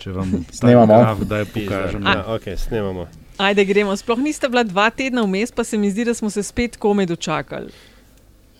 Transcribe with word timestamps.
če 0.00 0.12
vam 0.12 0.32
Snemamo. 0.58 0.96
graf 0.96 1.18
kdaj 1.20 1.44
pokažem. 1.46 2.02
Ja, 2.04 2.24
ok, 2.28 2.48
snemamo. 2.58 3.06
Ajde, 3.38 3.64
gremo. 3.64 3.94
Sploh 3.94 4.18
niste 4.20 4.48
bila 4.48 4.62
dva 4.64 4.90
tedna 4.92 5.22
vmes, 5.22 5.50
pa 5.50 5.64
se 5.64 5.78
mi 5.78 5.88
zdi, 5.88 6.04
da 6.04 6.14
smo 6.14 6.30
se 6.30 6.42
spet 6.42 6.76
komaj 6.76 7.06
dočakali. 7.06 7.72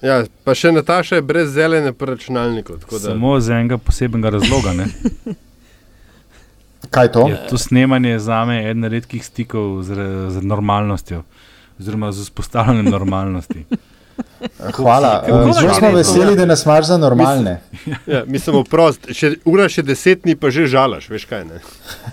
Ja, 0.01 0.15
pa 0.41 0.55
še 0.55 0.71
Nataša 0.73 1.17
je 1.17 1.23
brez 1.25 1.51
zelene 1.53 1.93
računalniku. 1.93 2.79
tako 2.79 2.97
da- 2.97 3.11
Samo 3.11 3.35
z 3.39 3.51
enega 3.53 3.77
posebnega 3.79 4.31
razloga. 4.31 4.73
Ne? 4.75 4.87
Kaj 6.89 7.09
to? 7.11 7.27
Je 7.29 7.37
to 7.47 7.59
snemanje 7.59 8.19
za 8.19 8.45
me 8.45 8.61
eden 8.63 8.85
redkih 8.87 9.21
stikov 9.23 9.83
z, 9.83 9.95
z 10.31 10.43
normalnostjo, 10.43 11.23
oziroma 11.77 12.09
z 12.11 12.23
vzpostavljanjem 12.23 12.85
normalnosti. 12.87 13.65
Hvala. 14.73 15.25
Zelo 15.61 15.75
smo 15.75 15.91
veseli, 15.91 16.37
da 16.37 16.47
nas 16.47 16.65
imaš 16.65 16.87
za 16.87 16.99
normalne. 16.99 17.61
Ja, 18.07 18.25
mi 18.27 18.39
smo 18.39 18.65
prost, 18.65 19.11
še, 19.17 19.35
ura 19.45 19.69
še 19.69 19.83
deset 19.87 20.25
dni, 20.25 20.37
pa 20.37 20.51
že 20.53 20.67
žalaš, 20.71 21.09
veš 21.11 21.27
kaj. 21.31 21.45
Ne? 21.49 21.61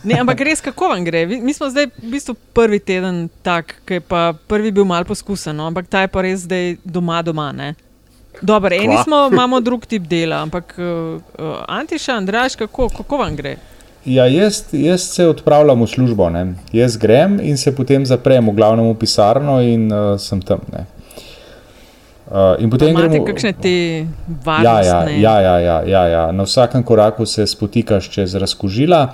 Ne, 0.03 0.19
ampak 0.21 0.41
res, 0.47 0.61
kako 0.63 0.91
vam 0.93 1.05
gre? 1.07 1.25
Mi 1.27 1.53
smo 1.53 1.69
zdaj 1.71 1.89
v 1.97 2.11
bistvu 2.13 2.35
prvi 2.55 2.79
teden 2.79 3.27
tak, 3.43 3.77
ki 3.87 3.99
je 3.99 4.05
pa 4.05 4.31
prvi 4.47 4.71
bil 4.71 4.87
mal 4.87 5.07
poskusen, 5.07 5.55
no? 5.57 5.67
ampak 5.71 5.89
ta 5.91 6.05
je 6.05 6.11
pa 6.13 6.23
res 6.25 6.45
zdaj 6.47 6.77
doma, 6.85 7.21
doma. 7.25 7.51
Ne? 7.55 7.73
Dobro, 8.41 8.75
eni 8.75 8.95
Kva? 8.95 9.03
smo, 9.03 9.23
imamo 9.31 9.59
drug 9.59 9.85
tip 9.85 10.05
dela, 10.07 10.43
ampak 10.45 10.75
uh, 10.77 11.17
uh, 11.17 11.55
Antiša, 11.67 12.19
Andraš, 12.21 12.55
kako, 12.55 12.89
kako 12.97 13.17
vam 13.23 13.35
gre? 13.35 13.57
Ja, 14.05 14.27
jaz, 14.27 14.63
jaz 14.71 15.01
se 15.01 15.25
odpravljam 15.27 15.81
v 15.81 15.87
službo. 15.87 16.29
Ne. 16.29 16.53
Jaz 16.71 16.97
grem 16.97 17.39
in 17.43 17.57
se 17.57 17.75
potem 17.75 18.05
zaprem 18.05 18.49
v 18.49 18.53
glavnem 18.55 18.87
v 18.87 18.95
pisarno 18.99 19.59
in 19.61 19.91
uh, 19.91 20.15
sem 20.19 20.41
tam. 20.41 20.63
Ne. 20.71 20.85
Uh, 22.27 22.59
in 22.59 22.69
potem 22.69 22.89
Imate 22.89 23.07
gremo. 23.07 23.25
kakšne 23.25 23.53
te 23.53 23.69
Ja, 23.69 24.05
varnostne? 24.43 25.21
ja, 25.21 25.41
ja, 25.41 25.59
ja, 25.59 25.83
ja, 25.87 26.07
ja. 26.07 26.31
Na 26.31 26.43
vsakem 26.43 26.83
koraku 26.83 27.25
se 27.25 27.47
spotikaš 27.47 28.09
čez 28.09 28.35
razkožila. 28.35 29.13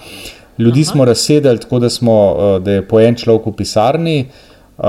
Ljudi 0.58 0.82
Aha. 0.82 0.92
smo 0.92 1.06
razsedeli 1.06 1.60
tako, 1.60 1.80
da, 1.80 1.90
smo, 1.90 2.34
uh, 2.34 2.64
da 2.64 2.72
je 2.72 2.88
po 2.88 3.00
en 3.00 3.16
človek 3.16 3.46
v 3.46 3.54
pisarni. 3.54 4.26
Uh, 4.78 4.86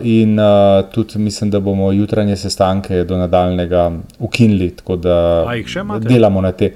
in 0.00 0.38
uh, 0.40 0.88
tudi 0.92 1.18
mislim, 1.18 1.50
da 1.50 1.60
bomo 1.60 1.92
jutranje 1.92 2.36
sestanke 2.36 3.04
do 3.04 3.16
nadaljnega 3.16 3.90
ukinili, 4.18 4.70
tako 4.70 4.96
da 4.96 5.44
delamo 6.00 6.40
na 6.40 6.52
te. 6.52 6.72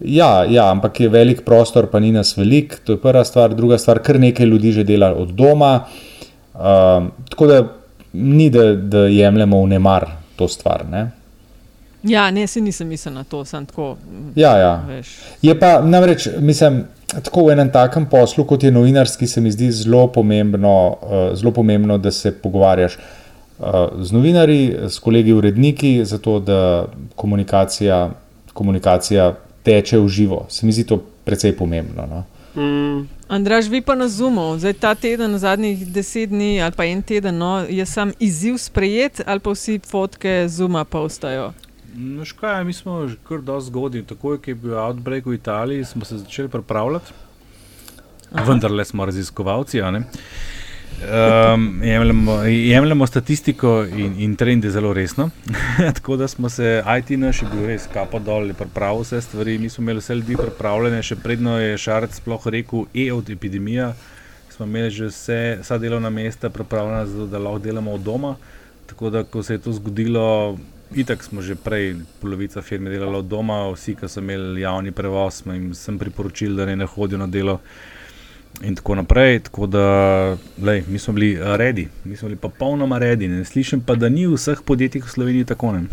Ja, 0.00 0.44
ja, 0.48 0.70
ampak 0.70 1.00
je 1.00 1.08
velik 1.08 1.44
prostor, 1.44 1.86
pa 1.86 2.00
ni 2.00 2.12
nas 2.12 2.36
velik, 2.36 2.78
to 2.84 2.92
je 2.92 3.00
prva 3.00 3.24
stvar. 3.24 3.54
Druga 3.54 3.78
stvar, 3.78 3.98
kar 3.98 4.20
nekaj 4.20 4.46
ljudi 4.46 4.72
že 4.72 4.84
dela 4.84 5.12
od 5.14 5.28
doma. 5.28 5.84
Uh, 6.54 6.60
tako 7.28 7.46
da 7.46 7.64
ni, 8.12 8.50
da, 8.50 8.72
da 8.74 8.98
jemljemo 8.98 9.62
v 9.62 9.66
nemar 9.66 10.06
to 10.38 10.48
stvar. 10.48 10.86
Ne? 10.86 11.08
Ja, 12.06 12.28
ne, 12.30 12.46
si 12.46 12.60
nisem 12.62 12.86
mislil 12.88 13.14
na 13.14 13.24
to, 13.26 13.42
sem 13.44 13.66
tako. 13.66 13.96
mm, 13.98 14.32
Ja, 14.38 14.52
ja. 14.58 14.74
Veš. 14.86 15.08
Je 15.42 15.54
pa 15.58 15.80
namreč, 15.82 16.28
mislim, 16.38 16.84
tako 17.10 17.48
v 17.48 17.56
enem 17.56 17.72
takem 17.74 18.06
poslu, 18.06 18.44
kot 18.46 18.62
je 18.62 18.70
novinarski, 18.70 19.26
se 19.26 19.40
mi 19.42 19.50
zdi 19.50 19.72
zelo 19.72 20.06
pomembno, 20.14 20.74
uh, 21.02 21.16
zelo 21.34 21.50
pomembno 21.52 21.98
da 21.98 22.10
se 22.14 22.30
pogovarjaš 22.32 22.96
uh, 22.98 23.66
z 23.98 24.14
novinarji, 24.14 24.76
s 24.88 24.98
kolegi 25.02 25.32
uredniki, 25.32 26.04
zato 26.04 26.38
da 26.40 26.86
komunikacija, 27.18 28.10
komunikacija 28.54 29.32
teče 29.66 29.98
v 29.98 30.08
živo. 30.08 30.44
Se 30.48 30.66
mi 30.66 30.72
zdi 30.72 30.86
to 30.86 31.02
precej 31.24 31.56
pomembno. 31.56 32.06
No? 32.06 32.24
Mm, 32.62 33.08
Andraž, 33.28 33.68
vi 33.68 33.82
pa 33.84 33.94
na 33.94 34.08
Zoomu, 34.08 34.58
zdaj 34.58 34.72
ta 34.80 34.94
teden, 34.94 35.38
zadnjih 35.38 35.82
deset 35.92 36.30
dni 36.30 36.62
ali 36.64 36.72
pa 36.72 36.86
en 36.88 37.02
teden, 37.02 37.36
no, 37.38 37.60
je 37.68 37.86
sam 37.86 38.12
izziv 38.18 38.56
sprejet 38.56 39.20
ali 39.26 39.40
pa 39.40 39.52
vsi 39.52 39.80
fotke 39.84 40.46
Zooma 40.48 40.84
pa 40.84 41.02
ostajo. 41.04 41.52
No, 41.94 42.24
škaj, 42.24 42.64
mi 42.64 42.72
smo 42.72 43.08
že 43.08 43.16
kar 43.28 43.42
dosti 43.44 43.68
zgodni. 43.68 44.02
Takoj, 44.06 44.38
ko 44.40 44.50
je 44.50 44.54
bil 44.54 44.78
outbreak 44.78 45.26
v 45.26 45.34
Italiji, 45.34 45.84
smo 45.84 46.04
se 46.04 46.18
začeli 46.18 46.48
pripravljati. 46.48 47.12
Vendar 48.46 48.70
le 48.70 48.84
smo 48.84 49.04
raziskovalci. 49.04 49.82
a 49.82 49.90
ne. 49.90 50.02
Um, 50.98 51.82
jemljemo, 51.82 52.42
jemljemo 52.42 53.06
statistiko 53.06 53.84
in, 53.96 54.14
in 54.18 54.36
trende 54.36 54.70
zelo 54.70 54.92
resno. 54.92 55.30
Tako 55.94 56.16
da 56.16 56.28
smo 56.28 56.48
se, 56.48 56.82
IT 56.98 57.10
naš 57.18 57.42
je 57.42 57.48
bil 57.52 57.66
res 57.66 57.86
kapo 57.92 58.18
dol, 58.18 58.50
pripravil 58.58 59.04
vse 59.04 59.20
stvari. 59.20 59.58
Mi 59.58 59.68
smo 59.68 59.82
imeli 59.82 60.02
vse 60.02 60.14
ljudi 60.14 60.36
pripravljene, 60.36 61.02
še 61.02 61.16
predno 61.22 61.58
je 61.60 61.78
Šarec 61.78 62.18
sploh 62.18 62.46
rekel, 62.46 62.88
e 62.94 63.12
od 63.12 63.30
epidemija. 63.30 63.92
Smo 64.50 64.66
imeli 64.66 64.90
že 64.90 65.12
vse, 65.12 65.58
vsa 65.62 65.78
delovna 65.78 66.10
mesta 66.10 66.50
pripravljena, 66.50 67.06
zato 67.06 67.26
da 67.26 67.38
lahko 67.38 67.62
delamo 67.62 67.94
od 67.94 68.00
doma. 68.00 68.34
Tako 68.86 69.10
da, 69.10 69.22
ko 69.24 69.42
se 69.42 69.54
je 69.54 69.62
to 69.62 69.72
zgodilo, 69.72 70.58
itak 70.94 71.22
smo 71.22 71.42
že 71.42 71.54
prej, 71.54 71.94
polovica 72.20 72.62
firme 72.62 72.90
delala 72.90 73.18
od 73.18 73.30
doma, 73.30 73.68
vsi, 73.70 73.94
ki 73.94 74.08
so 74.08 74.20
imeli 74.20 74.66
javni 74.66 74.90
prevoz, 74.90 75.44
smo 75.44 75.54
jim 75.54 75.70
sem 75.74 75.98
priporočil, 75.98 76.56
da 76.56 76.66
ne, 76.66 76.86
hodijo 76.86 77.18
na 77.22 77.26
delo. 77.26 77.60
In 78.62 78.74
tako 78.74 78.94
naprej. 78.94 79.38
Tako 79.38 79.66
da, 79.66 80.36
lej, 80.62 80.84
mi 80.88 80.98
smo 80.98 81.14
bili 81.14 81.32
eh, 81.34 81.56
redi, 81.56 81.88
mi 82.04 82.16
smo 82.16 82.28
bili 82.28 82.38
pa 82.38 82.48
popolnoma 82.48 82.98
redi. 82.98 83.28
Ne 83.28 83.44
slišim 83.44 83.80
pa, 83.80 83.94
da 83.94 84.08
ni 84.08 84.26
v 84.26 84.34
vseh 84.34 84.62
podjetjih 84.64 85.04
v 85.04 85.10
Sloveniji 85.10 85.44
tako. 85.44 85.72
Ne. 85.72 85.84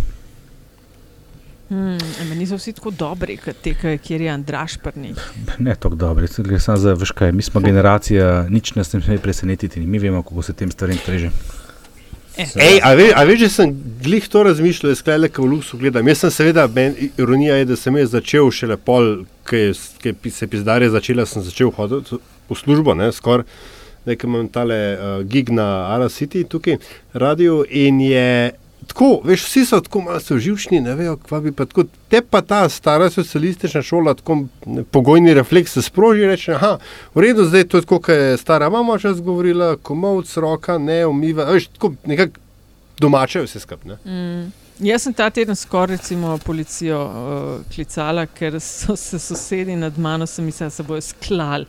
Hmm, 1.69 1.97
ampak 2.21 2.37
niso 2.37 2.57
vsi 2.57 2.75
tako 2.77 2.91
dobri, 2.91 3.37
kot 3.41 3.57
te, 3.61 3.73
kjer 3.97 4.21
je 4.21 4.29
Andraš 4.29 4.77
prni. 4.77 5.15
Ne 5.57 5.75
tako 5.75 5.95
dobro, 5.95 6.27
gre 6.37 6.59
samo 6.59 6.77
za 6.77 6.93
veš 6.93 7.11
kaj. 7.11 7.31
Mi 7.31 7.41
smo 7.41 7.61
generacija, 7.61 8.45
nič 8.49 8.75
nas 8.75 8.93
ne 8.93 9.01
sme 9.01 9.17
presenetiti, 9.17 9.79
mi 9.79 9.99
vemo, 9.99 10.21
kako 10.23 10.41
se 10.41 10.53
tem 10.53 10.71
stvarem 10.71 10.97
streže. 10.97 11.31
Ej, 12.37 12.81
a, 12.83 12.93
ve, 12.93 13.11
a 13.15 13.23
veš, 13.23 13.39
že 13.39 13.49
sem 13.49 13.71
glih 14.03 14.27
to 14.27 14.43
razmišljal, 14.43 14.91
jaz 14.91 15.01
klej 15.01 15.19
le, 15.23 15.29
ko 15.31 15.45
v 15.45 15.53
Luksu 15.55 15.77
gledam. 15.79 16.07
Jaz 16.07 16.25
sem 16.25 16.31
seveda, 16.35 16.67
men, 16.67 16.93
ironija 17.17 17.55
je, 17.61 17.69
da 17.71 17.77
sem 17.79 17.97
jaz 17.97 18.11
začel 18.11 18.51
šele 18.51 18.77
pol, 18.77 19.23
ki 19.47 19.71
se 20.31 20.47
pizdarja 20.51 20.91
začela, 20.91 21.25
sem 21.25 21.45
začel 21.45 21.71
hoditi 21.73 22.19
v 22.49 22.59
službo, 22.59 22.93
ne, 22.93 23.11
skoraj. 23.11 23.45
Nekaj 24.05 24.29
imam 24.29 24.47
tale 24.53 24.77
uh, 24.93 25.23
gig 25.25 25.49
na 25.49 25.65
Ara 25.95 26.11
City 26.13 26.43
tukaj, 26.45 26.77
radio 27.13 27.63
in 27.69 28.01
je 28.01 28.51
tako, 28.87 29.21
veš, 29.23 29.43
vsi 29.45 29.65
so 29.65 29.79
tako 29.81 30.01
malo 30.01 30.37
živčni, 30.39 30.81
ne 30.81 30.95
vejo, 30.95 31.17
kva 31.17 31.39
bi 31.41 31.51
pa 31.51 31.65
tako. 31.65 31.83
Te 32.09 32.21
pa 32.21 32.41
ta 32.41 32.69
stara 32.69 33.09
socialistična 33.09 33.81
šola, 33.81 34.13
tako 34.13 34.43
ne, 34.65 34.83
pogojni 34.83 35.33
refleks 35.33 35.73
se 35.73 35.81
sproži 35.81 36.23
in 36.23 36.29
reče, 36.29 36.53
aha, 36.53 36.77
v 37.15 37.21
redu, 37.21 37.45
zdaj 37.45 37.67
to 37.67 37.77
je 37.77 37.81
tako, 37.81 37.99
kot 37.99 38.15
je 38.15 38.37
stara 38.37 38.69
mama 38.69 38.97
čas 38.99 39.21
govorila, 39.21 39.75
komovc, 39.81 40.37
roka, 40.37 40.77
ne 40.77 41.05
umiva, 41.05 41.49
veš, 41.51 41.67
tako 41.67 41.93
nekako 42.05 42.39
domače 42.99 43.41
vse 43.41 43.59
skupaj. 43.59 43.97
Mm. 44.05 44.51
Jaz 44.79 45.05
sem 45.07 45.13
ta 45.13 45.29
teden 45.29 45.55
skoraj 45.55 45.95
recimo 45.95 46.37
policijo 46.37 46.99
uh, 47.05 47.75
klicala, 47.75 48.25
ker 48.25 48.59
so 48.59 48.95
se 48.95 49.19
sosedi 49.19 49.75
nad 49.75 49.99
mano, 49.99 50.25
sem 50.27 50.45
mislila, 50.45 50.67
da 50.67 50.75
se 50.75 50.83
bojo 50.83 51.01
sklali. 51.01 51.65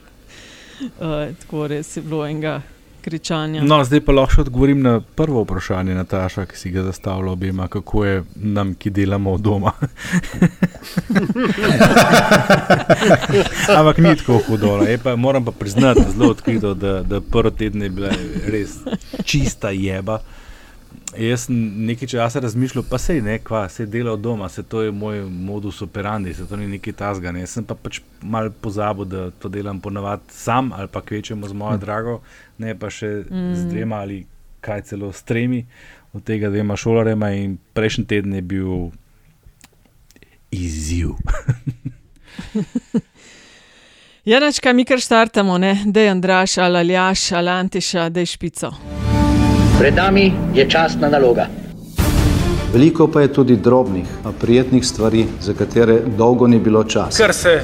Uh, 0.81 1.35
tako 1.41 1.67
res 1.67 1.97
je 1.97 2.03
bilo 2.03 2.27
enega 2.27 2.63
kričanja. 3.07 3.63
No, 3.63 3.85
zdaj 3.85 4.01
pa 4.03 4.13
lahko 4.13 4.41
odgovorim 4.43 4.83
na 4.83 5.01
prvo 5.01 5.43
vprašanje, 5.45 5.95
Nataša, 5.95 6.47
ki 6.51 6.59
si 6.59 6.71
ga 6.75 6.83
zastavlja 6.83 7.31
obema, 7.33 7.69
kako 7.69 8.05
je 8.05 8.25
nam, 8.35 8.75
ki 8.75 8.91
delamo 8.91 9.33
od 9.33 9.41
doma. 9.41 9.73
Ampak 13.79 13.99
ni 13.99 14.17
tako 14.17 14.41
hudo. 14.49 14.77
no. 14.77 14.87
Pa, 15.05 15.17
moram 15.17 15.45
pa 15.45 15.51
priznati 15.53 16.03
zelo 16.17 16.31
odkrito, 16.31 16.75
da, 16.75 17.03
da 17.03 17.21
prvi 17.21 17.51
teden 17.51 17.83
je 17.83 17.91
bila 17.91 18.11
res 18.47 18.71
čista 19.25 19.71
jeba. 19.71 20.19
Jaz 21.17 21.47
sem 21.47 21.57
nekaj 21.87 22.09
časa 22.09 22.41
razmišljal, 22.41 22.85
pa 22.91 22.99
se 22.99 23.15
ne, 23.23 23.39
kva, 23.39 23.69
se 23.69 23.87
dela 23.87 24.13
od 24.13 24.21
doma, 24.21 24.49
se 24.49 24.63
to 24.63 24.83
je 24.83 24.93
moj 24.93 25.21
modus 25.23 25.83
operandi, 25.83 26.35
se 26.35 26.47
to 26.47 26.57
ni 26.57 26.67
nekaj 26.69 26.93
tasga. 26.93 27.33
Ne. 27.33 27.47
Sem 27.47 27.65
pa 27.65 27.75
pač 27.75 28.01
mal 28.23 28.51
pozabil, 28.61 29.05
da 29.05 29.31
to 29.31 29.49
delam 29.49 29.81
ponavadi 29.81 30.23
sam 30.35 30.73
ali 30.73 30.89
pa 30.93 31.01
kvečemo 31.01 31.49
z 31.49 31.57
mojo 31.57 31.79
drago, 31.81 32.21
ne 32.59 32.75
pa 32.79 32.91
še 32.91 33.25
mm. 33.31 33.55
z 33.55 33.69
dvema 33.71 34.03
ali 34.05 34.27
kaj 34.61 34.83
celo 34.91 35.13
s 35.13 35.23
tremi, 35.23 35.65
od 36.13 36.25
tega 36.27 36.51
dvema 36.51 36.77
šolarema 36.77 37.31
in 37.39 37.59
prejšnji 37.73 38.07
teden 38.07 38.35
je 38.35 38.43
bil 38.43 38.91
izziv. 40.51 41.15
Ja, 44.27 44.41
načka, 44.41 44.73
mi 44.73 44.85
kar 44.85 44.99
štartamo, 44.99 45.59
ne? 45.59 45.83
da 45.87 46.01
je 46.01 46.11
Andraš 46.11 46.59
ali 46.59 46.79
Aljaš 46.79 47.33
ali 47.33 47.49
Antiša, 47.49 48.09
da 48.09 48.21
je 48.21 48.27
špico. 48.27 48.73
Pred 49.79 49.95
nami 49.95 50.33
je 50.55 50.65
časna 50.71 51.09
naloga. 51.09 51.47
Veliko 52.73 53.09
pa 53.13 53.21
je 53.21 53.33
tudi 53.33 53.57
drobnih, 53.57 54.07
a 54.25 54.33
prijetnih 54.41 54.87
stvari, 54.87 55.27
za 55.41 55.53
katere 55.55 56.01
dolgo 56.17 56.47
ni 56.47 56.59
bilo 56.59 56.85
časa. 56.85 57.19
Ker 57.19 57.35
se 57.35 57.61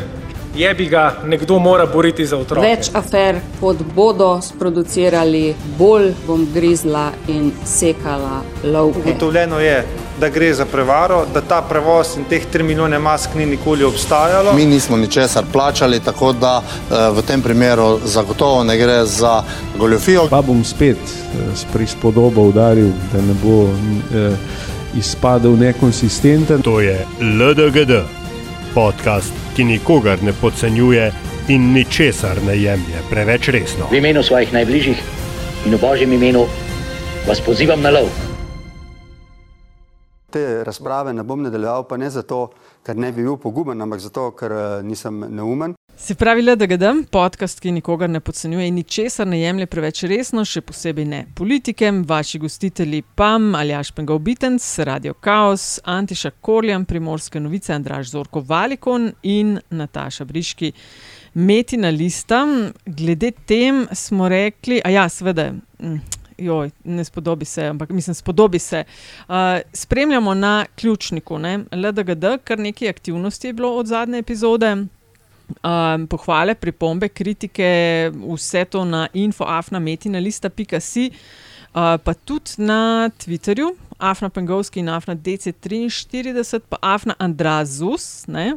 jebi 0.56 0.86
ga, 0.86 1.14
nekdo 1.24 1.58
mora 1.58 1.86
boriti 1.86 2.26
za 2.26 2.36
otroke. 2.36 2.68
Več 2.68 2.90
afer, 2.94 3.40
kot 3.60 3.80
bodo 3.96 4.40
sproducirali, 4.44 5.54
bolj 5.78 6.12
bom 6.26 6.44
grizla 6.54 7.08
in 7.28 7.48
sekala 7.64 8.42
lovke. 8.64 9.00
Ugotovljeno 9.00 9.60
je, 9.60 9.84
da 10.22 10.28
gre 10.28 10.54
za 10.54 10.64
prevaro, 10.64 11.26
da 11.34 11.40
ta 11.40 11.62
prevoz 11.62 12.16
in 12.16 12.24
teh 12.24 12.42
3 12.52 12.62
milijone 12.62 12.98
mask 12.98 13.34
ni 13.34 13.46
nikoli 13.46 13.84
obstajalo. 13.84 14.52
Mi 14.52 14.66
nismo 14.66 14.96
ničesar 14.96 15.44
plačali, 15.52 16.00
tako 16.00 16.32
da 16.32 16.62
eh, 16.62 16.94
v 17.10 17.22
tem 17.26 17.42
primeru 17.42 17.98
zagotovo 18.04 18.64
ne 18.64 18.78
gre 18.78 19.04
za 19.04 19.42
goljofijo. 19.78 20.28
Pa 20.30 20.42
bom 20.42 20.64
spet 20.64 20.96
eh, 20.96 21.56
s 21.56 21.66
prispodobo 21.72 22.42
udaril, 22.42 22.92
da 23.12 23.20
ne 23.20 23.34
bo 23.42 23.66
eh, 23.66 24.36
izpadel 24.94 25.58
nekonsistenten. 25.58 26.62
To 26.62 26.80
je 26.80 27.06
LDGD, 27.20 27.92
podcast, 28.74 29.32
ki 29.56 29.64
nikogar 29.64 30.22
ne 30.22 30.32
podcenjuje 30.32 31.12
in 31.48 31.72
ničesar 31.72 32.38
ne 32.46 32.62
jemlje 32.62 33.02
preveč 33.10 33.48
resno. 33.48 33.90
V 33.90 33.98
imenu 33.98 34.22
svojih 34.22 34.52
najbližjih 34.52 35.02
in 35.66 35.74
v 35.74 35.80
božjem 35.80 36.12
imenu 36.12 36.46
vas 37.26 37.40
pozivam 37.40 37.82
na 37.82 37.90
lov. 37.90 38.31
Te 40.32 40.64
razprave 40.64 41.12
ne 41.12 41.22
bom 41.22 41.42
nadaljeval, 41.44 41.84
pa 41.88 41.98
ne 42.00 42.08
zato, 42.10 42.46
ker 42.86 42.96
ne 42.96 43.12
bi 43.12 43.22
bil 43.26 43.36
poguben, 43.36 43.80
ampak 43.84 44.00
zato, 44.00 44.30
ker 44.38 44.54
uh, 44.56 44.66
nisem 44.86 45.20
neumen. 45.28 45.76
Se 45.96 46.14
pravi, 46.14 46.42
da 46.56 46.66
ga 46.66 46.76
dam, 46.76 47.02
podcast, 47.04 47.60
ki 47.60 47.70
nikogar 47.76 48.10
ne 48.10 48.20
podcenjuje 48.20 48.66
in 48.66 48.74
ničesar 48.74 49.26
ne 49.28 49.38
jemlje 49.42 49.66
preveč 49.70 50.00
resno, 50.08 50.44
še 50.44 50.62
posebej 50.64 51.04
ne 51.06 51.20
politike, 51.36 51.90
vaši 52.08 52.40
gostitelji 52.42 53.02
PAM, 53.14 53.52
Aljaš 53.54 53.92
Pengal 53.92 54.18
Bitens, 54.18 54.66
Radio 54.88 55.14
Chaos, 55.20 55.80
Antiša 55.84 56.32
Korjan, 56.40 56.88
Primorske 56.88 57.40
novice, 57.40 57.74
Andraž 57.76 58.08
Zorko 58.14 58.40
Valikon 58.40 59.12
in 59.22 59.58
Nataša 59.70 60.24
Briški. 60.24 60.72
Metina 61.34 61.92
lista, 61.92 62.40
glede 62.86 63.30
tem 63.46 63.84
smo 63.92 64.32
rekli, 64.32 64.80
a 64.84 64.90
ja, 64.96 65.06
seveda. 65.12 65.52
Joj, 66.42 66.70
ne 66.84 67.04
spodobi 67.04 67.44
se, 67.44 67.66
ampak 67.66 67.90
mislim, 67.90 68.14
spodobi 68.14 68.58
se. 68.58 68.84
Uh, 69.28 69.34
spremljamo 69.72 70.34
na 70.34 70.66
ključniku, 70.76 71.38
ne? 71.38 71.58
LDGD, 71.72 72.24
kar 72.44 72.58
nekaj 72.58 72.88
aktivnosti 72.88 73.46
je 73.46 73.52
bilo 73.52 73.76
od 73.76 73.86
zadnje 73.86 74.18
epizode. 74.18 74.76
Um, 75.62 76.06
pohvale, 76.06 76.54
pripombe, 76.54 77.08
kritike, 77.08 78.10
vse 78.34 78.64
to 78.64 78.84
na 78.84 79.08
infoafnametina.com, 79.12 81.10
uh, 81.74 82.00
pa 82.04 82.14
tudi 82.14 82.50
na 82.56 83.10
Twitterju, 83.18 83.74
Afna 83.98 84.28
Pengovski 84.28 84.80
in 84.80 84.88
Afna 84.88 85.16
DC43, 85.16 86.60
pa 86.68 86.76
Afna 86.80 87.14
Andrazus, 87.18 88.26
ne? 88.26 88.54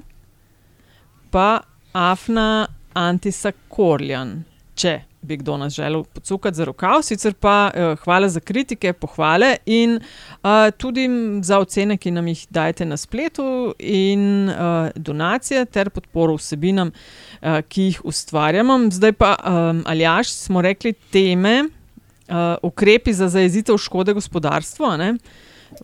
pa 1.31 1.61
Afna 1.93 2.67
Antisa 2.93 3.51
Korjan, 3.67 4.45
če 4.75 5.01
bi 5.25 5.37
kdo 5.37 5.57
nas 5.57 5.73
želel 5.73 6.03
pocukati 6.03 6.57
za 6.57 6.65
rokav, 6.65 7.01
sicer 7.01 7.33
pa 7.33 7.71
uh, 7.73 7.99
hvala 8.03 8.29
za 8.29 8.39
kritike, 8.39 8.93
pohvale 8.93 9.55
in 9.65 9.97
uh, 9.97 10.49
tudi 10.77 11.09
za 11.41 11.59
ocene, 11.59 11.97
ki 11.97 12.11
nam 12.11 12.27
jih 12.27 12.45
dajete 12.49 12.85
na 12.85 12.97
spletu, 12.97 13.73
in 13.79 14.49
uh, 14.49 14.89
donacije 14.95 15.65
ter 15.65 15.89
podporo 15.89 16.35
vsebinam, 16.37 16.91
uh, 17.41 17.61
ki 17.67 17.89
jih 17.89 18.01
ustvarjamo. 18.05 18.79
Zdaj 18.91 19.13
pa, 19.13 19.35
um, 19.41 19.83
Aljaš, 19.85 20.31
smo 20.33 20.61
rekli 20.61 20.93
teme, 20.93 21.63
uh, 21.65 22.35
ukrepi 22.63 23.13
za 23.13 23.29
zajezitev 23.29 23.77
škode 23.77 24.13
gospodarstva. 24.13 24.97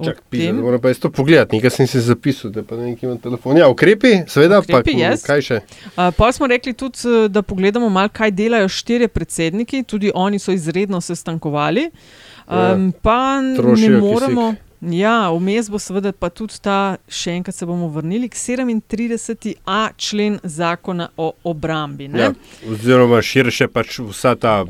Čak, 0.04 0.22
pisa, 0.30 0.54
moram 0.54 0.82
pa 0.82 0.90
isto 0.90 1.12
pogledati, 1.12 1.56
nekaj 1.56 1.70
sem 1.70 1.88
si 1.88 2.02
zapisal, 2.02 2.52
da 2.52 2.64
pa 2.64 2.76
ne 2.80 2.96
imam 3.02 3.18
telefona. 3.20 3.60
Ja, 3.60 3.70
ukrepi, 3.70 4.14
seveda, 4.28 4.62
ukrepi, 4.64 4.96
pa 4.96 4.98
yes. 5.00 5.26
kaj 5.28 5.46
še. 5.46 5.60
Uh, 5.92 6.10
pa 6.18 6.32
smo 6.32 6.48
rekli 6.48 6.74
tudi, 6.74 7.28
da 7.30 7.42
pogledamo 7.42 7.90
malo, 7.90 8.10
kaj 8.14 8.32
delajo 8.32 8.70
štiri 8.72 9.08
predsedniki, 9.12 9.84
tudi 9.84 10.12
oni 10.16 10.40
so 10.40 10.56
izredno 10.56 11.02
sestankovali. 11.02 11.90
Um, 12.48 12.58
ja, 12.58 12.92
pa 13.02 13.22
ne 13.42 13.90
moremo. 14.00 14.52
Kisik. 14.52 14.71
Ja, 14.82 15.30
vmes 15.30 15.70
bo 15.70 15.80
seveda 15.80 16.10
pa 16.12 16.32
tudi 16.34 16.58
ta, 16.62 16.98
še 17.06 17.36
enkrat 17.38 17.56
se 17.56 17.66
bomo 17.70 17.88
vrnili 17.94 18.30
k 18.30 18.36
37a 18.36 19.90
člen 19.98 20.40
zakona 20.44 21.10
o 21.18 21.32
obrambi. 21.44 22.10
Ja, 22.18 22.32
oziroma 22.66 23.22
širše 23.22 23.68
pač 23.70 24.00
vsa 24.00 24.34
ta 24.36 24.66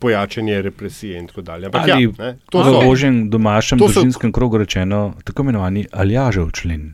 pojačanje 0.00 0.62
represije 0.62 1.18
in 1.18 1.28
tako 1.30 1.42
dalje. 1.46 1.70
Ampak 1.70 1.92
Ali, 1.94 2.10
ja, 2.18 2.34
to 2.50 2.64
je 2.64 2.72
v 2.74 2.82
božjem 2.88 3.22
domačem 3.30 3.78
družinskem 3.78 4.32
krogu 4.32 4.58
rečeno 4.58 5.14
tako 5.24 5.46
imenovani 5.46 5.86
aljažev 5.92 6.50
člen. 6.50 6.92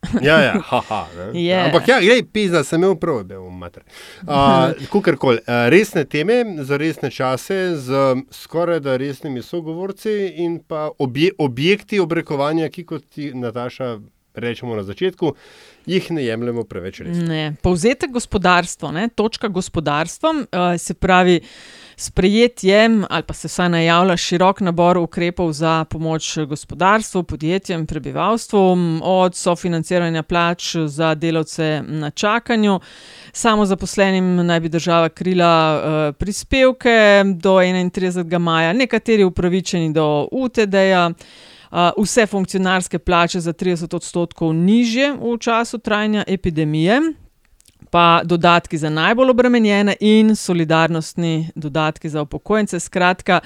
Ja, 0.22 0.40
ja, 0.40 0.54
haha. 0.64 1.06
Yeah. 1.32 1.66
Ampak, 1.66 1.88
ja, 1.88 2.00
grej, 2.00 2.22
pisa, 2.32 2.64
sem 2.64 2.80
imel 2.80 2.96
prav, 3.00 3.22
da 3.28 3.38
bom 3.40 3.58
mater. 3.58 3.84
Uh, 4.22 4.72
Kukorkoli, 4.92 5.42
uh, 5.44 5.66
resne 5.72 6.04
teme 6.08 6.40
za 6.64 6.78
resne 6.80 7.10
čase, 7.10 7.58
z 7.76 8.00
skoraj 8.34 8.80
da 8.84 8.96
resnimi 9.00 9.42
sogovorci 9.42 10.14
in 10.44 10.58
pa 10.66 10.88
obje, 10.98 11.34
objekti 11.38 12.00
obrekovanja, 12.00 12.70
ki 12.72 12.86
kot 12.88 13.04
ti, 13.12 13.30
Nataša, 13.34 13.98
rečemo 14.40 14.76
na 14.78 14.82
začetku, 14.86 15.34
jih 15.90 16.10
ne 16.14 16.24
jemljemo 16.24 16.64
preveč 16.64 17.02
resno. 17.04 17.40
Povzetek 17.62 18.12
gospodarstva, 18.14 18.92
ne? 18.96 19.08
točka 19.14 19.48
gospodarstva, 19.48 20.34
uh, 20.38 20.74
se 20.78 20.94
pravi 20.94 21.40
sprejetjem 22.00 23.04
ali 23.10 23.22
pa 23.22 23.34
se 23.34 23.48
vsaj 23.48 23.68
najavlja 23.68 24.16
širok 24.16 24.60
nabor 24.60 24.98
ukrepov 24.98 25.52
za 25.52 25.84
pomoč 25.84 26.38
gospodarstvu, 26.38 27.22
podjetjem, 27.22 27.86
prebivalstvu, 27.86 28.76
od 29.02 29.34
sofinanciranja 29.34 30.22
plač 30.22 30.76
za 30.86 31.14
delavce 31.14 31.82
na 31.86 32.10
čakanju. 32.10 32.80
Samo 33.32 33.66
zaposlenim 33.66 34.46
naj 34.46 34.60
bi 34.60 34.68
država 34.68 35.08
krila 35.08 35.52
uh, 35.76 36.16
prispevke 36.16 37.22
do 37.36 37.50
31. 37.50 38.38
maja, 38.38 38.72
nekateri 38.72 39.24
upravičeni 39.24 39.92
do 39.92 40.28
UTD-ja. 40.32 41.10
Uh, 41.70 41.78
vse 42.02 42.26
funkcionarske 42.26 42.98
plače 42.98 43.40
za 43.40 43.52
30 43.52 43.96
odstotkov 43.96 44.54
nižje 44.54 45.12
v 45.12 45.38
času 45.38 45.78
trajanja 45.78 46.24
epidemije, 46.26 47.00
pa 47.90 48.20
dodatki 48.24 48.78
za 48.78 48.90
najbolj 48.90 49.30
obremenjene 49.30 49.96
in 50.00 50.36
solidarnostni 50.36 51.48
dodatki 51.54 52.08
za 52.08 52.22
upokojence. 52.22 52.80
Skratka, 52.80 53.40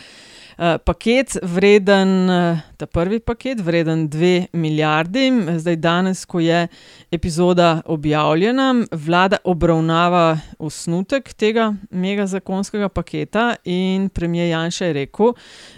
eh, 0.58 0.78
paket 0.78 1.36
vreden, 1.42 2.30
eh, 2.30 2.60
ta 2.76 2.86
prvi 2.86 3.20
paket 3.20 3.60
vreden 3.60 4.08
2 4.08 4.46
milijardi. 4.52 5.32
Zdaj, 5.58 5.76
danes, 5.76 6.24
ko 6.24 6.40
je 6.40 6.68
epizoda 7.10 7.80
objavljena, 7.86 8.74
vlada 8.92 9.36
obravnava 9.44 10.38
osnutek 10.58 11.32
tega 11.32 11.74
mega 11.90 12.26
zakonskega 12.26 12.88
paketa 12.88 13.54
in 13.64 14.08
premijer 14.08 14.48
Janša 14.48 14.84
je 14.84 14.92
rekel, 14.92 15.32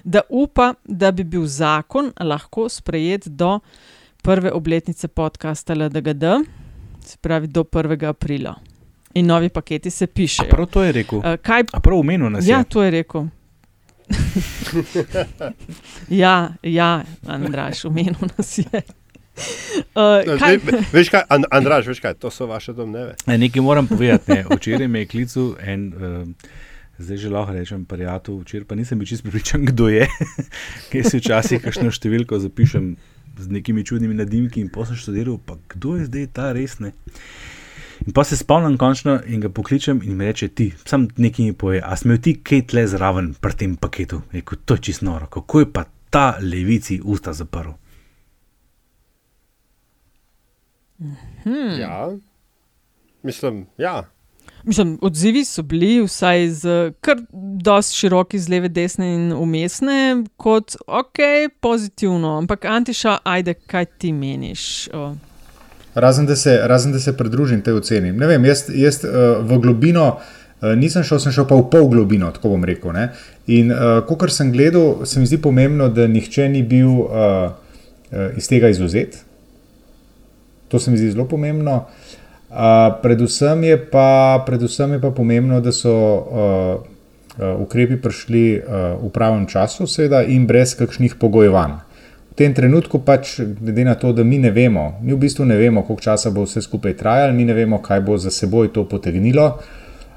da 0.04 0.20
upa, 0.28 0.74
da 0.84 1.10
bi 1.10 1.24
bil 1.24 1.46
zakon 1.46 2.12
lahko 2.20 2.68
sprejet 2.68 3.28
do 3.28 3.60
prve 4.22 4.52
obletnice 4.52 5.08
podcasta 5.08 5.74
LDGD 5.74 6.24
se 7.06 7.16
pravi 7.20 7.46
do 7.46 7.64
1. 7.64 8.08
aprila. 8.08 8.54
In 9.14 9.26
novi 9.26 9.48
paketi 9.48 9.90
se 9.90 10.06
pišejo. 10.06 10.50
Prav 10.50 10.66
to 10.66 10.82
je 10.82 10.92
rekel. 10.92 11.18
Uh, 11.18 11.24
kaj... 11.42 11.64
Prav 11.82 11.98
umenil 11.98 12.30
nas 12.30 12.46
je. 12.46 12.50
Ja, 12.50 12.64
to 12.64 12.82
je 12.82 12.90
rekel. 12.90 13.26
ja, 16.22 16.54
ja, 16.62 17.04
Andraš, 17.26 17.84
umenil 17.84 18.28
nas 18.36 18.58
je. 18.58 18.82
Uh, 19.94 20.38
kaj... 20.38 20.58
Veš 20.92 21.08
kaj, 21.08 21.22
Andraš, 21.50 21.86
veš 21.86 22.00
kaj, 22.00 22.14
to 22.14 22.30
so 22.30 22.46
vaše 22.46 22.72
domneve. 22.72 23.14
Ne, 23.26 23.38
nekaj 23.38 23.62
moram 23.62 23.86
povedati. 23.86 24.32
Ne. 24.32 24.44
Včeraj 24.50 24.88
me 24.88 25.04
je 25.04 25.06
klical 25.06 25.54
en, 25.60 25.92
uh, 25.96 26.48
zdaj 26.98 27.16
že 27.16 27.30
lahko 27.30 27.52
rečem, 27.52 27.84
prijatelj, 27.84 28.40
včeraj 28.44 28.68
pa 28.68 28.74
nisem 28.74 28.98
bil 28.98 29.08
čest 29.08 29.22
pripričan, 29.22 29.64
kdo 29.64 29.88
je, 29.88 30.08
ker 30.92 31.04
si 31.04 31.20
včasih 31.20 31.60
kakšno 31.64 31.92
številko 31.92 32.40
zapišem 32.40 32.96
z 33.38 33.48
nekimi 33.48 33.84
čudnimi 33.84 34.14
nadimki 34.14 34.60
in 34.60 34.68
posem 34.68 34.96
študiral, 34.96 35.38
pa 35.38 35.56
kdo 35.68 35.96
je 35.96 36.04
zdaj 36.04 36.26
ta 36.32 36.52
resne. 36.52 36.92
In 38.06 38.12
pa 38.12 38.24
se 38.24 38.36
spomnim 38.36 38.76
končno 38.78 39.20
in 39.26 39.40
ga 39.40 39.48
pokličem 39.48 40.00
in 40.04 40.16
mi 40.16 40.24
reče: 40.24 40.48
Ti, 40.48 40.72
sam 40.84 41.08
nekaj 41.16 41.44
mi 41.44 41.52
poje, 41.52 41.82
a 41.84 41.96
smel 41.96 42.18
ti 42.22 42.36
kaj 42.42 42.66
tle 42.72 42.86
zraven 42.86 43.34
pri 43.40 43.56
tem 43.56 43.76
paketu? 43.76 44.22
Rekel, 44.32 44.58
to 44.64 44.74
je 44.74 44.80
čisto 44.80 45.04
noro, 45.04 45.26
kako 45.26 45.60
je 45.60 45.72
pa 45.72 45.84
ta 46.10 46.38
levici 46.40 47.00
usta 47.04 47.32
zaprl. 47.32 47.70
Hmm. 51.44 51.80
Ja, 51.80 52.16
mislim, 53.22 53.66
ja. 53.78 54.04
Mislim, 54.66 54.98
odzivi 55.02 55.44
so 55.44 55.62
bili 55.62 56.00
vsaj 56.02 56.48
z 56.48 56.92
kar 57.00 57.20
dosti 57.62 57.96
široki, 57.96 58.38
z 58.38 58.48
leve, 58.48 58.68
desne 58.68 59.12
in 59.14 59.32
umestne, 59.32 60.24
kot 60.36 60.74
ok, 60.86 61.20
pozitivno. 61.60 62.38
Ampak, 62.38 62.64
Antiša, 62.64 63.18
ajde, 63.24 63.54
kaj 63.54 63.84
ti 63.84 64.10
meniš? 64.12 64.88
Razen 65.94 66.26
da, 66.26 66.36
se, 66.36 66.58
razen, 66.62 66.92
da 66.92 66.98
se 66.98 67.14
pridružim 67.16 67.62
tej 67.62 67.78
oceni. 67.78 68.12
Ne 68.12 68.26
vem, 68.26 68.44
jaz, 68.44 68.64
jaz 68.74 68.98
uh, 69.04 69.38
v 69.46 69.60
globino 69.62 70.08
uh, 70.16 70.74
nisem 70.74 71.06
šel, 71.06 71.22
sem 71.22 71.32
šel 71.32 71.46
pa 71.46 71.54
v 71.54 71.68
pol 71.70 71.86
globino, 71.94 72.32
tako 72.34 72.56
bom 72.56 72.66
rekel. 72.66 72.90
Ne? 72.92 73.12
In 73.46 73.70
uh, 73.70 74.02
ko 74.02 74.18
sem 74.28 74.50
gledal, 74.50 75.06
se 75.06 75.22
mi 75.22 75.30
zdi 75.30 75.38
pomembno, 75.38 75.88
da 75.88 76.10
nihče 76.10 76.48
ni 76.50 76.66
bil 76.66 76.90
uh, 76.90 77.54
uh, 77.54 78.28
iz 78.34 78.50
tega 78.50 78.74
izuzet. 78.74 79.22
To 80.68 80.82
se 80.82 80.90
mi 80.90 80.98
zdi 80.98 81.14
zelo 81.14 81.30
pomembno. 81.30 81.84
Uh, 81.86 82.15
predvsem, 83.02 83.64
je 83.64 83.90
pa, 83.90 84.42
predvsem 84.46 84.92
je 84.92 85.00
pa 85.00 85.10
pomembno, 85.10 85.60
da 85.60 85.72
so 85.72 85.92
uh, 85.92 86.80
uh, 87.38 87.60
ukrepi 87.60 87.96
prišli 87.96 88.44
uh, 88.58 89.02
v 89.02 89.10
pravem 89.10 89.46
času, 89.46 89.86
seveda, 89.86 90.22
in 90.22 90.46
brez 90.46 90.76
kakšnih 90.78 91.18
pogojevanj. 91.18 91.82
V 92.30 92.34
tem 92.36 92.54
trenutku, 92.54 93.00
pač, 93.00 93.40
glede 93.40 93.84
na 93.84 93.94
to, 93.96 94.12
da 94.12 94.24
mi 94.24 94.38
ne 94.38 94.50
vemo, 94.50 94.98
mi 95.02 95.14
v 95.14 95.18
bistvu 95.18 95.44
ne 95.48 95.56
vemo, 95.56 95.82
koliko 95.82 96.02
časa 96.02 96.30
bo 96.30 96.44
vse 96.44 96.62
skupaj 96.62 96.96
trajalo, 96.96 97.34
mi 97.34 97.44
ne 97.48 97.56
vemo, 97.56 97.80
kaj 97.82 98.00
bo 98.04 98.18
za 98.20 98.30
seboj 98.30 98.72
to 98.72 98.84
potegnilo. 98.84 99.56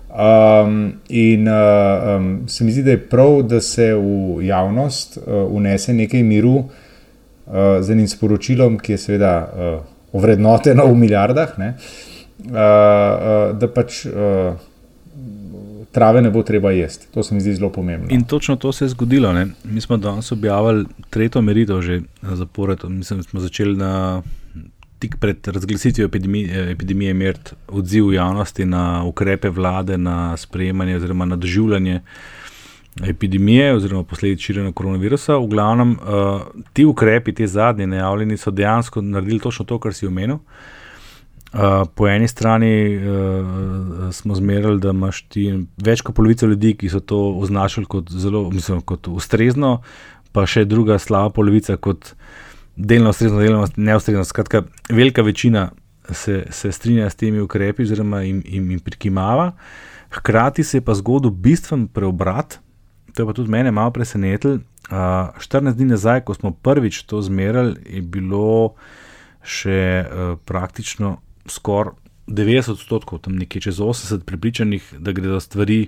Um, 0.10 1.00
in 1.10 1.48
uh, 1.48 2.18
um, 2.18 2.30
se 2.50 2.66
mi 2.66 2.72
zdi, 2.74 2.84
da 2.84 2.92
je 2.92 3.02
prav, 3.10 3.44
da 3.48 3.62
se 3.62 3.94
v 3.94 4.44
javnost 4.44 5.18
uh, 5.18 5.46
unese 5.54 5.94
nekaj 5.94 6.24
miru 6.24 6.56
uh, 6.58 7.80
z 7.82 7.94
enim 7.94 8.08
sporočilom, 8.10 8.78
ki 8.82 8.98
je 8.98 8.98
seveda 8.98 9.34
uh, 9.40 9.82
ovrednoteno 10.14 10.86
v 10.90 10.98
milijardah. 10.98 11.56
Uh, 11.58 12.10
uh, 12.46 12.52
uh, 12.52 13.60
da 13.60 13.68
pač 13.68 14.06
uh, 14.06 14.56
trave 15.92 16.22
ne 16.22 16.30
bo 16.30 16.44
treba 16.44 16.72
jesti. 16.72 17.08
To 17.14 17.24
se 17.24 17.36
mi 17.36 17.42
zdi 17.42 17.56
zelo 17.56 17.70
pomembno. 17.70 18.08
In 18.12 18.24
točno 18.24 18.56
to 18.56 18.72
se 18.72 18.86
je 18.86 18.90
zgodilo. 18.90 19.34
Ne? 19.34 19.48
Mi 19.64 19.82
smo 19.82 19.98
danes 19.98 20.32
objavili 20.32 20.86
tretjo 21.10 21.42
meritev, 21.42 21.82
že 21.82 22.02
zapored. 22.22 22.80
Mislim, 22.88 23.20
da 23.20 23.24
smo 23.24 23.40
začeli 23.40 23.78
na. 23.78 24.22
Tik 25.00 25.16
pred 25.20 25.48
razglasitvijo 25.48 26.06
epidemije, 26.06 26.72
epidemije 26.72 27.12
imeti 27.12 27.52
odziv 27.68 28.14
javnosti 28.14 28.66
na 28.66 29.04
ukrepe 29.06 29.50
vlade, 29.50 29.98
na 29.98 30.38
sprejemanje 30.38 30.96
oziroma 30.96 31.26
na 31.26 31.36
doživljanje 31.36 32.02
epidemije 33.08 33.74
oziroma 33.74 34.04
posledic 34.04 34.40
širjenja 34.40 34.72
koronavirusa. 34.72 35.38
V 35.38 35.48
glavnem, 35.48 35.92
uh, 35.92 36.42
ti 36.74 36.86
ukrepi, 36.86 37.34
te 37.34 37.48
zadnji 37.48 37.88
najavljeni, 37.88 38.38
so 38.38 38.52
dejansko 38.52 39.02
naredili 39.02 39.40
točno 39.40 39.66
to, 39.66 39.80
kar 39.80 39.94
si 39.94 40.08
omenil. 40.08 40.36
Uh, 40.36 40.42
Uh, 41.50 41.88
po 41.96 42.06
eni 42.08 42.28
strani 42.28 42.98
uh, 42.98 44.14
smo 44.14 44.36
zmerali, 44.36 44.78
da 44.80 44.92
imaš 44.94 45.24
ti 45.34 45.48
več 45.82 46.04
kot 46.06 46.14
polovico 46.16 46.46
ljudi, 46.46 46.76
ki 46.78 46.90
so 46.94 47.00
to 47.02 47.18
označili 47.42 47.88
kot 47.90 48.12
zelo, 48.14 48.44
mislim, 48.54 48.84
kot 48.86 49.08
ustrezno, 49.10 49.80
pa 50.30 50.44
še 50.46 50.68
druga 50.70 51.00
slaba 51.02 51.32
polovica 51.34 51.74
kot 51.82 52.12
delno 52.78 53.10
ustrezno, 53.10 53.42
delno 53.42 53.64
neustrezno. 53.76 54.22
Skratka, 54.30 54.62
velika 54.94 55.26
večina 55.26 55.72
se, 56.12 56.44
se 56.54 56.72
strinja 56.72 57.10
s 57.10 57.18
temi 57.18 57.42
ukrepi, 57.42 57.84
oziroma 57.84 58.22
jim, 58.22 58.44
jim, 58.46 58.68
jim 58.76 58.84
prikimava. 58.86 59.52
Hkrati 60.14 60.64
se 60.64 60.78
je 60.78 60.86
pa 60.86 60.94
zgodil 60.94 61.34
bistven 61.34 61.88
preobrat, 61.88 62.60
to 63.14 63.24
je 63.24 63.26
pa 63.26 63.34
tudi 63.34 63.50
mene 63.50 63.72
malo 63.74 63.90
presenetilo. 63.92 64.60
Uh, 64.90 65.34
14 65.42 65.74
dni 65.82 65.90
nazaj, 65.96 66.22
ko 66.30 66.38
smo 66.38 66.52
prvič 66.54 67.02
to 67.10 67.24
zmerali, 67.26 67.74
je 67.90 68.02
bilo 68.02 68.76
še 69.42 69.82
uh, 70.06 70.38
praktično 70.46 71.18
skoraj 71.52 71.98
90 72.30 72.72
odstotkov, 72.72 73.20
tam 73.26 73.36
nekje 73.36 73.62
čez 73.62 73.80
80, 73.82 74.24
pripričanih, 74.24 74.94
da 75.00 75.12
gredo 75.12 75.40
stvari 75.40 75.88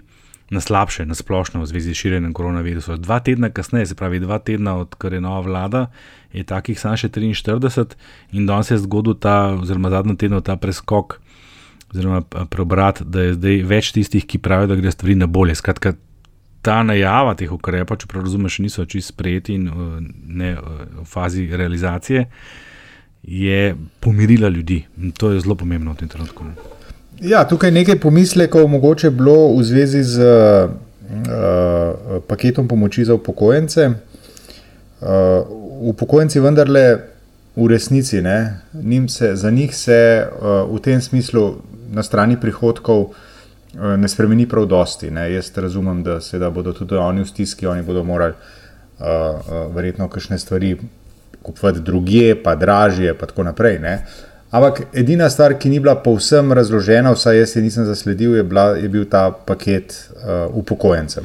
na 0.50 0.60
slabše, 0.60 1.06
na 1.06 1.16
splošno 1.16 1.62
v 1.62 1.66
zvezi 1.66 1.94
s 1.94 1.98
širjenjem 1.98 2.34
koronavirusa. 2.34 2.98
Dva 2.98 3.20
tedna 3.20 3.50
kasneje, 3.50 3.86
se 3.86 3.96
pravi 3.96 4.20
dva 4.20 4.40
tedna, 4.40 4.76
odkar 4.78 5.14
je 5.14 5.22
nova 5.22 5.40
vlada, 5.40 5.86
je 6.34 6.44
takih 6.44 6.80
samo 6.80 6.98
še 6.98 7.10
43 7.10 7.96
in 8.32 8.50
danes 8.50 8.72
je 8.72 8.80
zgodil 8.82 9.16
ta, 9.16 9.54
oziroma 9.62 9.90
zadnji 9.94 10.18
teden, 10.18 10.42
ta 10.42 10.58
preskok, 10.58 11.20
oziroma 11.94 12.22
preobrat, 12.26 13.04
da 13.06 13.30
je 13.30 13.38
zdaj 13.38 13.64
več 13.70 13.94
tistih, 13.96 14.26
ki 14.26 14.42
pravijo, 14.42 14.74
da 14.74 14.80
gre 14.82 14.92
stvari 14.92 15.16
na 15.16 15.30
bolje. 15.30 15.56
Skratka, 15.62 15.94
ta 16.66 16.82
najava 16.84 17.38
teh 17.38 17.54
ukrepov, 17.54 18.02
če 18.02 18.10
prav 18.10 18.26
razumeš, 18.26 18.60
niso 18.66 18.86
čisto 18.86 19.14
sprejeti 19.14 19.56
in 19.56 19.70
ne 20.26 20.56
v 20.58 21.08
fazi 21.08 21.48
realizacije 21.48 22.28
je 23.24 23.76
pomirila 24.00 24.50
ljudi. 24.50 24.86
In 24.98 25.12
to 25.12 25.32
je 25.32 25.40
zelo 25.40 25.56
pomembno 25.56 25.94
v 25.94 25.98
tem 25.98 26.10
trenutku. 26.10 26.44
Ja, 27.22 27.44
tukaj 27.48 27.72
nekaj 27.72 28.00
pomislekov, 28.00 28.68
mogoče 28.68 29.12
bilo 29.14 29.54
v 29.54 29.64
zvezi 29.64 30.04
z 30.04 30.26
uh, 30.26 30.72
paketom 32.28 32.68
pomoči 32.68 33.06
za 33.06 33.14
upokojence. 33.14 33.90
Uh, 35.02 35.08
upokojenci 35.94 36.40
vendarle 36.40 36.98
v 37.56 37.68
resnici, 37.68 38.22
ne, 38.22 38.62
se, 39.08 39.36
za 39.36 39.52
njih 39.52 39.76
se 39.76 40.28
uh, 40.28 40.76
v 40.76 40.80
tem 40.80 41.02
smislu 41.02 41.56
na 41.92 42.04
strani 42.04 42.40
prihodkov 42.40 43.02
uh, 43.02 43.14
ne 43.98 44.08
spremeni 44.08 44.48
prav 44.48 44.66
dosti. 44.66 45.12
Ne. 45.12 45.34
Jaz 45.34 45.52
razumem, 45.56 46.04
da 46.04 46.22
se 46.22 46.40
da 46.40 46.50
bodo 46.50 46.74
tudi 46.74 46.96
oni 46.96 47.22
v 47.22 47.28
stiski, 47.28 47.68
oni 47.68 47.84
bodo 47.84 48.04
morali 48.04 48.34
uh, 48.34 49.06
uh, 49.06 49.76
verjetno 49.76 50.08
kakšne 50.10 50.40
stvari 50.40 50.78
kupovati 51.42 51.80
drugje, 51.80 52.36
pa 52.44 52.56
dražje, 52.56 53.14
pa 53.18 53.26
tako 53.26 53.44
naprej. 53.44 53.80
Ne? 53.80 53.96
Ampak 54.52 54.82
edina 54.94 55.30
stvar, 55.30 55.56
ki 55.60 55.70
ni 55.70 55.80
bila 55.80 55.96
povsem 56.04 56.52
razložena, 56.52 57.14
vsaj 57.16 57.40
jaz 57.40 57.56
nisem 57.56 57.86
zasledil, 57.88 58.36
je, 58.36 58.44
bila, 58.44 58.74
je 58.76 58.90
bil 58.90 59.06
ta 59.08 59.30
paket 59.32 59.96
uh, 59.96 60.52
upokojencem. 60.58 61.24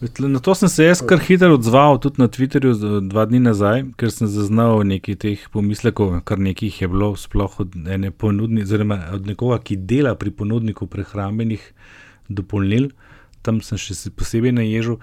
Na 0.00 0.40
to 0.40 0.54
sem 0.54 0.68
se 0.68 0.84
jaz 0.84 1.02
kar 1.04 1.20
hitro 1.20 1.54
odzval, 1.54 1.98
tudi 2.00 2.22
na 2.22 2.26
Twitterju, 2.28 2.72
dva 3.04 3.26
dni 3.28 3.42
nazaj, 3.44 3.82
ker 4.00 4.10
sem 4.10 4.30
zaznal 4.32 4.80
nekaj 4.88 5.18
teh 5.20 5.42
pomislekov, 5.52 6.14
kar 6.24 6.40
nekaj 6.40 6.72
je 6.80 6.88
bilo, 6.88 7.12
sploh 7.20 7.58
od, 7.60 7.76
ponudni, 8.18 8.64
od 8.64 9.28
nekoga, 9.28 9.60
ki 9.60 9.76
dela 9.76 10.14
pri 10.16 10.32
ponudniku 10.32 10.88
prehrambenih 10.88 11.66
dopolnil. 12.32 12.88
Tam 13.42 13.60
sem 13.64 13.80
še 13.80 13.94
posebej 14.12 14.52
naježil. 14.52 14.98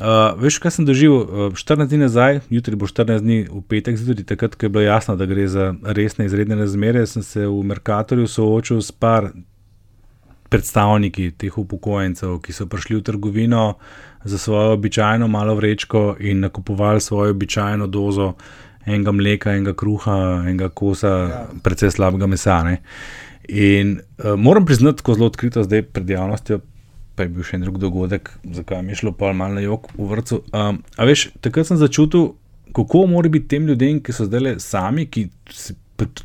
Uh, 0.00 0.32
veš, 0.40 0.56
kaj 0.60 0.76
sem 0.76 0.88
doživel? 0.88 1.52
Uh, 1.52 1.56
14 1.56 1.88
dni 1.92 2.06
nazaj, 2.06 2.40
jutri 2.52 2.76
bo 2.80 2.88
14 2.88 3.20
dni 3.24 3.38
v 3.48 3.60
petek, 3.68 4.00
tudi 4.00 4.24
takrat, 4.24 4.56
ko 4.56 4.68
je 4.68 4.72
bilo 4.72 4.84
jasno, 4.84 5.16
da 5.20 5.28
gre 5.28 5.44
za 5.48 5.72
resne 5.84 6.28
izredne 6.28 6.56
razmere, 6.56 7.04
sem 7.06 7.24
se 7.24 7.44
v 7.44 7.58
Merkatorju 7.68 8.28
soočil 8.28 8.80
s 8.80 8.92
par 8.92 9.32
predstavniki 10.52 11.30
teh 11.40 11.54
upokojencev, 11.58 12.38
ki 12.44 12.52
so 12.52 12.68
prišli 12.68 12.98
v 13.00 13.04
trgovino 13.08 13.64
za 14.24 14.38
svojo 14.38 14.76
običajno 14.76 15.28
malo 15.28 15.54
vrečko 15.56 16.16
in 16.20 16.44
nakupovali 16.44 17.00
svojo 17.00 17.30
običajno 17.32 17.86
dozo 17.86 18.34
enega 18.86 19.12
mleka, 19.12 19.52
enega 19.52 19.74
kruha, 19.78 20.42
enega 20.46 20.68
kosa, 20.68 21.08
ja. 21.08 21.46
precej 21.62 21.90
slabega 21.90 22.26
mesa. 22.26 22.62
Ne? 22.66 22.82
In 23.48 23.98
uh, 24.00 24.34
moram 24.36 24.66
priznati, 24.66 25.02
ko 25.02 25.14
zelo 25.14 25.26
odkrito 25.26 25.62
zdaj 25.64 25.82
pred 25.82 26.10
javnostjo 26.10 26.60
pa 27.16 27.26
je 27.26 27.32
bil 27.34 27.46
še 27.46 27.58
en 27.58 27.66
drug 27.66 27.78
dogodek, 27.82 28.30
zakaj 28.56 28.82
mi 28.82 28.94
je 28.94 29.02
šlo 29.02 29.12
pa 29.16 29.32
malo 29.36 29.58
na 29.58 29.64
jog 29.64 29.88
v 29.96 30.08
vrtu. 30.12 30.42
Um, 30.56 30.80
a 30.96 31.08
veš, 31.08 31.28
takrat 31.44 31.68
sem 31.68 31.80
začutil, 31.80 32.32
kako 32.76 33.06
mora 33.10 33.30
biti 33.32 33.50
tem 33.52 33.68
ljudem, 33.68 34.00
ki 34.04 34.14
so 34.16 34.26
zdaj 34.28 34.56
sami, 34.64 35.06
ki 35.12 35.28
si 35.52 35.76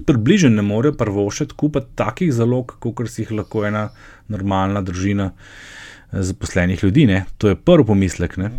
približno 0.05 0.49
ne 0.49 0.61
morejo 0.61 0.95
prvošiti 0.97 1.53
kupiti 1.53 1.95
takih 1.95 2.31
zalog, 2.33 2.77
kot 2.79 3.09
si 3.11 3.21
jih 3.25 3.35
lahko 3.41 3.65
ena 3.67 3.89
normalna 4.31 4.81
družina 4.81 5.31
eh, 5.33 6.23
zaposlenih 6.23 6.83
ljudi. 6.83 7.05
Ne? 7.05 7.25
To 7.37 7.51
je 7.51 7.59
prvi 7.59 7.85
pomislek. 7.85 8.37
Ne? 8.37 8.51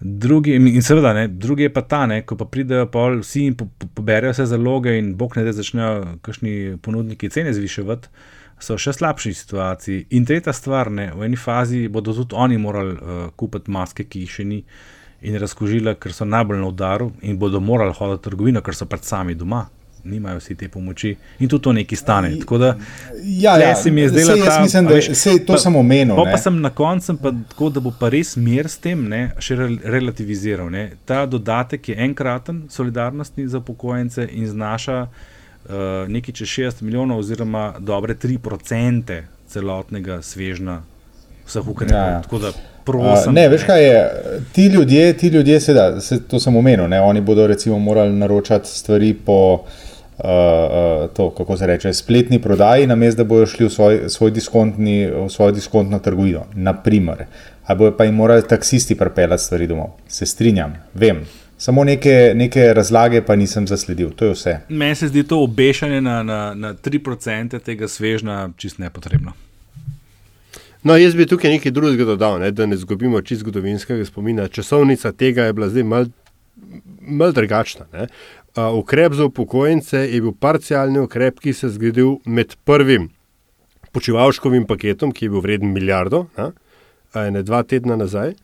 Drugi, 0.00 0.54
in 0.58 0.82
seveda, 0.84 1.14
ne, 1.16 1.28
drugi 1.28 1.64
je 1.64 1.72
pa 1.72 1.80
ta, 1.88 2.02
ne, 2.06 2.20
ko 2.28 2.36
pa 2.36 2.44
pridejo 2.44 2.86
pa 2.92 3.06
vsi 3.14 3.46
in 3.48 3.54
po, 3.56 3.70
po, 3.78 3.88
poberajo 3.96 4.34
vse 4.34 4.44
zaloge, 4.50 4.98
in 4.98 5.14
bog 5.16 5.36
ne 5.38 5.46
da 5.46 5.54
začnejo 5.56 6.18
kakšni 6.26 6.76
ponudniki 6.84 7.30
cene 7.32 7.54
zviševati 7.56 8.10
so 8.64 8.78
še 8.80 8.94
slabši 8.96 9.34
situaciji. 9.36 10.06
In 10.16 10.26
tretja 10.28 10.54
stvar, 10.56 10.90
ne, 10.90 11.10
v 11.14 11.28
eni 11.28 11.38
fazi 11.40 11.86
bodo 11.92 12.14
tudi 12.16 12.36
oni 12.36 12.58
morali 12.58 12.96
uh, 12.96 13.24
kupiti 13.36 13.72
maske, 13.74 14.08
ki 14.08 14.24
jih 14.24 14.36
še 14.38 14.48
ni, 14.48 14.60
in 15.24 15.38
razkožila, 15.40 15.96
ker 16.00 16.12
so 16.12 16.26
najbolj 16.28 16.60
na 16.60 16.68
udaru 16.68 17.12
in 17.22 17.38
bodo 17.40 17.60
morali 17.60 17.94
hoditi 17.96 18.20
v 18.20 18.24
trgovino, 18.28 18.62
ker 18.64 18.76
so 18.76 18.88
pred 18.90 19.04
sami 19.04 19.34
doma. 19.34 19.64
Nimajo 20.04 20.36
vsi 20.36 20.52
te 20.60 20.66
pomoči 20.68 21.14
in 21.40 21.48
tudi 21.48 21.64
to 21.64 21.72
nekaj 21.72 21.96
stane. 21.96 22.30
Tako 22.42 22.58
da, 22.60 22.74
ja, 23.24 23.54
ja, 23.56 23.70
se 23.74 23.90
mi 23.90 24.02
je 24.02 24.10
zdelo, 24.12 24.34
da 24.36 24.50
je 24.52 24.82
to 24.88 25.12
vse 25.14 25.32
to 25.46 25.56
samo 25.58 25.80
omenil. 25.80 26.18
Pa, 26.18 26.34
pa 26.34 26.40
sem 26.42 26.58
na 26.60 26.68
koncu, 26.70 27.16
pa, 27.22 27.32
tako 27.48 27.70
da 27.72 27.80
bo 27.80 27.92
pa 28.00 28.10
res 28.12 28.34
mir 28.36 28.68
s 28.68 28.76
tem 28.84 29.06
ne, 29.08 29.30
še 29.40 29.56
relativiziral. 29.56 30.68
Ne. 30.68 30.90
Ta 31.08 31.24
dodatek 31.24 31.88
je 31.88 31.96
enkraten, 32.04 32.66
solidarnostni 32.68 33.48
za 33.48 33.64
pokojnice 33.64 34.28
in 34.28 34.44
znaša 34.52 34.98
uh, 35.06 35.32
nekaj 36.08 36.34
čez 36.34 36.48
60 36.48 36.82
milijonov, 36.82 37.18
oziroma 37.18 37.74
dobre 37.78 38.14
3% 38.14 39.22
celotnega 39.48 40.22
svežna 40.22 40.82
vseh 41.46 41.68
ukrepov. 41.68 41.96
Ja, 41.96 42.22
ja. 42.42 42.52
Prosim, 42.84 43.32
uh, 43.32 43.34
ne, 43.34 43.48
veš 43.48 43.64
kaj 43.64 43.82
je, 43.84 44.00
ti 44.52 44.66
ljudje, 44.66 45.12
ti 45.16 45.28
ljudje 45.28 45.60
seveda, 45.60 46.00
se, 46.00 46.20
to 46.28 46.40
sem 46.40 46.56
omenil, 46.56 46.88
ne, 46.88 47.00
oni 47.00 47.20
bodo 47.24 47.46
recimo 47.46 47.78
morali 47.78 48.12
naročati 48.12 48.68
stvari 48.68 49.14
po, 49.14 49.38
uh, 49.54 50.24
uh, 50.24 51.08
to, 51.16 51.30
kako 51.30 51.56
se 51.56 51.66
reče, 51.66 51.92
spletni 51.92 52.42
prodaji, 52.42 52.86
namesto 52.86 53.22
da 53.22 53.28
bodo 53.28 53.46
šli 53.46 53.66
v 53.66 53.70
svoj, 53.70 54.00
svoj 54.08 54.30
diskontni, 54.30 55.06
v 55.06 55.28
svojo 55.32 55.56
diskontno 55.56 55.98
trgovino, 55.98 56.44
naprimer. 56.54 57.24
Ali 57.64 57.78
bojo 57.78 57.96
pa 57.96 58.04
jim 58.04 58.14
morali 58.14 58.44
taksisti 58.48 58.94
pripeljati 58.94 59.42
stvari 59.42 59.66
domov. 59.66 59.96
Se 60.08 60.26
strinjam, 60.26 60.76
vem, 60.94 61.24
Samo 61.58 61.84
neke, 61.84 62.32
neke 62.34 62.74
razlage 62.74 63.22
pa 63.22 63.36
nisem 63.36 63.66
zasledil, 63.66 64.10
to 64.10 64.24
je 64.24 64.32
vse. 64.32 64.58
Meni 64.68 64.94
se 64.94 65.08
zdi 65.08 65.22
to 65.22 65.42
obešanje 65.42 66.00
na, 66.00 66.22
na, 66.22 66.54
na 66.54 66.74
3% 66.74 67.60
tega 67.60 67.88
svežna 67.88 68.50
čist 68.56 68.78
nepotrebno. 68.78 69.32
No, 70.82 70.96
jaz 70.96 71.14
bi 71.14 71.26
tukaj 71.26 71.50
nekaj 71.50 71.72
drugega 71.72 72.04
dodal, 72.04 72.40
ne, 72.42 72.50
da 72.50 72.66
ne 72.66 72.76
izgubimo 72.76 73.22
čist 73.22 73.40
zgodovinskega 73.40 74.04
spomina. 74.04 74.48
Časovnica 74.48 75.12
tega 75.12 75.48
je 75.48 75.52
bila 75.52 75.68
zdaj 75.68 75.82
malce 75.82 76.24
mal 77.00 77.32
drugačna. 77.32 77.86
Uh, 77.92 78.78
ukrep 78.78 79.12
za 79.12 79.24
upokojence 79.24 79.98
je 79.98 80.20
bil 80.20 80.32
parcialni 80.40 80.98
ukrep, 80.98 81.40
ki 81.40 81.52
se 81.52 81.66
je 81.66 81.70
zgodil 81.70 82.16
med 82.24 82.54
prvim 82.64 83.08
počivalškovim 83.92 84.66
paketom, 84.66 85.12
ki 85.12 85.26
je 85.26 85.30
bil 85.30 85.40
vreden 85.40 85.72
milijardo, 85.72 86.26
ne 87.14 87.42
dva 87.42 87.62
tedna 87.62 87.96
nazaj, 87.96 88.34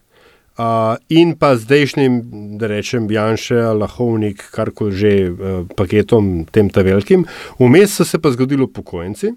Uh, 0.59 0.97
in 1.09 1.31
pa 1.39 1.55
zdajšnjim, 1.55 2.17
da 2.59 2.67
rečem, 2.67 3.07
Janša, 3.11 3.71
Lahovnik, 3.73 4.43
karkoli 4.51 4.91
že 4.91 5.13
uh, 5.31 5.63
paketom, 5.77 6.43
tem 6.51 6.69
ta 6.69 6.83
velikim. 6.83 7.23
Vmes 7.59 7.95
so 7.95 8.05
se 8.05 8.19
pa 8.19 8.33
zgodili 8.35 8.67
upokojenci. 8.67 9.31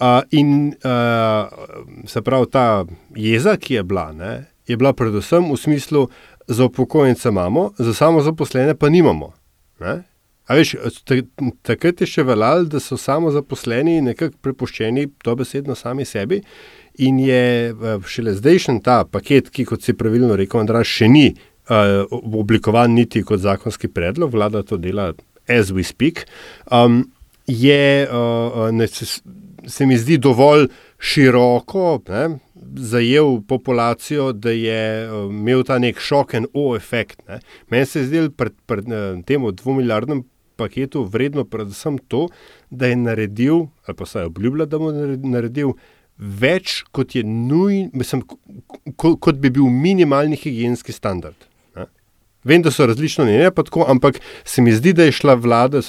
Uh, 0.00 0.24
in 0.32 0.72
uh, 0.80 1.52
se 2.08 2.22
pravi, 2.24 2.48
ta 2.50 2.84
jeza, 3.12 3.56
ki 3.60 3.74
je 3.74 3.82
bila, 3.84 4.12
ne, 4.16 4.48
je 4.66 4.76
bila 4.80 4.94
predvsem 4.96 5.44
v 5.52 5.58
smislu, 5.60 6.08
za 6.50 6.64
upokojence 6.64 7.28
imamo, 7.28 7.70
za 7.78 7.94
samo 7.94 8.22
zaposlene 8.22 8.74
pa 8.74 8.88
nimamo. 8.88 9.32
Takrat 11.62 12.00
je 12.00 12.06
še 12.10 12.24
veljalo, 12.26 12.64
da 12.64 12.80
so 12.82 12.96
samo 12.98 13.30
zaposleni 13.30 14.00
nekako 14.02 14.40
prepuščeni 14.42 15.06
dobesedno 15.24 15.76
sami 15.78 16.04
sebi. 16.04 16.40
In 16.98 17.18
je 17.18 17.70
eh, 17.70 18.02
šele 18.06 18.34
zdajšen 18.34 18.80
ta 18.84 19.04
paket, 19.04 19.50
ki, 19.50 19.64
kot 19.64 19.82
si 19.82 19.94
pravilno 19.94 20.36
rekel, 20.36 20.60
Andraš, 20.60 20.90
še 21.00 21.08
ni 21.08 21.26
uh, 21.30 22.04
oblikovan 22.10 22.94
niti 22.94 23.22
kot 23.22 23.40
zakonski 23.40 23.88
predlog, 23.88 24.32
vlada 24.34 24.62
to 24.66 24.76
dela 24.76 25.12
as 25.50 25.72
we 25.72 25.82
speak, 25.82 26.26
um, 26.70 27.04
je, 27.46 28.08
uh, 28.10 28.70
ne, 28.70 28.86
se, 28.86 29.22
se 29.66 29.86
mi 29.86 29.98
zdi 29.98 30.18
dovolj 30.18 30.68
široko 30.98 32.00
ne, 32.08 32.38
zajel 32.76 33.40
populacijo, 33.48 34.32
da 34.32 34.50
je 34.50 34.82
uh, 35.06 35.30
imel 35.30 35.64
ta 35.66 35.78
nek 35.82 35.98
šok 35.98 36.34
in 36.38 36.46
o 36.54 36.74
efekt. 36.76 37.22
Ne. 37.28 37.40
Meni 37.70 37.86
se 37.86 38.04
je 38.04 38.10
zdelo 38.10 38.30
pri 38.30 38.54
pred, 38.66 38.86
uh, 38.86 39.16
tem 39.26 39.46
dvomilijardnem 39.62 40.22
paketu 40.60 41.02
vredno 41.08 41.44
predvsem 41.44 41.98
to, 41.98 42.28
da 42.70 42.86
je 42.86 42.96
naredil, 42.96 43.66
ali 43.86 43.96
pa 43.96 44.06
saj 44.06 44.28
obljublja, 44.28 44.68
da 44.68 44.78
bo 44.78 44.92
naredil 44.92 45.72
več, 46.20 46.82
kot 46.92 47.14
nujen, 47.24 47.90
mislim, 47.92 48.22
ko, 48.96 49.16
kot 49.16 49.34
bi 49.34 49.50
bil 49.50 49.64
minimalni 49.64 50.36
higijenski 50.36 50.92
standard. 50.92 51.34
ne. 51.76 51.86
Vem, 52.44 52.62
da 52.62 52.70
so 52.70 52.86
različno 52.86 53.24
mnenja, 53.24 53.50
pa 53.50 53.62
tako, 53.62 53.84
ampak 53.88 54.20
se 54.44 54.62
mi 54.62 54.72
zdi, 54.72 54.92
da 54.92 55.04
je 55.04 55.12
šla 55.12 55.34
vlada, 55.34 55.80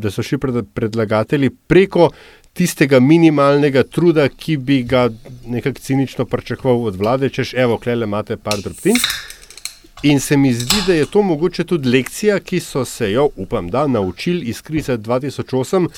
da- 0.00 0.10
so 0.10 0.22
šli 0.22 0.38
pred- 0.38 0.64
predlagatelji 0.74 1.50
preko 1.66 2.10
tistega 2.52 3.00
minimalnega 3.00 3.82
truda, 3.82 4.28
ki 4.28 4.56
bi 4.56 4.82
ga 4.82 5.08
nekako 5.46 5.78
cinično 5.78 6.24
pričakoval 6.24 6.84
od 6.86 6.96
vlade, 6.96 7.28
češ, 7.28 7.54
evo, 7.54 7.78
klele 7.78 8.04
imate 8.04 8.36
par 8.36 8.60
drobtin. 8.62 8.96
In 10.04 10.20
se 10.20 10.36
mi 10.36 10.52
zdi, 10.52 10.82
da 10.86 10.94
je 10.94 11.06
to 11.06 11.22
mogoče 11.22 11.64
tudi 11.64 11.88
lekcija, 11.88 12.40
ki 12.40 12.58
so 12.60 12.84
se 12.84 13.06
jo, 13.10 13.28
upam, 13.36 13.68
da 13.68 13.86
naučili 13.86 14.44
iz 14.44 14.62
krize 14.62 14.98
2008, 14.98 15.88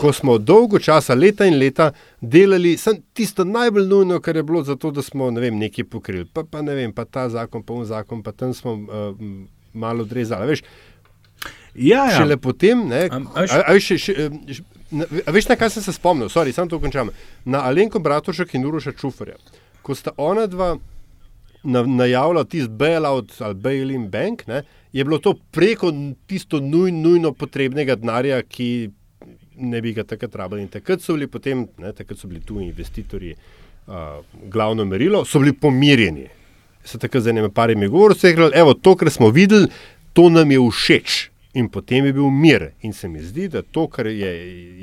ko 0.00 0.12
smo 0.12 0.38
dolgo 0.38 0.78
časa, 0.78 1.14
leta 1.14 1.46
in 1.46 1.58
leta, 1.58 1.92
delali 2.20 2.76
tisto 3.12 3.44
najbolj 3.44 3.86
nujno, 3.86 4.20
kar 4.20 4.36
je 4.36 4.42
bilo 4.42 4.62
za 4.62 4.76
to, 4.76 4.90
da 4.90 5.02
smo 5.02 5.30
ne 5.30 5.40
vem, 5.40 5.58
nekaj 5.58 5.84
pokrili. 5.86 6.24
Pa, 6.24 6.42
pa 6.44 6.62
ne 6.62 6.74
vem, 6.74 6.92
pa 6.92 7.04
ta 7.04 7.28
zakon, 7.28 7.62
pa 7.62 7.72
un 7.72 7.84
zakon, 7.84 8.22
pa 8.22 8.32
tam 8.32 8.54
smo 8.54 8.72
uh, 8.72 9.16
malo 9.72 10.02
odrezali. 10.02 10.42
a 10.42 10.46
Veš, 10.46 10.62
Ja, 11.74 12.04
ja. 12.04 12.16
Šele 12.16 12.36
potem, 12.36 12.82
ne, 12.88 13.08
Am- 13.10 13.28
a, 13.34 13.46
a 13.66 13.78
še, 13.80 13.96
še, 13.98 14.12
eh, 14.18 14.30
š- 14.48 14.62
na- 14.90 15.06
a 15.26 15.32
veš, 15.32 15.48
na 15.48 15.56
kaj 15.56 15.70
sem 15.70 15.82
se 15.82 15.92
spomnil, 15.92 16.28
sorry, 16.28 16.52
samo 16.52 16.68
to 16.68 16.78
končam. 16.78 17.08
Na 17.44 17.62
Alenko 17.62 17.98
Bratošek 17.98 18.52
in 18.54 18.66
Uroša 18.66 18.92
Čufarja, 18.92 19.38
ko 19.82 19.94
sta 19.94 20.10
ona 20.16 20.44
dva 20.46 20.74
na, 21.62 21.82
najavila 21.86 22.44
tisti 22.44 22.70
bailout 22.70 23.34
ali 23.40 23.54
bail-in 23.54 24.08
bank, 24.10 24.46
ne, 24.46 24.62
je 24.92 25.04
bilo 25.04 25.18
to 25.18 25.34
preko 25.50 25.92
tisto 26.26 26.60
nuj, 26.60 26.92
nujno 26.92 27.32
potrebnega 27.32 27.96
denarja, 27.96 28.42
ki 28.42 28.90
ne 29.56 29.80
bi 29.80 29.92
ga 29.92 30.04
takrat 30.04 30.34
rabili. 30.36 30.66
Takrat 30.68 31.02
so 31.02 31.16
bili 31.16 31.28
potem, 31.30 31.66
ne, 31.78 31.92
takrat 31.96 32.18
so 32.18 32.28
bili 32.28 32.42
tu 32.44 32.60
investitorji 32.60 33.34
uh, 33.34 34.20
glavno 34.52 34.84
merilo, 34.84 35.24
so 35.24 35.40
bili 35.40 35.52
pomirjeni. 35.52 36.28
Se 36.84 36.98
takrat 36.98 37.22
z 37.22 37.32
enimi 37.32 37.50
parimi 37.50 37.88
govorili, 37.88 38.18
so 38.18 38.28
rekli, 38.28 38.50
evo, 38.58 38.74
to, 38.74 38.96
kar 38.98 39.10
smo 39.10 39.30
videli, 39.30 39.70
to 40.12 40.28
nam 40.30 40.50
je 40.50 40.60
všeč. 40.70 41.20
In 41.54 41.68
potem 41.68 42.06
je 42.08 42.14
bil 42.16 42.30
mir. 42.32 42.70
In 42.80 42.92
se 42.96 43.08
mi 43.08 43.20
zdi, 43.20 43.46
da 43.52 43.62
to, 43.62 43.86
kar 43.92 44.08
je 44.08 44.30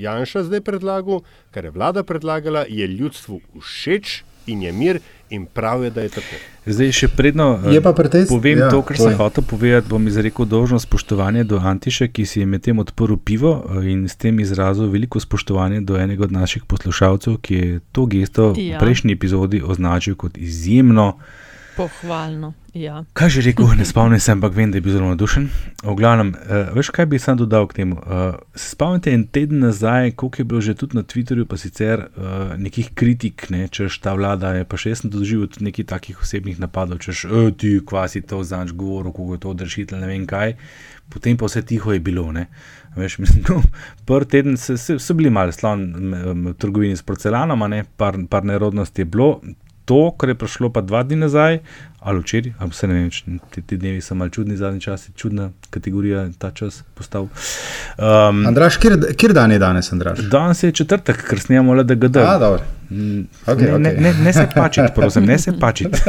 Janša 0.02 0.44
zdaj 0.46 0.62
predlagal, 0.62 1.24
kar 1.52 1.66
je 1.66 1.74
vlada 1.74 2.04
predlagala, 2.06 2.66
je 2.70 2.88
ljudstvu 2.88 3.42
všeč 3.58 4.22
in 4.50 4.62
je 4.62 4.72
mir, 4.74 5.00
in 5.30 5.46
prav 5.48 5.84
je, 5.84 5.90
da 5.90 6.02
je 6.02 6.10
tako. 6.12 6.36
Zdaj, 6.68 6.92
še 6.92 7.08
predno 7.10 7.60
eh, 7.64 7.82
pri 7.82 8.10
tej- 8.10 8.28
povem 8.28 8.58
ja, 8.58 8.70
to, 8.70 8.82
kar 8.82 8.98
sem 8.98 9.14
hotel 9.16 9.44
povedati, 9.44 9.88
bom 9.88 10.02
izrekel 10.04 10.46
dolžno 10.46 10.80
spoštovanje 10.80 11.44
do 11.44 11.58
Antiše, 11.60 12.08
ki 12.08 12.26
si 12.26 12.40
je 12.40 12.46
medtem 12.48 12.78
odprl 12.78 13.16
pivo 13.16 13.52
eh, 13.60 13.88
in 13.88 14.06
s 14.06 14.16
tem 14.16 14.40
izrazil 14.40 14.88
veliko 14.88 15.18
spoštovanje 15.18 15.82
do 15.82 15.96
enega 15.96 16.24
od 16.24 16.34
naših 16.34 16.66
poslušalcev, 16.66 17.38
ki 17.40 17.54
je 17.56 17.68
to 17.92 18.06
gesto 18.08 18.52
v 18.52 18.68
Ja. 18.68 18.80
prejšnji 18.80 19.14
epizodi 19.14 19.62
označil 19.64 20.16
kot 20.16 20.38
izjemno. 20.40 21.14
Pohvalno. 21.80 22.54
Ja. 22.76 23.06
Kaj 23.16 23.30
že 23.30 23.42
rekel, 23.42 23.70
ne 23.80 23.86
spomnim 23.88 24.20
se, 24.20 24.34
ampak 24.36 24.52
vem, 24.52 24.68
da 24.72 24.78
je 24.78 24.84
bil 24.84 24.94
zelo 24.94 25.08
navdušen. 25.08 25.46
V 25.84 25.94
glavnem, 25.96 26.34
uh, 26.36 26.74
veš, 26.76 26.90
kaj 26.92 27.06
bi 27.08 27.20
sam 27.20 27.38
dodal 27.40 27.70
k 27.72 27.78
temu? 27.78 27.96
Uh, 27.96 28.36
se 28.52 28.74
spomnite 28.76 29.14
en 29.16 29.24
teden 29.24 29.64
nazaj, 29.64 30.12
koliko 30.12 30.42
je 30.42 30.46
bilo 30.46 30.62
že 30.62 30.76
tudi 30.76 30.98
na 31.00 31.04
Twitterju, 31.04 31.46
pa 31.48 31.58
sicer 31.58 32.04
uh, 32.04 32.52
nekih 32.60 32.92
kritik, 32.92 33.48
ne, 33.50 33.68
češ 33.72 34.02
ta 34.04 34.14
vlada 34.14 34.52
je, 34.58 34.66
pa 34.68 34.76
še 34.76 34.92
jaz 34.92 35.06
sem 35.06 35.14
doživel 35.14 35.48
tudi 35.48 35.70
nekih 35.70 35.88
takih 35.88 36.20
osebnih 36.20 36.60
napadov, 36.60 37.00
češ 37.00 37.24
e, 37.26 37.46
ti, 37.56 37.72
kvasi 37.80 38.22
to 38.28 38.44
zanč 38.44 38.76
govoril, 38.76 39.16
kako 39.16 39.40
je 39.40 39.40
to 39.40 39.56
odrešitelj, 39.56 40.04
ne 40.04 40.12
vem 40.12 40.28
kaj. 40.28 40.58
Potem 41.10 41.40
pa 41.40 41.48
vse 41.48 41.64
tiho 41.64 41.96
je 41.96 42.04
bilo. 42.04 42.28
Ne. 42.36 42.50
Veš, 43.00 43.18
mislim, 43.24 43.48
no, 43.48 43.64
prvi 44.06 44.28
teden 44.36 44.60
so, 44.60 44.76
so, 44.76 45.00
so 45.00 45.16
bili 45.16 45.32
malo 45.32 45.56
slon 45.56 45.88
v 46.44 46.54
trgovini 46.60 47.00
s 47.00 47.08
porcelanom, 47.08 47.64
ne, 47.72 47.86
par, 47.98 48.20
par 48.30 48.44
nerodnosti 48.44 49.08
je 49.08 49.10
bilo. 49.10 49.40
To, 49.90 50.12
kar 50.14 50.30
je 50.30 50.36
prišlo 50.38 50.70
pa 50.70 50.84
dva 50.86 51.02
dni 51.04 51.16
nazaj, 51.24 51.60
ali 52.00 52.20
včeraj, 52.22 52.52
ali 52.60 52.70
vse 52.70 52.88
ne 52.88 52.94
vem, 52.94 53.40
ti, 53.52 53.62
ti 53.62 53.78
dnevi 53.78 54.02
so 54.02 54.16
malo 54.16 54.30
čudni, 54.30 54.58
zadnji 54.58 54.82
čas 54.82 55.08
je 55.10 55.14
čudna 55.16 55.50
kategorija 55.70 56.28
ta 56.38 56.52
čas 56.52 56.84
postal. 56.94 57.24
Um, 57.24 58.46
Andraš, 58.48 58.78
kjer, 58.78 59.00
kjer 59.18 59.34
dan 59.34 59.52
je 59.52 59.60
danes, 59.60 59.94
Andraš? 59.94 60.20
Danes 60.20 60.64
je 60.64 60.72
četrtek, 60.72 61.26
ker 61.30 61.40
snemamo 61.40 61.74
le 61.74 61.84
DGD. 61.84 62.18
A, 62.18 62.38
dobro. 62.38 62.64
Mm, 62.90 63.26
Okej, 63.48 63.66
ne, 63.66 63.80
ne, 63.80 63.90
okej. 63.90 64.02
ne, 64.02 64.14
ne 64.24 64.34
se 64.34 64.48
pačiti, 64.56 64.88
prosim, 64.96 65.26
ne 65.26 65.40
se 65.40 65.54
pačiti. 65.60 66.00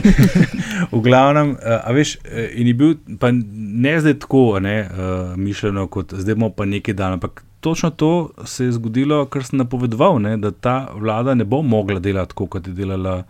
v 0.92 1.00
glavnem, 1.00 1.50
uh, 1.50 1.58
a 1.84 1.92
veš, 1.92 2.16
eh, 2.24 2.50
in 2.54 2.66
je 2.66 2.74
bil, 2.74 2.94
pa 3.18 3.30
ne 3.34 4.00
zdaj 4.00 4.18
tako 4.18 4.58
ne, 4.60 4.80
uh, 4.80 5.36
mišljeno, 5.36 5.86
kot 5.86 6.14
zdaj 6.14 6.34
bomo 6.34 6.50
pa 6.54 6.64
nekaj 6.64 6.94
dan, 6.94 7.18
ampak 7.18 7.44
točno 7.60 7.90
to 7.90 8.30
se 8.44 8.64
je 8.64 8.72
zgodilo, 8.72 9.24
kar 9.26 9.44
sem 9.44 9.58
napovedoval, 9.58 10.18
ne, 10.22 10.36
da 10.36 10.50
ta 10.50 10.88
vlada 10.94 11.34
ne 11.34 11.44
bo 11.44 11.62
mogla 11.62 12.00
delati 12.00 12.28
tako, 12.28 12.46
kot 12.46 12.66
je 12.66 12.72
delala 12.72 13.22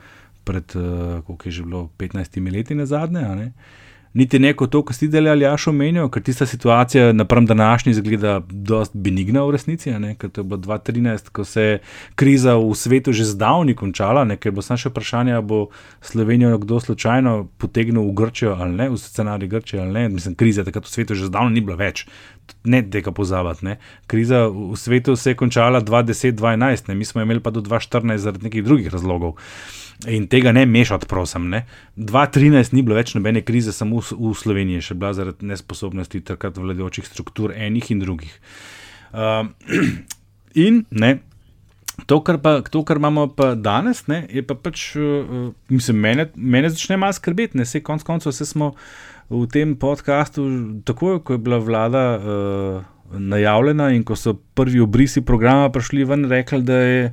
pred, 0.44 0.76
uh, 0.76 1.24
koliko 1.26 1.48
je 1.48 1.52
že 1.52 1.62
bilo, 1.62 1.88
15 1.98 2.52
leti 2.52 2.74
na 2.74 2.86
zadnje. 2.86 3.20
ne. 3.20 3.52
Niti 4.14 4.38
ne 4.42 4.50
kot 4.58 4.72
to, 4.74 4.80
kar 4.82 4.96
ste 4.96 5.06
delali, 5.06 5.30
ali 5.30 5.44
jaš 5.46 5.68
omenil, 5.70 6.08
ker 6.10 6.22
tista 6.26 6.46
situacija 6.46 7.12
napram 7.12 7.46
današnji 7.46 7.92
izgleda 7.94 8.40
dosti 8.50 8.98
benigna 8.98 9.44
v 9.46 9.54
resnici, 9.54 9.92
ne, 10.02 10.16
ker 10.18 10.30
to 10.30 10.40
je 10.40 10.44
bilo 10.50 10.58
2013, 10.58 11.28
ko 11.30 11.44
se 11.44 11.62
je 11.62 11.76
kriza 12.18 12.56
v 12.58 12.74
svetu 12.74 13.12
že 13.12 13.24
zdavni 13.24 13.76
končala, 13.78 14.24
ne, 14.24 14.36
ker 14.36 14.50
bo 14.50 14.64
samo 14.66 14.82
še 14.82 14.90
vprašanje, 14.90 15.38
bo 15.46 15.68
Slovenijo 16.02 16.58
kdo 16.58 16.80
slučajno 16.80 17.36
potegnil 17.58 18.02
v 18.08 18.16
Grčijo 18.18 18.56
ali 18.58 18.74
ne, 18.74 18.88
v 18.90 18.98
scenarij 18.98 19.48
Grčije 19.48 19.82
ali 19.82 19.92
ne, 19.92 20.08
mislim, 20.08 20.34
kriza 20.34 20.66
takrat 20.66 20.90
v 20.90 20.90
svetu 20.90 21.14
že 21.14 21.30
zdavno 21.30 21.54
ni 21.54 21.62
bila 21.62 21.78
več, 21.78 22.08
ne 22.64 22.82
tega 22.82 23.14
pozabati, 23.14 23.64
ne. 23.64 23.76
Kriza 24.10 24.48
v 24.50 24.74
svetu 24.74 25.14
se 25.16 25.30
je 25.30 25.38
končala 25.38 25.84
2010-2011, 25.86 26.90
ne, 26.90 26.98
mi 26.98 27.06
smo 27.06 27.22
imeli 27.22 27.40
pa 27.40 27.54
do 27.54 27.62
2014 27.62 28.26
zaradi 28.26 28.50
nekih 28.50 28.64
drugih 28.64 28.90
razlogov. 28.90 29.38
In 30.08 30.26
tega 30.32 30.52
ne 30.52 30.64
mešati, 30.66 31.06
prosim. 31.06 31.50
Ne. 31.52 31.64
2013 31.96 32.72
ni 32.72 32.82
bilo 32.82 32.96
več 32.96 33.12
nobene 33.16 33.42
krize, 33.44 33.72
samo 33.76 34.00
v, 34.00 34.32
Sloveniji, 34.36 34.84
še 34.90 34.96
bila 34.96 35.12
zaradi 35.16 35.48
nesposobnosti 35.50 36.22
takrat 36.24 36.56
vladajočih 36.56 37.04
struktur, 37.04 37.52
enih 37.52 37.90
in 37.92 38.00
drugih. 38.00 38.38
Um, 39.12 39.52
in 40.66 40.84
ne. 40.90 41.18
To 42.08 42.22
kar, 42.24 42.38
pa, 42.40 42.62
to, 42.64 42.80
kar 42.88 42.96
imamo 42.96 43.26
pa 43.36 43.52
danes, 43.60 44.06
ne, 44.08 44.22
je 44.32 44.40
pa 44.46 44.56
pač, 44.56 44.94
uh, 44.96 45.50
mislim, 45.68 46.00
mene, 46.00 46.30
mene 46.34 46.70
začne 46.72 46.96
malo 46.96 47.12
skrbeti. 47.12 47.60
Ne, 47.60 47.68
Sej 47.68 47.84
konc 47.84 48.06
koncev 48.06 48.32
vse 48.32 48.48
smo 48.48 48.72
v 49.28 49.44
tem 49.52 49.76
podkastu, 49.76 50.46
takoj 50.88 51.20
ko 51.20 51.36
je 51.36 51.44
bila 51.44 51.60
vlada 51.60 52.06
uh, 52.16 52.80
najavljena 53.20 53.90
in 53.92 54.02
ko 54.06 54.16
so 54.16 54.32
prvi 54.56 54.80
obrisi 54.80 55.20
programa 55.20 55.68
prišli 55.68 56.08
ven, 56.08 56.24
rekli, 56.30 56.62
da 56.64 56.80
je 56.80 57.04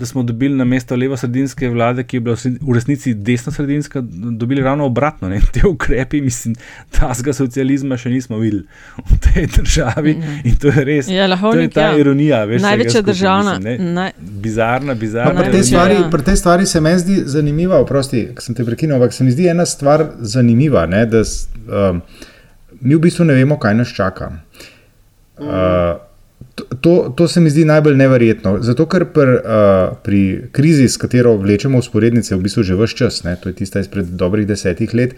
da 0.00 0.06
smo 0.06 0.22
dobili 0.22 0.56
na 0.56 0.64
mesto 0.64 0.96
levo-sredinske 0.96 1.68
vlade, 1.68 2.02
ki 2.02 2.16
je 2.16 2.20
bila 2.20 2.36
v 2.60 2.74
resnici 2.74 3.12
desno-sredinska, 3.14 4.00
dobili 4.32 4.62
ravno 4.62 4.86
obratno. 4.86 5.28
Ne? 5.28 5.40
Te 5.52 5.66
ukrepi, 5.66 6.20
mislim, 6.20 6.54
tazga 6.90 7.32
socializma 7.32 7.96
še 7.96 8.10
nismo 8.10 8.38
videli 8.38 8.64
v 9.10 9.18
tej 9.20 9.46
državi 9.52 10.16
in 10.44 10.56
to 10.56 10.68
je 10.68 10.84
res. 10.84 11.06
Ja, 11.06 11.12
to 11.14 11.22
je 11.22 11.28
Lahovnik, 11.28 11.72
ta 11.72 11.80
ja. 11.82 11.98
ironija. 11.98 12.44
Veš, 12.44 12.62
Največja 12.62 12.90
skupaj, 12.92 13.12
državna- 13.12 13.56
Mislim, 13.58 13.94
naj- 13.94 14.16
bizarna, 14.40 14.92
Pa 14.92 15.00
bizarna. 15.00 15.40
pri, 15.40 15.52
tej 15.52 15.62
stvari, 15.64 15.94
Ja. 15.94 16.08
pri 16.10 16.22
tej 16.22 16.36
stvari 16.36 16.66
se 16.66 16.80
meni 16.80 16.98
zdi 16.98 17.22
zanimiva, 17.26 17.78
oprosti, 17.78 18.28
ker 18.34 18.42
sem 18.42 18.54
te 18.54 18.64
prekinil, 18.64 18.96
ampak 18.96 19.12
se 19.12 19.24
mi 19.24 19.30
zdi 19.30 19.48
ena 19.48 19.66
stvar 19.66 20.06
zanimiva. 20.20 20.86
Ne, 20.86 21.06
da, 21.06 21.20
um, 21.68 22.00
mi 22.80 22.94
v 22.94 23.00
bistvu 23.00 23.24
ne 23.24 23.34
vemo, 23.34 23.58
kaj 23.58 23.74
nas 23.74 23.88
čaka. 23.90 24.32
Uh, 25.38 26.09
to- 26.80 27.14
to, 27.16 27.28
se 27.28 27.40
mi 27.40 27.50
zdi 27.50 27.64
najbolj 27.64 27.96
neverjetno. 27.96 28.58
Zato, 28.62 28.86
ker 28.86 29.04
pr, 29.14 29.28
uh, 29.28 29.96
pri 30.02 30.48
krizi, 30.52 30.88
s 30.88 30.96
katero 30.96 31.36
vlečemo 31.36 31.78
usporednice, 31.78 32.34
v 32.36 32.42
bistvu 32.42 32.62
že 32.62 32.74
vse 32.74 32.96
čas, 32.96 33.22
ne, 33.24 33.36
to 33.36 33.48
je 33.48 33.54
tista 33.54 33.80
izpred 33.80 34.06
dobrih 34.06 34.46
desetih 34.46 34.94
let, 34.94 35.14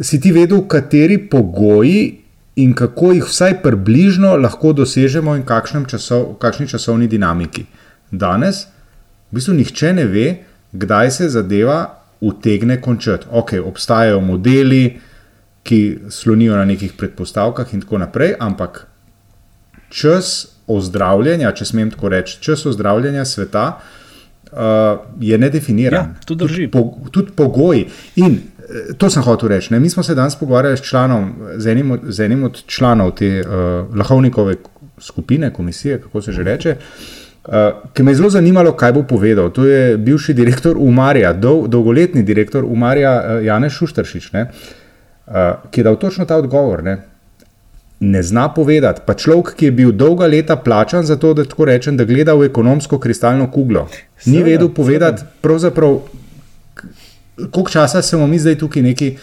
si 0.00 0.20
ti 0.20 0.32
vedel, 0.32 0.66
kateri 0.68 1.18
pogoji 1.18 2.20
in 2.56 2.74
kako 2.74 3.12
jih 3.12 3.24
vsaj 3.24 3.62
približno 3.62 4.36
lahko 4.36 4.72
dosežemo 4.72 5.36
in 5.36 5.44
časov, 5.86 6.38
kakšni 6.38 6.68
časovni 6.68 7.08
dinamiki. 7.08 7.66
Danes 8.10 8.66
v 9.30 9.34
bistvu 9.34 9.54
nihče 9.54 9.92
ne 9.92 10.04
ve, 10.06 10.38
kdaj 10.72 11.10
se 11.10 11.28
zadeva 11.28 12.04
utegne 12.20 12.80
končati. 12.80 13.26
Ok, 13.30 13.52
obstajajo 13.64 14.20
modeli, 14.20 14.98
ki 15.64 15.98
slonijo 16.10 16.56
na 16.56 16.64
nekih 16.64 16.92
predpostavkah 16.92 17.74
in 17.74 17.80
tako 17.80 17.98
naprej, 17.98 18.34
ampak 18.40 18.86
čas 19.88 20.53
ozdravljanja, 20.66 21.52
če 21.52 21.64
smem 21.64 21.90
tako 21.90 22.08
reči, 22.08 22.38
čas 22.42 22.66
ozdravljanja 22.66 23.24
sveta 23.24 23.66
uh, 23.76 24.58
je 25.20 25.38
nedefiniran. 25.38 26.14
Ja, 26.14 26.26
to 26.26 26.34
drži. 26.34 26.54
Tudi, 26.54 26.70
po, 26.70 27.10
tudi 27.10 27.32
pogoji. 27.36 27.86
In 28.16 28.38
eh, 28.38 28.94
to 28.98 29.10
sem 29.10 29.22
hotel 29.22 29.48
reči. 29.48 29.74
Ne? 29.74 29.80
Mi 29.80 29.90
smo 29.90 30.02
se 30.02 30.14
danes 30.14 30.36
pogovarjali 30.36 30.76
s, 30.76 30.82
članom, 30.82 31.32
z, 31.56 31.70
enim 31.70 31.90
od, 31.90 32.00
z 32.08 32.24
enim 32.24 32.44
od 32.44 32.62
članov 32.66 33.14
te 33.18 33.40
uh, 33.40 33.96
Lahovnikove 33.96 34.56
skupine, 34.98 35.52
komisije, 35.52 36.00
kako 36.00 36.22
se 36.22 36.32
že 36.32 36.42
reče. 36.42 36.76
Uh, 37.44 37.52
ki 37.92 38.02
me 38.02 38.12
je 38.12 38.16
zelo 38.16 38.30
zanimalo, 38.30 38.72
kaj 38.72 38.92
bo 38.92 39.02
povedal. 39.02 39.50
To 39.52 39.66
je 39.66 39.98
bivši 39.98 40.34
direktor 40.34 40.76
Umarja, 40.80 41.32
dol, 41.32 41.66
dolgoletni 41.68 42.22
direktor 42.22 42.64
Umarja, 42.64 43.18
uh, 43.20 43.44
Janez 43.44 43.72
Šuštršič, 43.72 44.32
ne, 44.32 44.46
uh, 45.26 45.34
ki 45.70 45.80
je 45.80 45.84
dal 45.84 45.98
točno 46.00 46.24
ta 46.24 46.40
odgovor. 46.40 46.82
Ne 46.84 47.13
ne 48.00 48.22
zna 48.22 48.48
povedati. 48.48 49.00
Pa 49.06 49.14
človek, 49.14 49.54
ki 49.56 49.64
je 49.64 49.72
bil 49.72 49.92
dolga 49.92 50.26
leta 50.26 50.56
plačan 50.56 51.04
za 51.06 51.16
to, 51.16 51.34
da 51.34 51.44
tako 51.44 51.64
rečem, 51.64 51.96
da 51.96 52.04
gleda 52.04 52.34
v 52.34 52.48
ekonomsko 52.50 52.98
kristalno 52.98 53.50
kuglo, 53.50 53.86
ni 54.26 54.38
seveda, 54.38 54.50
vedel 54.50 54.68
povedati, 54.74 55.22
pravzaprav, 55.40 56.00
koliko 57.50 57.70
časa 57.70 58.02
smo 58.02 58.26
mi 58.26 58.38
zdaj 58.38 58.58
tukaj 58.58 58.82
neki, 58.82 59.16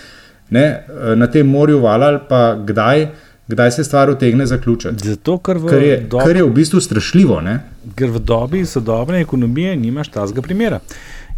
ne, 0.49 0.83
na 1.15 1.27
tem 1.27 1.47
morju 1.47 1.79
valali, 1.79 2.19
pa 2.29 2.55
kdaj. 2.55 3.07
Kdaj 3.51 3.71
se 3.71 3.83
stvar 3.83 4.09
utegne 4.09 4.45
zaključiti? 4.45 5.09
Zato, 5.09 5.33
ker, 5.43 5.57
v 5.59 5.67
kar, 5.67 5.81
je, 5.83 5.95
dobi, 6.07 6.23
kar 6.23 6.37
je 6.37 6.43
v 6.43 6.51
bistvu 6.55 6.79
strašljivo. 6.79 7.41
Ne? 7.43 7.57
Ker 7.99 8.13
v 8.13 8.21
dobi 8.23 8.61
sodobne 8.65 9.19
ekonomije 9.19 9.73
nimaš 9.75 10.07
tazga 10.13 10.41
primera. 10.41 10.79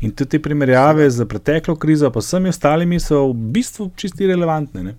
In 0.02 0.12
tudi 0.12 0.36
te 0.36 0.40
primerjave 0.44 1.08
z 1.10 1.26
preteklo 1.26 1.74
krizo, 1.76 2.12
pa 2.14 2.22
vsemi 2.22 2.52
ostalimi, 2.54 3.00
so 3.00 3.24
v 3.32 3.34
bistvu 3.56 3.90
čisti 3.98 4.30
relevantne. 4.30 4.84
Ne? 4.84 4.94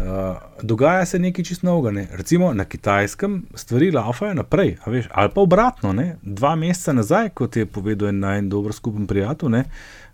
Uh, 0.00 0.36
dogaja 0.62 1.04
se 1.04 1.18
nekaj 1.18 1.44
čist 1.44 1.62
novega. 1.62 1.90
Ne? 1.90 2.06
Recimo 2.12 2.54
na 2.54 2.64
kitajskem 2.64 3.42
stvari 3.54 3.90
laufajo 3.90 4.34
naprej, 4.34 4.76
veš, 4.86 5.08
ali 5.12 5.30
pa 5.34 5.40
obratno. 5.40 5.92
Ne? 5.92 6.16
Dva 6.22 6.54
meseca 6.56 6.92
nazaj, 6.92 7.28
kot 7.36 7.56
je 7.56 7.66
povedal 7.66 8.08
en 8.08 8.22
naj 8.24 8.40
dober 8.48 8.72
skupen 8.72 9.06
prijatelj, 9.06 9.50
ne? 9.50 9.64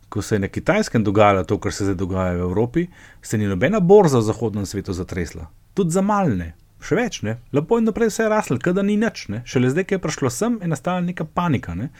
ko 0.08 0.22
se 0.22 0.34
je 0.34 0.38
na 0.38 0.48
kitajskem 0.48 1.04
dogajalo 1.04 1.44
to, 1.44 1.58
kar 1.58 1.72
se 1.72 1.84
zdaj 1.84 1.94
dogaja 1.94 2.32
v 2.32 2.40
Evropi, 2.40 2.86
se 3.22 3.38
ni 3.38 3.46
nobena 3.46 3.80
borza 3.80 4.18
v 4.18 4.22
zahodnem 4.22 4.66
svetu 4.66 4.92
zatresla. 4.92 5.46
Tudi 5.74 5.90
za 5.90 6.02
malne, 6.02 6.52
še 6.82 6.98
več, 6.98 7.22
ne? 7.22 7.38
lepo 7.52 7.78
in 7.78 7.86
naprej 7.86 8.10
vse 8.10 8.22
je 8.22 8.28
raslo, 8.30 8.58
kada 8.62 8.82
ni 8.82 8.96
nič. 8.96 9.26
Ne? 9.30 9.42
Šele 9.46 9.70
zdaj, 9.70 9.86
ki 9.86 9.98
je 9.98 10.02
prišlo 10.02 10.30
sem, 10.30 10.58
je 10.62 10.70
nastala 10.70 11.02
neka 11.02 11.26
panika. 11.26 11.74
Ne? 11.74 11.90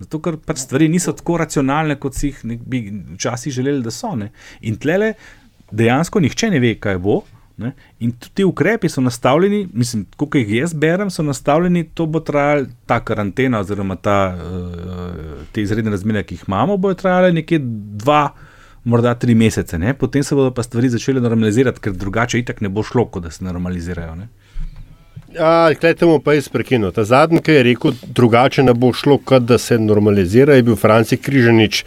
Zato, 0.00 0.20
ker 0.20 0.36
pač 0.40 0.64
stvari 0.64 0.88
niso 0.92 1.12
tako 1.16 1.38
racionalne, 1.44 1.96
kot 2.00 2.16
si 2.16 2.32
jih 2.32 2.42
bi 2.44 2.84
včasih 3.16 3.52
želeli, 3.52 3.84
da 3.84 3.92
so. 3.92 4.12
Ne? 4.16 4.32
In 4.68 4.76
tlele 4.80 5.14
dejansko 5.72 6.20
nihče 6.20 6.52
ne 6.52 6.60
ve, 6.60 6.74
kaj 6.80 7.00
bo. 7.02 7.22
Ne? 7.56 7.72
In 7.98 8.12
tudi 8.12 8.34
ti 8.34 8.44
ukrepi 8.44 8.88
so 8.88 9.00
nastavljeni, 9.00 9.68
mislim, 9.72 10.06
kot 10.18 10.34
jih 10.34 10.48
jaz 10.56 10.72
berem, 10.74 11.10
so 11.10 11.22
nastavljeni, 11.22 11.84
to 11.94 12.06
bo 12.06 12.20
trajalo, 12.20 12.66
ta 12.86 12.98
karantena, 13.00 13.60
oziroma 13.62 13.94
ta, 13.96 14.16
uh, 14.34 15.44
te 15.52 15.62
izredne 15.62 15.94
razmere, 15.94 16.24
ki 16.26 16.34
jih 16.34 16.48
imamo, 16.48 16.76
bojo 16.76 16.98
trajale 16.98 17.30
nekje 17.32 17.60
dva, 18.02 18.24
morda 18.84 19.14
tri 19.14 19.34
mesece, 19.38 19.78
ne? 19.78 19.94
potem 19.94 20.22
se 20.22 20.34
bodo 20.34 20.50
pa 20.54 20.62
stvari 20.62 20.90
začele 20.92 21.22
normalizirati, 21.22 21.80
ker 21.80 21.94
drugače 21.94 22.42
itak 22.42 22.60
ne 22.60 22.68
bo 22.68 22.82
šlo, 22.82 23.06
da 23.22 23.30
se 23.30 23.44
normalizirajo. 23.44 24.14
Ne? 24.18 24.28
Kaj 25.80 25.94
temu 25.98 26.18
pa 26.22 26.34
jaz 26.34 26.48
prekinil? 26.48 26.92
Ta 26.94 27.04
zadnji, 27.04 27.40
ki 27.42 27.54
je 27.54 27.62
rekel, 27.70 27.94
drugače 28.18 28.62
ne 28.62 28.74
bo 28.74 28.92
šlo, 28.92 29.18
da 29.40 29.58
se 29.58 29.78
normalizira, 29.78 30.54
je 30.54 30.62
bil 30.62 30.76
Franci 30.76 31.16
Križanič 31.16 31.84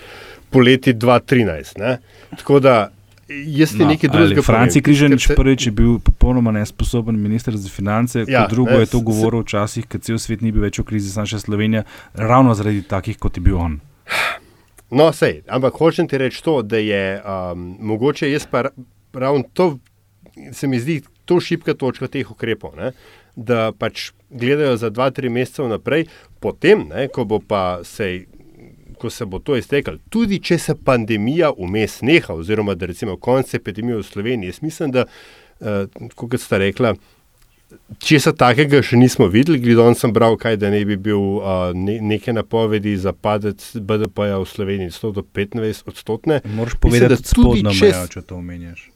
poleti 0.49 0.93
2013. 0.93 1.80
Ne? 1.80 1.97
Tako 2.39 2.60
da 2.60 2.88
Jaz 3.28 3.74
ti 3.76 3.84
no, 3.84 3.90
nekaj 3.92 4.10
drugega. 4.10 4.42
Franci 4.42 4.82
Križanič 4.82 5.28
se... 5.28 5.36
prvič 5.36 5.66
je 5.68 5.72
bil 5.76 5.98
popolnoma 6.00 6.52
nesposoben 6.56 7.20
minister 7.20 7.58
za 7.58 7.70
finance, 7.70 8.24
ja, 8.28 8.46
kot 8.46 8.56
drugo 8.56 8.72
ne, 8.72 8.86
je 8.86 8.92
to 8.94 9.02
govoril 9.04 9.44
včasih, 9.44 9.88
kad 9.88 10.02
cel 10.02 10.20
svet 10.20 10.42
ni 10.42 10.54
bil 10.56 10.63
več 10.63 10.80
v 10.80 10.88
krizi, 10.88 11.12
samo 11.12 11.28
še 11.28 11.42
Slovenija, 11.44 11.84
ravno 12.16 12.56
zaradi 12.56 12.86
takih, 12.88 13.20
kot 13.20 13.36
je 13.38 13.44
bil 13.44 13.60
on. 13.60 13.80
No, 14.88 15.10
sej, 15.12 15.42
ampak 15.52 15.76
hočem 15.76 16.08
ti 16.08 16.16
reči 16.16 16.40
to, 16.44 16.62
da 16.63 16.80
je 16.80 17.20
um, 17.20 17.68
mogoče 17.84 18.32
jaz 18.32 18.48
pa 18.48 18.70
ravno 19.13 19.44
to, 19.54 19.76
se 20.56 20.68
mi 20.72 20.80
zdi, 20.80 21.02
to 21.28 21.42
šipka 21.44 21.76
točka 21.76 22.08
teh 22.08 22.32
ukrepov, 22.32 22.78
ne? 22.80 22.94
da 23.38 23.70
pač 23.76 24.12
gledajo 24.34 24.80
za 24.82 24.90
dva, 24.90 25.12
tri 25.12 25.30
mesece 25.30 25.68
naprej, 25.70 26.08
potem, 26.40 26.88
ne, 26.90 27.06
ko 27.13 27.28
bo 27.28 27.38
pa 27.38 27.84
sej 27.86 28.26
ko 28.99 29.10
se 29.10 29.25
bo 29.25 29.39
to 29.39 29.57
iztekalo, 29.57 29.99
tudi 30.10 30.39
če 30.43 30.57
se 30.62 30.75
pandemija 30.75 31.51
vmes 31.57 32.01
neha, 32.01 32.33
oziroma 32.33 32.75
da 32.75 32.89
recimo 32.89 33.17
konec 33.17 33.53
epidemije 33.53 34.01
v 34.01 34.07
Sloveniji, 34.07 34.53
jaz 34.53 34.62
mislim, 34.62 34.91
da, 34.95 35.05
uh, 35.60 36.10
kot 36.15 36.39
ste 36.41 36.62
rekla, 36.65 36.95
če 38.03 38.19
se 38.23 38.33
takega 38.38 38.81
še 38.86 38.99
nismo 38.99 39.27
videli, 39.31 39.60
gledal 39.63 39.95
sem 39.99 40.13
bral, 40.15 40.38
kaj 40.39 40.60
da 40.62 40.71
ne 40.73 40.83
bi 40.88 40.97
bil 41.10 41.19
uh, 41.19 41.71
ne, 41.75 41.97
neke 42.13 42.33
napovedi 42.36 42.95
za 42.99 43.13
padec 43.13 43.63
BDP-ja 43.75 44.41
v 44.43 44.49
Sloveniji 44.49 44.93
100 44.95 45.15
do 45.19 45.25
25 45.25 45.89
odstotne. 45.91 46.41
Moraš 46.57 46.77
povedati, 46.81 47.15
da 47.15 47.33
spodno 47.33 47.73
mejo, 47.73 48.05
če 48.13 48.23
to 48.27 48.39
omenjaš. 48.39 48.88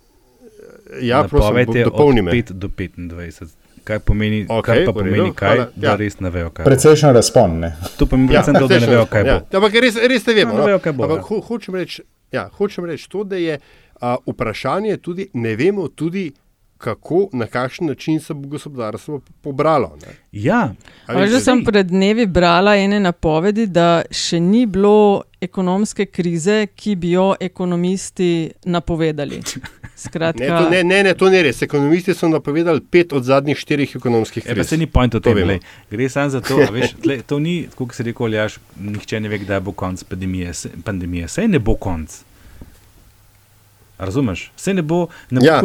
Ja, 1.02 1.24
prosim, 1.24 1.84
dopolni 1.86 2.24
me. 2.26 2.34
5 2.36 2.56
do 2.60 2.68
25 2.68 3.61
kaj 3.84 4.00
pomeni, 4.06 4.46
okay, 4.46 4.62
kaj 4.66 4.86
pa 4.86 4.94
pomeni, 4.94 5.18
redu, 5.20 5.34
kaj, 5.38 5.66
da 5.76 5.92
ja. 5.92 5.98
res 6.00 6.20
ne 6.20 6.30
vejo. 6.34 6.54
Precejšen 6.62 7.14
razpon. 7.16 7.60
Ne? 7.66 7.76
To 7.98 8.06
pomeni, 8.06 8.32
predvsem, 8.34 8.58
ja, 8.58 8.68
da 8.68 8.80
ne 8.80 8.90
vejo, 8.94 9.06
kaj 9.12 9.28
bo. 9.28 9.36
Ja. 9.36 9.44
Ampak 9.60 9.78
res, 9.86 10.00
res 10.12 10.26
ne 10.28 10.38
vemo. 10.38 10.56
No, 10.56 10.66
ne 10.66 10.74
vejo, 10.74 10.82
kaj 10.84 10.98
bo. 10.98 11.08
Ampak, 11.10 11.30
ho, 11.30 11.40
hočem 11.50 11.80
reči 11.82 12.04
ja, 12.32 12.50
reč 12.88 13.08
to, 13.08 13.24
da 13.24 13.36
je 13.36 13.60
a, 14.02 14.16
vprašanje 14.26 14.98
tudi, 14.98 15.28
ne 15.34 15.56
vemo 15.56 15.88
tudi, 15.88 16.32
kako, 16.78 17.30
na 17.34 17.46
kakšen 17.46 17.88
način 17.88 18.20
se 18.20 18.34
bo 18.34 18.48
gospodarstvo 18.48 19.22
pobralo. 19.42 19.98
Ne? 20.02 20.14
Ja, 20.32 20.74
že 21.30 21.40
sem 21.40 21.64
pred 21.66 21.86
dnevi 21.86 22.26
brala 22.26 22.76
ene 22.76 23.00
napovedi, 23.00 23.68
da 23.68 24.02
še 24.12 24.40
ni 24.40 24.66
bilo 24.66 25.22
ekonomske 25.42 26.06
krize, 26.06 26.66
ki 26.76 26.96
bi 26.96 27.12
jo 27.12 27.36
ekonomisti 27.40 28.52
napovedali. 28.66 29.42
Skratka, 29.96 30.44
ne, 30.44 30.48
to, 30.50 30.70
ne, 30.70 30.84
ne, 30.84 31.04
ne, 31.04 31.14
to 31.14 31.30
ni 31.30 31.42
res. 31.46 31.62
Ekonomisti 31.62 32.16
so 32.18 32.30
napovedali 32.30 32.82
pet 32.82 33.14
od 33.14 33.24
zadnjih 33.24 33.60
štirih 33.60 33.96
ekonomskih 33.96 34.44
kriz. 34.44 34.66
E, 34.66 34.68
se 34.68 34.78
ni 34.78 34.88
point 34.88 35.16
o 35.16 35.20
tem, 35.20 35.38
da 35.38 35.60
gre 35.92 36.10
samo 36.10 36.30
za 36.30 36.42
to, 36.42 36.58
da 36.58 36.72
veš, 36.74 36.96
tle, 37.04 37.22
to 37.28 37.40
ni, 37.40 37.68
kot 37.76 37.94
se 37.96 38.04
reče, 38.08 38.24
aljaš, 38.26 38.58
nihče 38.80 39.20
ne 39.22 39.30
ve, 39.30 39.42
kdaj 39.44 39.62
bo 39.68 39.76
konc 39.78 40.04
pandemije. 40.04 40.54
Pandemije, 40.84 41.28
sej 41.28 41.52
ne 41.52 41.60
bo 41.60 41.76
konc. 41.76 42.22
Razumeš? 44.02 44.52
Vse 44.58 44.74
ne 44.74 44.82
bo, 44.82 45.08
ne 45.30 45.40
bo 45.40 45.46
ja. 45.46 45.62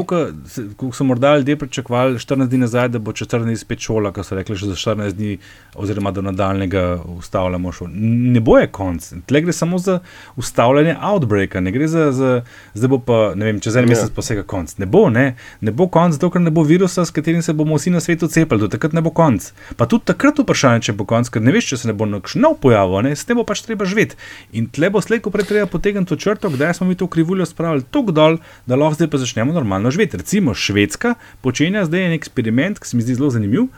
kot 0.76 0.94
so 0.94 1.04
morda 1.04 1.36
ljudje 1.36 1.56
pričakovali 1.56 2.18
14 2.18 2.48
dni 2.48 2.58
nazaj, 2.58 2.88
da 2.88 2.98
bo 2.98 3.12
14 3.12 3.44
dni 3.44 3.56
spet 3.56 3.80
šola, 3.80 4.10
ko 4.12 4.22
so 4.22 4.36
rekli, 4.36 4.56
že 4.56 4.66
za 4.66 4.74
14 4.74 5.12
dni, 5.16 5.38
oziroma 5.74 6.10
da 6.10 6.20
nadaljnega 6.20 6.98
ustavljamo 7.16 7.72
šolo. 7.72 7.90
Ne 7.94 8.40
bo 8.40 8.58
je 8.58 8.66
konc. 8.66 9.12
Tle 9.26 9.40
gre 9.40 9.52
samo 9.52 9.78
za 9.78 9.98
ustavljanje 10.36 10.96
outbreaka, 11.00 11.60
ne 11.60 11.72
gre 11.72 11.88
za, 11.88 12.12
za 12.12 12.42
zdaj 12.74 12.88
bo 12.88 12.98
pa, 12.98 13.32
ne 13.34 13.48
vem, 13.48 13.60
čez 13.60 13.76
en 13.76 13.88
ja. 13.88 13.88
mesec 13.94 14.12
posega 14.12 14.42
konc. 14.42 14.76
Ne 14.78 14.86
bo, 14.86 15.08
ne, 15.08 15.34
ne 15.60 15.72
bo 15.72 15.88
konc, 15.88 16.18
zato 16.18 16.30
ker 16.30 16.44
ne 16.44 16.52
bo 16.52 16.62
virusa, 16.62 17.06
s 17.08 17.16
katerim 17.16 17.40
se 17.42 17.56
bomo 17.56 17.80
vsi 17.80 17.94
na 17.96 18.04
svetu 18.04 18.28
cepili, 18.28 18.60
do 18.60 18.68
takrat 18.68 18.92
ne 18.92 19.00
bo 19.00 19.14
konc. 19.16 19.48
Pa 19.80 19.88
tudi 19.88 20.04
takrat 20.12 20.44
vprašanje, 20.44 20.90
če 20.90 20.96
bo 21.00 21.08
konc, 21.08 21.32
ker 21.32 21.40
ne 21.40 21.56
veš, 21.56 21.72
če 21.72 21.80
se 21.80 21.88
ne 21.88 21.96
bo 21.96 22.04
nov 22.04 22.60
pojavil, 22.60 23.00
ne, 23.08 23.16
s 23.16 23.24
tem 23.24 23.40
bo 23.40 23.48
pač 23.48 23.64
treba 23.64 23.88
živeti. 23.88 24.20
In 24.52 24.68
tle 24.68 24.92
bo 24.92 25.00
slejko 25.00 25.32
prej 25.32 25.48
treba 25.48 25.72
potegniti 25.72 26.12
to 26.12 26.20
črto, 26.20 26.52
kdaj 26.52 26.76
smo 26.76 26.90
mi 26.92 27.00
to 27.00 27.08
krivuljo 27.08 27.48
spravili, 27.48 27.88
to 27.90 28.04
kdo 28.04 28.25
dol, 28.26 28.38
da 28.66 28.78
lahko 28.78 28.98
zdaj 28.98 29.10
pa 29.12 29.22
začnemo 29.22 29.54
normalno 29.56 29.90
živeti. 29.94 30.20
Recimo 30.20 30.54
Švedska 30.54 31.14
počenja 31.40 31.86
zdaj 31.86 32.08
en 32.08 32.16
eksperiment, 32.18 32.80
ki 32.80 32.88
se 32.88 32.96
mi 32.96 33.06
zdi 33.06 33.16
zelo 33.18 33.30
zanimiv, 33.30 33.68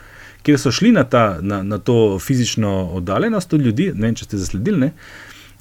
kjer 0.43 0.59
so 0.59 0.71
šli 0.71 0.91
na, 0.95 1.03
ta, 1.03 1.39
na, 1.41 1.61
na 1.63 1.77
to 1.77 2.19
fizično 2.19 2.89
oddaljenost 2.99 3.53
od 3.53 3.61
ljudi, 3.61 3.91
ne 3.93 4.09
vem, 4.09 4.15
če 4.15 4.29
ste 4.29 4.41
zasledili. 4.41 4.79
Ne? 4.87 4.91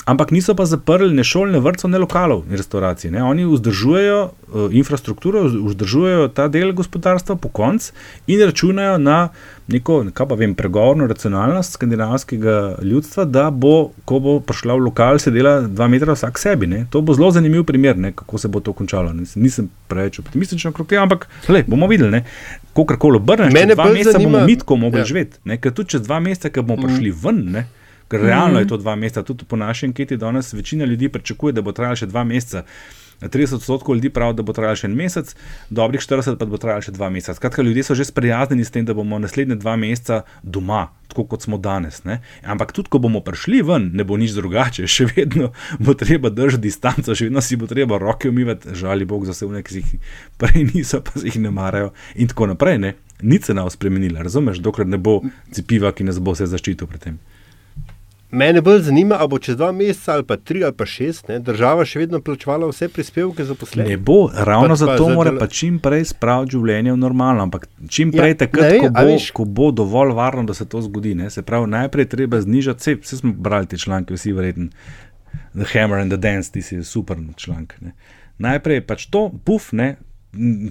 Ampak 0.08 0.30
niso 0.32 0.54
pa 0.56 0.64
zaprli 0.64 1.12
ne 1.12 1.24
šol, 1.24 1.50
ne 1.52 1.60
vrtcev, 1.60 1.90
ne 1.92 1.98
lokalov, 2.00 2.46
ne 2.48 2.56
restauracij. 2.56 3.10
Ne? 3.12 3.20
Oni 3.28 3.44
vzdržujejo 3.44 4.20
uh, 4.24 4.72
infrastrukturo, 4.72 5.42
vzdržujejo 5.44 6.30
ta 6.32 6.46
del 6.48 6.72
gospodarstva 6.72 7.36
po 7.36 7.50
koncu 7.52 7.92
in 8.26 8.40
računajo 8.40 8.96
na 8.98 9.18
neko, 9.68 9.98
kaj 10.16 10.28
pa 10.30 10.38
vem, 10.40 10.54
pregovorno 10.56 11.06
racionalnost 11.06 11.76
skandinavskega 11.76 12.78
ljudstva, 12.82 13.26
da 13.28 13.50
bo, 13.50 13.90
ko 14.08 14.20
bo 14.24 14.38
prišla 14.40 14.78
v 14.78 14.86
lokal, 14.86 15.20
se 15.20 15.30
dela 15.30 15.58
dva 15.60 15.90
metra 15.92 16.16
vsak 16.16 16.40
sebi. 16.40 16.66
Ne? 16.66 16.86
To 16.90 17.04
bo 17.04 17.12
zelo 17.12 17.28
zanimiv 17.36 17.66
primer, 17.68 17.98
ne? 18.00 18.14
kako 18.16 18.40
se 18.40 18.48
bo 18.48 18.64
to 18.64 18.72
končalo. 18.72 19.12
Nisem, 19.12 19.42
nisem 19.44 19.68
preveč 19.92 20.22
optimističen 20.24 20.72
okrog 20.72 20.88
tega, 20.88 21.04
ampak 21.04 21.28
le, 21.52 21.66
bomo 21.68 21.86
videli. 21.86 22.22
Kakorkoli 22.72 23.20
obrneš, 23.20 23.52
dva 23.52 23.92
meseca 23.92 24.16
zanima... 24.16 24.38
bomo 24.38 24.46
mitko 24.46 24.76
mogli 24.76 25.04
ja. 25.04 25.10
živeti. 25.12 25.58
Ker 25.60 25.76
tudi 25.76 25.98
čez 25.98 26.08
dva 26.08 26.22
meseca, 26.24 26.48
ko 26.54 26.64
bomo 26.64 26.88
prišli 26.88 27.12
ven. 27.12 27.44
Ne? 27.52 27.68
Ker 28.08 28.20
realno 28.20 28.52
mm 28.52 28.56
-hmm. 28.56 28.60
je 28.60 28.68
to 28.68 28.76
dva 28.76 28.96
meseca, 28.96 29.22
tudi 29.22 29.44
po 29.44 29.56
našem 29.56 29.90
anketi 29.90 30.16
danes 30.16 30.52
večina 30.52 30.84
ljudi 30.84 31.08
pričakuje, 31.08 31.52
da 31.52 31.62
bo 31.62 31.72
trajalo 31.72 31.96
še 31.96 32.06
dva 32.06 32.24
meseca. 32.24 32.64
30 33.20 33.54
odstotkov 33.54 33.94
ljudi 33.94 34.10
pravi, 34.10 34.34
da 34.34 34.42
bo 34.42 34.52
trajalo 34.54 34.78
še 34.78 34.86
en 34.86 34.94
mesec, 34.94 35.32
dobrih 35.74 36.00
40 36.00 36.38
pa 36.38 36.46
bo 36.46 36.58
trajalo 36.60 36.84
še 36.86 36.94
dva 36.94 37.08
meseca. 37.10 37.34
Skratka, 37.34 37.64
ljudje 37.66 37.82
so 37.88 37.96
že 37.98 38.06
sprijaznjeni 38.06 38.64
s 38.64 38.70
tem, 38.70 38.86
da 38.86 38.94
bomo 38.94 39.18
naslednje 39.18 39.58
dva 39.58 39.74
meseca 39.76 40.20
doma, 40.42 40.88
tako 41.10 41.24
kot 41.32 41.42
smo 41.42 41.58
danes. 41.58 42.04
Ne? 42.06 42.20
Ampak 42.46 42.72
tudi, 42.72 42.88
ko 42.92 43.00
bomo 43.02 43.20
prišli 43.24 43.62
ven, 43.66 43.90
ne 43.98 44.06
bo 44.06 44.16
nič 44.16 44.36
drugače, 44.38 44.86
še 44.86 45.08
vedno 45.16 45.50
bo 45.82 45.96
treba 45.98 46.30
držati 46.30 46.62
distanco, 46.62 47.14
še 47.14 47.26
vedno 47.26 47.42
si 47.42 47.58
bo 47.58 47.66
treba 47.66 47.98
roke 47.98 48.30
umivati, 48.30 48.76
žali 48.78 49.08
Bog 49.08 49.26
za 49.26 49.34
vse, 49.34 49.64
ki 49.66 49.74
si 49.74 49.82
jih 49.82 50.14
prej 50.38 50.68
niso, 50.70 51.02
pa 51.02 51.18
si 51.18 51.26
jih 51.26 51.40
ne 51.42 51.50
marajo 51.50 51.90
in 52.14 52.30
tako 52.30 52.52
naprej. 52.54 52.78
Ne? 52.78 52.94
Nič 53.22 53.50
se 53.50 53.58
ne 53.58 53.66
bo 53.66 53.74
spremenilo, 53.74 54.22
razumeš, 54.22 54.62
dokler 54.62 54.86
ne 54.86 55.00
bo 55.02 55.24
cepiva, 55.50 55.90
ki 55.90 56.06
nas 56.06 56.22
bo 56.22 56.38
vse 56.38 56.46
zaščitil 56.46 56.86
pred 56.86 57.02
tem. 57.02 57.18
Mene 58.30 58.60
bolj 58.60 58.82
zanima, 58.82 59.16
ali 59.18 59.28
bo 59.28 59.38
čez 59.38 59.56
dva 59.56 59.70
meseca 59.72 60.12
ali 60.12 60.24
pa 60.24 60.36
tri 60.36 60.64
ali 60.64 60.74
pa 60.76 60.84
šest 60.86 61.28
ne, 61.28 61.38
država 61.40 61.84
še 61.88 62.02
vedno 62.02 62.20
plačevala 62.20 62.68
vse 62.68 62.90
prispevke 62.92 63.44
za 63.44 63.54
poslovanje. 63.56 63.96
Ne 63.96 63.96
bo, 63.96 64.18
ravno 64.34 64.74
pa, 64.74 64.76
zato 64.82 65.06
pa 65.06 65.14
mora 65.14 65.32
pa 65.38 65.46
čim 65.48 65.78
prej 65.80 66.10
spraviti 66.12 66.58
življenje 66.58 66.92
v 66.92 67.00
normalno. 67.00 67.46
Ampak 67.48 67.64
čim 67.88 68.12
prej, 68.12 68.34
ja, 68.34 68.40
takrat, 68.44 68.74
ne, 68.74 68.82
ko, 68.84 68.90
bo, 68.92 69.04
viš, 69.08 69.30
ko 69.32 69.46
bo 69.48 69.70
dovolj 69.72 70.12
varno, 70.18 70.44
da 70.44 70.56
se 70.56 70.68
to 70.68 70.82
zgodi. 70.84 71.14
Ne, 71.16 71.30
se 71.32 71.42
pravi, 71.42 71.70
najprej 71.72 72.08
treba 72.12 72.42
znižati 72.44 72.84
vse. 72.84 72.96
Vsi 73.06 73.20
smo 73.22 73.32
brali 73.32 73.70
te 73.70 73.80
članke, 73.80 74.18
vsi 74.18 74.34
verjetno. 74.36 74.68
The 75.54 75.64
Hammer 75.72 76.02
and 76.02 76.12
the 76.12 76.20
Dance, 76.20 76.52
ti 76.52 76.62
si 76.62 76.82
super 76.84 77.16
članek. 77.36 77.78
Ne. 77.80 77.94
Najprej 78.38 78.84
pač 78.86 79.08
to, 79.08 79.30
puf, 79.44 79.72
ne, 79.72 79.94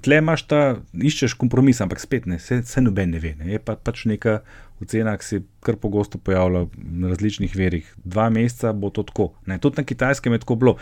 tle 0.05 0.21
imaš 0.21 0.45
ta, 0.47 0.61
iščeš 0.93 1.33
kompromis, 1.41 1.81
ampak 1.81 1.99
spet 2.01 2.29
ne, 2.29 2.37
se, 2.39 2.61
se 2.63 2.81
noben 2.81 3.11
ne 3.15 3.21
ve. 3.21 3.33
Ne. 3.39 3.49
Je 3.55 3.59
pa, 3.59 3.75
pač 3.75 4.05
neka 4.09 4.39
ocena, 4.81 5.15
ki 5.17 5.25
se 5.25 5.39
kar 5.65 5.75
pogosto 5.81 6.17
pojavlja 6.17 6.65
na 6.77 7.11
različnih 7.11 7.55
verjih. 7.55 7.89
Dva 8.03 8.29
meseca 8.29 8.73
bo 8.73 8.89
to 8.89 9.03
tako. 9.03 9.31
Ne. 9.45 9.57
Tudi 9.59 9.81
na 9.81 9.83
kitajskem 9.83 10.33
je 10.33 10.39
tako 10.39 10.55
bilo. 10.55 10.75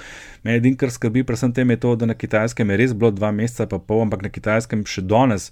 Mene 0.43 0.57
edin, 0.57 0.77
kar 0.77 0.91
skrbi, 0.91 1.23
predvsem 1.23 1.53
tem 1.53 1.69
je 1.69 1.79
to, 1.79 1.95
da 1.95 2.05
na 2.05 2.13
kitajskem 2.13 2.69
je 2.69 2.77
res 2.77 2.93
bilo 2.93 3.11
dva 3.11 3.31
meseca, 3.31 3.67
pa 3.71 3.79
pol, 3.79 4.05
ampak 4.05 4.27
na 4.27 4.29
kitajskem 4.29 4.85
še 4.89 5.05
danes 5.05 5.51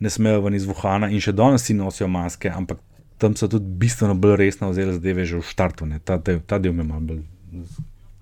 ne 0.00 0.10
smejo 0.10 0.42
ven 0.42 0.58
iz 0.58 0.66
Wuhana 0.66 1.10
in 1.12 1.22
še 1.22 1.34
danes 1.36 1.66
si 1.66 1.74
nosijo 1.78 2.08
maske, 2.10 2.50
ampak 2.50 2.80
tam 3.22 3.36
so 3.38 3.46
tudi 3.48 3.70
bistveno 3.78 4.14
bolj 4.18 4.36
resno 4.40 4.72
vzeli 4.72 4.98
zadeve 4.98 5.24
že 5.24 5.38
v 5.38 5.46
štartu. 5.46 5.86
Ta, 6.04 6.18
ta 6.18 6.58
del 6.58 6.74
me 6.74 6.86
malo 6.86 7.12
bolj. 7.12 7.24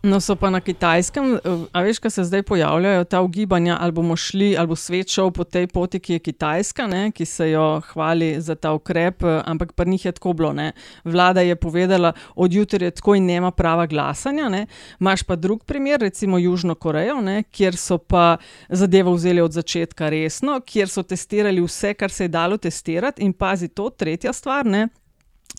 No, 0.02 0.16
so 0.20 0.32
pa 0.36 0.48
na 0.48 0.62
kitajskem, 0.64 1.34
a 1.72 1.80
veš, 1.84 1.98
kaj 2.00 2.10
se 2.10 2.22
zdaj 2.24 2.42
pojavljajo 2.48 3.04
ta 3.04 3.20
ugibanja, 3.20 3.76
ali 3.80 3.92
bomo 3.92 4.16
šli, 4.16 4.54
ali 4.58 4.68
bo 4.68 4.76
svet 4.76 5.12
šel 5.12 5.28
po 5.30 5.44
tej 5.44 5.66
poti, 5.66 5.98
ki 6.00 6.12
je 6.12 6.18
kitajska, 6.18 6.86
ne, 6.86 7.10
ki 7.12 7.26
se 7.28 7.50
jo 7.50 7.82
hvali 7.90 8.40
za 8.40 8.54
ta 8.54 8.72
ukrep, 8.72 9.22
ampak 9.44 9.72
pri 9.72 9.90
njih 9.90 10.04
je 10.04 10.12
tako 10.12 10.32
bilo. 10.32 10.52
Ne. 10.52 10.72
Vlada 11.04 11.40
je 11.40 11.56
povedala, 11.56 12.12
od 12.34 12.52
jutra 12.52 12.84
je 12.84 12.90
tako 12.90 13.14
in 13.14 13.26
nema 13.26 13.50
prava 13.50 13.86
glasanja. 13.86 14.48
Ne. 14.48 14.66
Maš 14.98 15.22
pa 15.22 15.36
drug 15.36 15.64
primer, 15.64 16.00
recimo 16.00 16.38
Južno 16.38 16.74
Korejo, 16.74 17.20
ne, 17.20 17.42
kjer 17.42 17.76
so 17.76 17.98
pa 17.98 18.36
zadevo 18.68 19.12
vzeli 19.12 19.40
od 19.40 19.52
začetka 19.52 20.08
resno, 20.08 20.60
kjer 20.64 20.88
so 20.88 21.02
testirali 21.02 21.60
vse, 21.60 21.92
kar 21.94 22.10
se 22.10 22.24
je 22.24 22.28
dalo 22.28 22.56
testirati. 22.56 23.22
In 23.22 23.32
pazi 23.32 23.68
to, 23.68 23.90
tretja 23.90 24.32
stvar, 24.32 24.66
ne, 24.66 24.88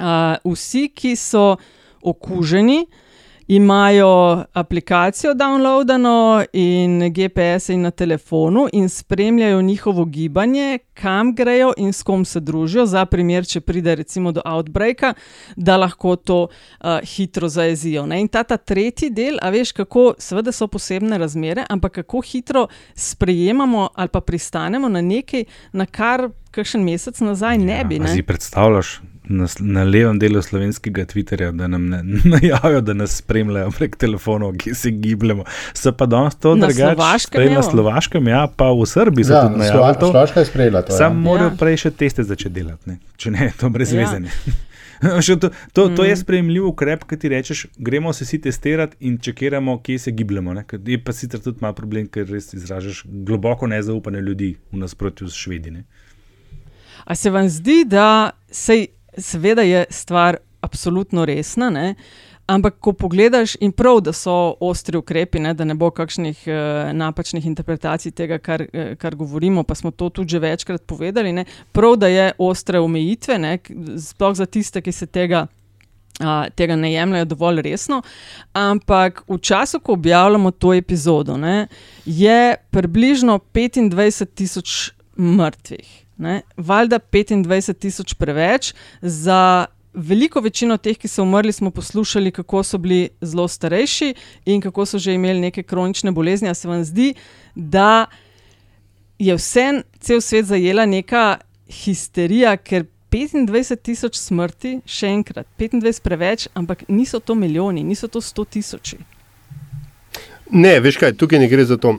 uh, 0.01 0.51
vsi, 0.53 0.87
ki 0.95 1.15
so 1.15 1.55
okuženi 2.01 2.87
imajo 3.51 4.43
aplikacijo 4.53 5.33
downloadano 5.33 6.45
in 6.53 7.13
GPS 7.13 7.69
in 7.69 7.81
na 7.81 7.91
telefonu 7.91 8.67
in 8.73 8.89
spremljajo 8.89 9.61
njihovo 9.61 10.05
gibanje, 10.05 10.79
kam 10.93 11.35
grejo 11.35 11.73
in 11.77 11.93
s 11.93 12.03
kom 12.03 12.25
se 12.25 12.39
družijo, 12.39 12.85
za 12.85 13.05
primer, 13.05 13.45
če 13.45 13.59
pride 13.61 13.95
recimo 13.95 14.31
do 14.31 14.41
outbreaka, 14.45 15.13
da 15.55 15.77
lahko 15.77 16.15
to 16.15 16.39
uh, 16.43 16.99
hitro 17.03 17.49
zaezijo. 17.49 18.05
Ne? 18.05 18.21
In 18.21 18.27
ta, 18.27 18.43
ta 18.43 18.57
tretji 18.57 19.09
del, 19.09 19.35
a 19.41 19.49
veš, 19.49 19.71
kako, 19.71 20.13
seveda 20.17 20.51
so 20.55 20.67
posebne 20.71 21.17
razmere, 21.17 21.67
ampak 21.69 21.99
kako 21.99 22.21
hitro 22.21 22.67
sprejemamo 22.95 23.89
ali 23.95 24.07
pa 24.07 24.21
pristanemo 24.21 24.89
na 24.89 25.01
nekaj, 25.01 25.43
na 25.73 25.85
kar 25.85 26.29
kakšen 26.51 26.83
mesec 26.83 27.19
nazaj 27.19 27.57
ne 27.57 27.81
ja, 27.81 27.83
bi. 27.83 27.99
Ne? 27.99 28.15
Si 28.15 28.23
predstavljaš? 28.23 29.01
Na, 29.31 29.47
na 29.59 29.83
levem 29.83 30.19
delu 30.19 30.41
slovenskega 30.41 31.05
Twitterja, 31.05 31.51
da 31.51 31.67
nam 31.67 31.89
najavijo, 32.23 32.81
da 32.87 32.93
nas 32.93 33.17
spremljajo 33.17 33.71
prek 33.77 33.95
telefonov, 33.95 34.55
ki 34.57 34.73
se 34.75 34.91
gibljemo. 34.91 35.45
Se 35.73 35.91
pa 35.91 36.05
danes 36.05 36.35
to 36.35 36.55
drugače. 36.55 36.83
Na 37.55 37.63
Slovaškem, 37.63 38.27
ja, 38.27 38.47
pa 38.55 38.71
v 38.71 38.85
Srbiji 38.85 39.25
so 39.25 39.33
ja, 39.33 39.45
tudi 39.47 39.59
najavili. 39.59 39.95
Slovaška 39.99 40.39
je 40.39 40.45
sprejela 40.45 40.81
to. 40.81 40.97
Sam 40.97 41.13
ja. 41.13 41.23
morajo 41.29 41.55
prej 41.59 41.85
še 41.85 41.91
teste 41.91 42.23
začeti 42.23 42.61
delati, 42.61 42.89
ne? 42.89 42.99
če 43.17 43.31
ne, 43.31 43.51
to 43.59 43.69
brez 43.69 43.93
ja. 43.93 44.03
vezene. 44.03 44.29
to, 45.39 45.49
to, 45.73 45.89
to 45.95 46.03
je 46.05 46.13
mm. 46.13 46.21
sprejemljiv 46.21 46.67
ukrep, 46.67 47.03
ki 47.09 47.17
ti 47.19 47.29
rečeš, 47.29 47.65
gremo 47.77 48.13
se 48.13 48.25
vsi 48.25 48.41
testirati 48.41 48.97
in 48.99 49.17
čekiramo, 49.17 49.79
kje 49.81 49.99
se 49.99 50.11
gibljemo. 50.11 50.53
Ne? 50.53 50.65
Je 50.85 51.03
pa 51.03 51.13
sicer 51.13 51.39
tudi 51.41 51.57
malo 51.61 51.73
problem, 51.73 52.07
ker 52.07 52.27
res 52.29 52.53
izražaš 52.53 53.03
globoko 53.05 53.67
nezaupanje 53.67 54.21
ljudi 54.21 54.55
v 54.71 54.77
nasprotju 54.77 55.29
s 55.29 55.35
švedine. 55.35 55.83
A 57.05 57.15
se 57.15 57.29
vam 57.29 57.49
zdi, 57.49 57.83
da 57.85 58.29
se 58.51 58.85
seveda 59.17 59.61
je 59.61 59.85
stvar 59.89 60.37
absolutno 60.61 61.25
resna. 61.25 61.69
Ne? 61.69 61.95
Ampak, 62.47 62.79
ko 62.83 62.91
pogledaš, 62.93 63.53
in 63.63 63.71
prav, 63.71 64.01
da 64.03 64.11
so 64.13 64.55
ostri 64.59 64.97
ukrepi, 64.97 65.39
ne, 65.39 65.53
da 65.53 65.65
ne 65.65 65.75
bo 65.77 65.91
kakšnih 65.95 66.41
uh, 66.49 66.89
napačnih 66.97 67.45
interpretacij 67.47 68.11
tega, 68.17 68.41
kar, 68.43 68.65
uh, 68.65 68.91
kar 68.99 69.15
govorimo, 69.15 69.63
pa 69.63 69.75
smo 69.77 69.91
to 69.91 70.09
tudi 70.09 70.35
že 70.35 70.41
večkrat 70.43 70.83
povedali, 70.83 71.31
ne, 71.31 71.45
prav, 71.71 71.95
da 72.01 72.09
je 72.11 72.31
ostre 72.37 72.79
omejitve, 72.79 73.37
ne, 73.39 73.57
sploh 74.03 74.35
za 74.35 74.45
tiste, 74.45 74.81
ki 74.81 74.91
se 74.91 75.07
tega. 75.07 75.47
Uh, 76.21 76.51
tega 76.53 76.75
ne 76.75 76.91
jemljajo 76.91 77.25
dovolj 77.25 77.61
resno, 77.65 78.01
ampak 78.53 79.23
v 79.27 79.39
času, 79.41 79.79
ko 79.79 79.95
objavljamo 79.95 80.51
to 80.51 80.73
epizodo, 80.73 81.37
ne, 81.37 81.67
je 82.05 82.57
približno 82.69 83.39
25 83.53 84.25
tisoč 84.35 84.91
mrtvih. 85.17 85.87
Ne? 86.17 86.41
Valjda 86.57 86.99
25 86.99 87.73
tisoč 87.73 88.13
preveč. 88.13 88.73
Za 89.01 89.65
veliko 89.93 90.41
večino 90.41 90.77
teh, 90.77 90.97
ki 90.97 91.07
so 91.07 91.23
umrli, 91.23 91.51
smo 91.51 91.71
poslušali, 91.71 92.31
kako 92.31 92.63
so 92.63 92.77
bili 92.77 93.09
zelo 93.21 93.47
starejši 93.47 94.13
in 94.45 94.61
kako 94.61 94.85
so 94.85 94.99
že 94.99 95.13
imeli 95.13 95.39
neke 95.39 95.63
kronične 95.63 96.11
bolezni. 96.11 96.49
A 96.49 96.53
se 96.53 96.67
vam 96.67 96.83
zdi, 96.83 97.13
da 97.55 98.05
je 99.19 99.35
vse, 99.35 99.83
cel 99.99 100.21
svet 100.21 100.45
zajela 100.45 100.85
neka 100.85 101.37
histerija, 101.69 102.57
ker 102.57 102.85
25 103.11 103.75
tisoč 103.83 104.15
smrti, 104.15 104.77
še 104.87 105.09
enkrat, 105.11 105.47
25 105.59 105.99
preveč, 106.03 106.47
ampak 106.55 106.85
niso 106.87 107.19
to 107.19 107.35
milijoni, 107.35 107.83
niso 107.83 108.07
to 108.07 108.21
100 108.21 108.45
tisoči. 108.55 108.97
Ne, 110.51 110.79
veš 110.79 110.97
kaj, 110.99 111.13
tukaj 111.19 111.39
ne 111.39 111.49
gre 111.51 111.65
za 111.67 111.77
to. 111.77 111.97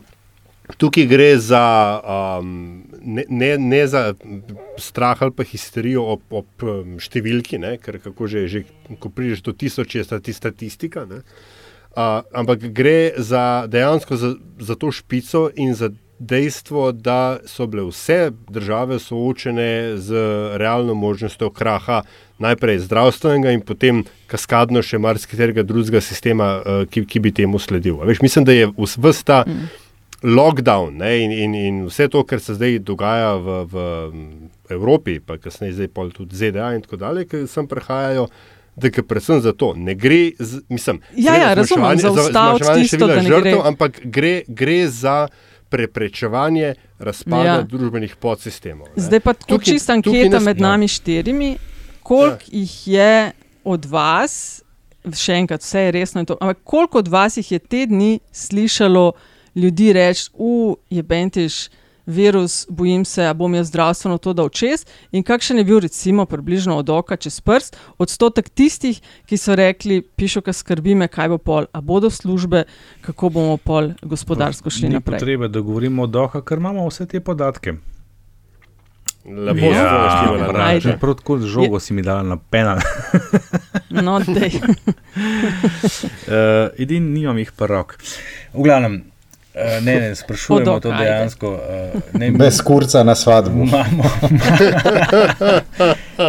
Tukaj 0.81 1.07
gre 1.07 1.37
za, 1.41 1.65
um, 2.41 2.85
ne, 3.05 3.25
ne, 3.29 3.59
ne 3.59 3.87
za 3.87 4.15
strah 4.79 5.23
ali 5.23 5.35
pa 5.37 5.45
histerijo 5.45 6.05
ob, 6.17 6.23
ob 6.31 6.67
številki, 7.03 7.61
ne, 7.63 7.77
ker 7.83 7.99
kako 8.03 8.29
že, 8.31 8.47
že 8.49 8.65
ko 9.01 9.11
prideš 9.13 9.43
do 9.47 9.53
tisoč, 9.53 9.97
je 9.99 10.05
ta 10.09 10.21
statistika. 10.21 11.05
Uh, 11.07 12.23
ampak 12.33 12.71
gre 12.73 13.13
za 13.21 13.67
dejansko 13.69 14.17
za, 14.17 14.35
za 14.59 14.75
to 14.75 14.93
špico 14.93 15.51
in 15.57 15.75
za 15.75 15.93
dejstvo, 16.23 16.93
da 16.93 17.43
so 17.51 17.67
bile 17.67 17.83
vse 17.89 18.31
države 18.49 18.99
soočene 19.03 19.99
z 19.99 20.15
realno 20.57 20.95
možnostjo 20.95 21.51
kraha, 21.51 22.03
najprej 22.39 22.79
zdravstvenega 22.87 23.53
in 23.55 23.61
potem 23.67 24.05
kaskadno 24.31 24.83
še 24.87 25.01
marsikaterega 25.03 25.67
drugega 25.67 26.01
sistema, 26.01 26.55
uh, 26.63 26.85
ki, 26.87 27.05
ki 27.07 27.23
bi 27.23 27.35
temu 27.35 27.59
sledil. 27.59 27.99
Veš, 28.07 28.23
mislim, 28.23 28.47
da 28.47 28.57
je 28.57 28.71
vsta. 28.77 29.45
Mm 29.47 29.83
lockdown 30.23 30.97
ne, 30.97 31.13
in, 31.25 31.33
in, 31.33 31.55
in 31.55 31.85
vse 31.87 32.09
to, 32.09 32.25
kar 32.25 32.41
se 32.41 32.55
zdaj 32.55 32.79
dogaja 32.79 33.35
v, 33.37 33.61
v 33.73 33.77
Evropi, 34.71 35.21
pa 35.21 35.39
kasneje 35.39 35.73
zdaj 35.73 35.89
tudi 36.15 36.37
ZDA 36.37 36.75
in 36.75 36.83
tako 36.83 36.97
dalje, 36.97 37.27
ki 37.29 37.47
sem 37.47 37.69
prehajajo. 37.69 38.29
Da 38.77 38.89
je 38.89 39.03
predvsem 39.05 39.41
za 39.45 39.53
to, 39.53 39.75
ne 39.77 39.93
gre, 39.95 40.31
z, 40.39 40.63
mislim, 40.69 41.03
ja, 41.17 41.35
ja, 41.37 41.55
razumem, 41.55 41.99
za 41.99 42.09
zmanjševanje 42.09 42.85
števila 42.89 43.23
žrtev, 43.23 43.43
gre. 43.43 43.59
ampak 43.69 44.01
gre, 44.05 44.31
gre 44.49 44.89
za 44.89 45.29
preprečevanje 45.69 46.75
razpada 46.99 47.45
ja. 47.45 47.63
družbenih 47.69 48.17
podsistemov. 48.17 48.89
Ne. 48.97 49.03
Zdaj 49.03 49.21
pa 49.21 49.35
tako 49.37 49.59
čista 49.61 49.93
anketa 49.93 50.41
med 50.41 50.61
ja. 50.61 50.67
nami 50.69 50.89
štirimi, 50.89 51.57
koliko 52.03 52.49
ja. 52.49 52.63
jih 52.63 52.89
je 52.95 53.13
od 53.65 53.85
vas, 53.85 54.63
še 55.05 55.37
enkrat, 55.43 55.61
vse 55.61 55.87
je 55.87 55.93
resno, 55.99 56.25
to, 56.25 56.37
ampak 56.41 56.65
koliko 56.65 57.05
od 57.05 57.13
vas 57.13 57.37
jih 57.37 57.53
je 57.53 57.59
te 57.61 57.85
dni 57.91 58.21
slišalo, 58.33 59.13
ljudi 59.55 59.93
reči, 59.93 60.31
uf, 60.35 60.79
je 60.91 61.03
bentiš. 61.03 61.69
Virus, 62.07 62.67
bojim 62.69 63.05
se, 63.05 63.23
da 63.23 63.35
bom 63.35 63.55
jaz 63.55 63.69
zdravstveno 63.69 64.19
to 64.19 64.33
dal 64.33 64.49
čez. 64.49 64.83
In 65.13 65.23
kakšen 65.23 65.59
je 65.59 65.65
bil, 65.65 65.79
recimo, 65.81 66.25
približno 66.27 66.77
od 66.77 66.91
oka 66.91 67.17
čez 67.17 67.41
prst, 67.41 67.77
odstotek 67.99 68.49
tistih, 68.49 68.99
ki 69.27 69.39
so 69.39 69.55
rekli: 69.55 70.03
Pišo, 70.03 70.43
kaj 70.43 70.53
skrbi 70.53 70.97
me, 70.99 71.09
kaj 71.09 71.29
bo 71.29 71.39
pol, 71.39 71.71
a 71.73 71.81
bodo 71.81 72.11
službe, 72.11 72.65
kako 73.07 73.31
bomo 73.31 73.57
pol 73.57 73.93
gospodarsko 74.03 74.71
šli 74.71 74.89
Ni 74.89 74.95
naprej. 74.99 75.23
Treba, 75.23 75.49
da 75.49 75.61
govorimo 75.61 76.03
od 76.03 76.17
oka, 76.17 76.43
ker 76.43 76.59
imamo 76.59 76.89
vse 76.91 77.07
te 77.07 77.21
podatke. 77.21 77.79
Lepo 79.25 79.67
je, 79.67 79.73
da 80.53 80.71
je 80.71 80.99
to 80.99 81.15
tako 81.15 81.39
žogo, 81.39 81.81
si 81.81 81.95
mi 81.95 82.03
dal 82.03 82.27
na 82.27 82.37
penal. 82.37 82.79
no, 83.91 84.19
da. 84.19 84.33
uh, 84.33 84.51
Edini 86.79 87.11
nimam 87.11 87.39
jih 87.39 87.53
pa 87.57 87.67
rok. 87.67 87.99
V 88.55 88.63
glavnem. 88.63 89.12
Uh, 89.55 89.85
ne, 89.85 90.01
ne, 90.01 90.15
sprašujemo 90.15 90.65
Hodok, 90.65 90.83
to 90.83 90.91
ajde. 90.91 91.05
dejansko. 91.05 91.49
Uh, 91.53 92.21
ne, 92.21 92.31
Brez 92.31 92.61
kurca 92.61 93.03
na 93.05 93.15
svadbu. 93.15 93.63
Imamo, 93.63 94.05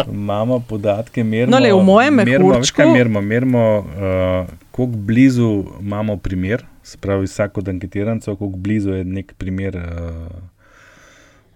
imamo 0.13 0.59
podatke, 0.59 1.23
merimo, 1.23 1.51
No, 1.51 1.63
le, 1.63 1.73
v 1.73 1.83
mojem 1.83 2.13
merimo, 2.13 2.59
kaj 2.75 2.89
merimo, 2.91 3.21
merimo 3.21 3.77
uh, 3.79 4.49
koliko 4.71 4.97
blizu 4.97 5.63
imamo 5.79 6.17
primer, 6.17 6.65
se 6.83 6.97
pravi, 6.97 7.23
vsak 7.25 7.57
od 7.57 7.69
anketirancev, 7.69 8.35
koliko 8.35 8.57
blizu 8.57 8.91
je 8.91 9.03
nek 9.03 9.33
primer 9.37 9.77
uh, 9.77 9.83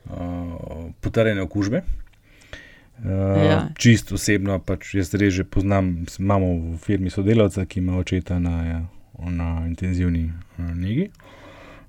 uh, 0.06 0.91
potrjene 1.01 1.41
okužbe. 1.41 1.82
Uh, 1.82 3.43
Ja. 3.45 3.67
Čist 3.77 4.12
osebno, 4.12 4.56
pač 4.60 4.95
jaz 4.95 5.13
res 5.13 5.34
že 5.34 5.43
poznam, 5.43 6.06
imamo 6.19 6.47
v 6.56 6.77
firmi 6.82 7.10
sodelavca, 7.10 7.65
ki 7.65 7.80
ima 7.80 7.97
očeta 7.97 8.39
na, 8.39 8.56
ja, 8.65 8.80
na 9.19 9.67
intenzivni 9.67 10.32
uh, 10.58 10.71
negi. 10.73 11.12
Uh, 11.12 11.27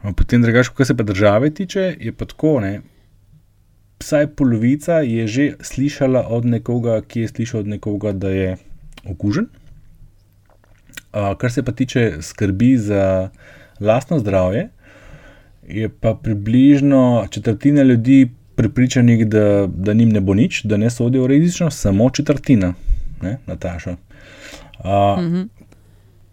Potem, 0.03 0.43
drugače, 0.43 0.71
kar 0.77 0.87
se 0.87 0.97
pa 0.97 1.03
države 1.03 1.51
tiče, 1.51 1.97
je 2.01 2.13
pa 2.13 2.25
tako. 2.25 2.61
Ne, 2.61 2.81
vsaj 3.99 4.27
polovica 4.39 5.01
je 5.03 5.27
že 5.27 5.45
slišala 5.61 6.27
od 6.29 6.45
nekoga, 6.45 7.01
ki 7.03 7.27
je 7.27 7.29
slišal 7.29 7.61
od 7.61 7.67
nekoga, 7.67 8.13
da 8.13 8.31
je 8.31 8.57
okužen. 9.11 9.49
Uh, 11.09 11.35
kar 11.39 11.53
se 11.53 11.63
pa 11.63 11.73
tiče 11.73 12.23
skrbi 12.23 12.77
za 12.79 13.31
lastno 13.81 14.19
zdravje, 14.19 14.69
je 15.69 15.89
pa 15.89 16.15
približno 16.15 17.27
četrtina 17.31 17.83
ljudi 17.83 18.29
prepričanih, 18.55 19.27
da, 19.27 19.67
da 19.67 19.93
njim 19.93 20.09
ne 20.09 20.21
bo 20.21 20.35
nič, 20.35 20.65
da 20.65 20.77
ne 20.77 20.91
sodijo 20.91 21.23
v 21.23 21.27
rizično, 21.27 21.71
samo 21.71 22.11
četrtina, 22.11 22.75
ne, 23.23 23.39
Nataša. 23.47 23.97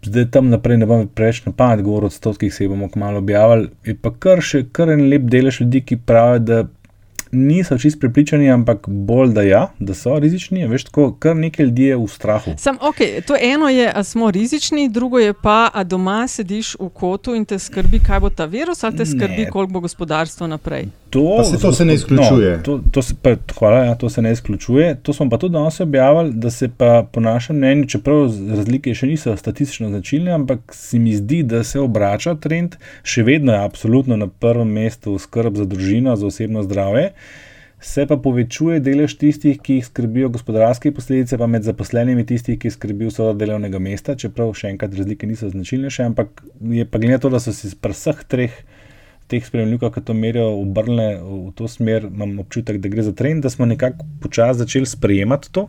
Zdaj 0.06 0.28
tam 0.30 0.50
naprej 0.52 0.76
ne 0.78 0.86
bom 0.86 1.06
preveč 1.08 1.40
na 1.46 1.52
pamet 1.52 1.82
govoril 1.82 2.06
o 2.06 2.12
odstotkih, 2.12 2.54
se 2.54 2.68
bomo 2.68 2.88
kmalo 2.88 3.18
objavili. 3.18 3.70
Je 3.84 3.96
pa 3.98 4.12
kar 4.14 4.42
še 4.44 4.62
kar 4.72 4.92
en 4.94 5.08
lep 5.10 5.26
delež 5.32 5.60
ljudi, 5.64 5.82
ki 5.82 5.98
pravijo, 6.06 6.44
da 6.46 6.58
niso 7.36 7.78
čist 7.78 8.00
prepričani, 8.00 8.50
ampak 8.50 8.88
bolj 8.88 9.32
da 9.32 9.42
ja, 9.42 9.68
da 9.78 9.94
so 9.94 10.18
rizični. 10.18 10.64
a 10.64 10.68
Veš, 10.68 10.84
tako 10.84 11.12
kar 11.12 11.36
nekaj 11.36 11.66
ljudi 11.66 11.82
je 11.82 11.96
v 11.96 12.06
strahu. 12.08 12.50
Sam, 12.58 12.78
okay, 12.78 13.20
to 13.26 13.36
eno 13.40 13.68
je, 13.68 13.92
da 13.94 14.04
smo 14.04 14.30
rizični, 14.30 14.88
drugo 14.88 15.18
je 15.18 15.32
pa, 15.32 15.70
da 15.74 15.84
doma 15.84 16.28
sediš 16.28 16.74
v 16.80 16.88
kotu 16.88 17.34
in 17.34 17.44
te 17.44 17.58
skrbi, 17.58 17.98
kaj 17.98 18.20
bo 18.20 18.30
ta 18.30 18.44
virus, 18.44 18.84
ali 18.84 18.96
te 18.96 19.06
skrbi, 19.06 19.44
Ne. 19.44 19.50
koliko 19.50 19.72
bo 19.72 19.80
gospodarstvo 19.80 20.46
naprej. 20.46 20.86
To, 21.10 21.36
Pa 21.38 21.44
saj 21.44 21.58
to 21.58 21.72
se 21.72 21.84
ne 21.84 21.94
izključuje. 21.94 22.56
No, 22.56 22.62
to, 22.62 22.80
to 22.92 23.02
se 23.02 23.14
pa, 23.22 23.30
hvala, 23.58 23.78
ja, 23.84 23.94
to 23.94 24.10
se 24.10 24.22
ne 24.22 24.32
izključuje. 24.32 24.94
To 25.02 25.12
smo 25.12 25.30
pa 25.30 25.38
tudi 25.38 25.52
danes 25.52 25.80
objavili, 25.80 26.32
da 26.34 26.50
se 26.50 26.68
pa 26.68 27.06
po 27.12 27.20
našem 27.20 27.56
mnenju, 27.56 27.86
čeprav 27.86 28.26
razlike 28.48 28.94
še 28.94 29.06
niso 29.06 29.36
statistično 29.36 29.88
značilne, 29.88 30.32
ampak 30.32 30.60
se 30.74 30.98
mi 30.98 31.14
zdi, 31.14 31.42
da 31.42 31.64
se 31.64 31.80
obrača 31.80 32.34
trend, 32.34 32.76
še 33.02 33.22
vedno 33.22 33.52
je 33.52 33.64
absolutno 33.64 34.16
na 34.16 34.26
prvem 34.26 34.68
mestu 34.68 35.18
skrb 35.18 35.56
za 35.56 35.64
družino, 35.64 36.16
za 36.16 36.26
osebno 36.26 36.62
zdravje. 36.62 37.12
Se 37.80 38.06
pa 38.08 38.16
povečuje 38.16 38.80
delež 38.80 39.14
tistih, 39.20 39.58
ki 39.60 39.78
jih 39.78 39.86
skrbijo 39.86 40.30
gospodarske 40.32 40.90
posledice, 40.96 41.36
pa 41.38 41.46
med 41.46 41.66
zaposlenimi 41.66 42.24
tistih, 42.26 42.56
ki 42.58 42.72
skrbijo 42.72 43.12
vso 43.12 43.28
delovnega 43.36 43.78
mesta, 43.82 44.16
čeprav 44.16 44.54
še 44.56 44.72
enkrat 44.72 44.96
razlike 44.96 45.28
niso 45.28 45.50
značilnejše, 45.52 46.08
ampak 46.08 46.40
je 46.72 46.86
pa 46.88 47.02
glede 47.02 47.18
na 47.18 47.22
to, 47.22 47.30
da 47.30 47.42
so 47.42 47.52
si 47.54 47.70
pri 47.76 47.94
vseh 47.94 48.24
treh 48.32 48.56
teh 49.26 49.42
spremljivkah, 49.42 49.90
ki 49.92 50.04
to 50.06 50.14
merijo, 50.14 50.46
obrnile 50.60 51.06
v 51.18 51.52
to 51.58 51.68
smer, 51.68 52.06
imam 52.08 52.36
občutek, 52.42 52.78
da 52.82 52.90
gre 52.90 53.02
za 53.02 53.12
trend, 53.16 53.42
da 53.42 53.50
smo 53.50 53.66
nekako 53.66 54.06
počasi 54.22 54.62
začeli 54.62 54.86
sprejemati 54.86 55.50
to 55.52 55.66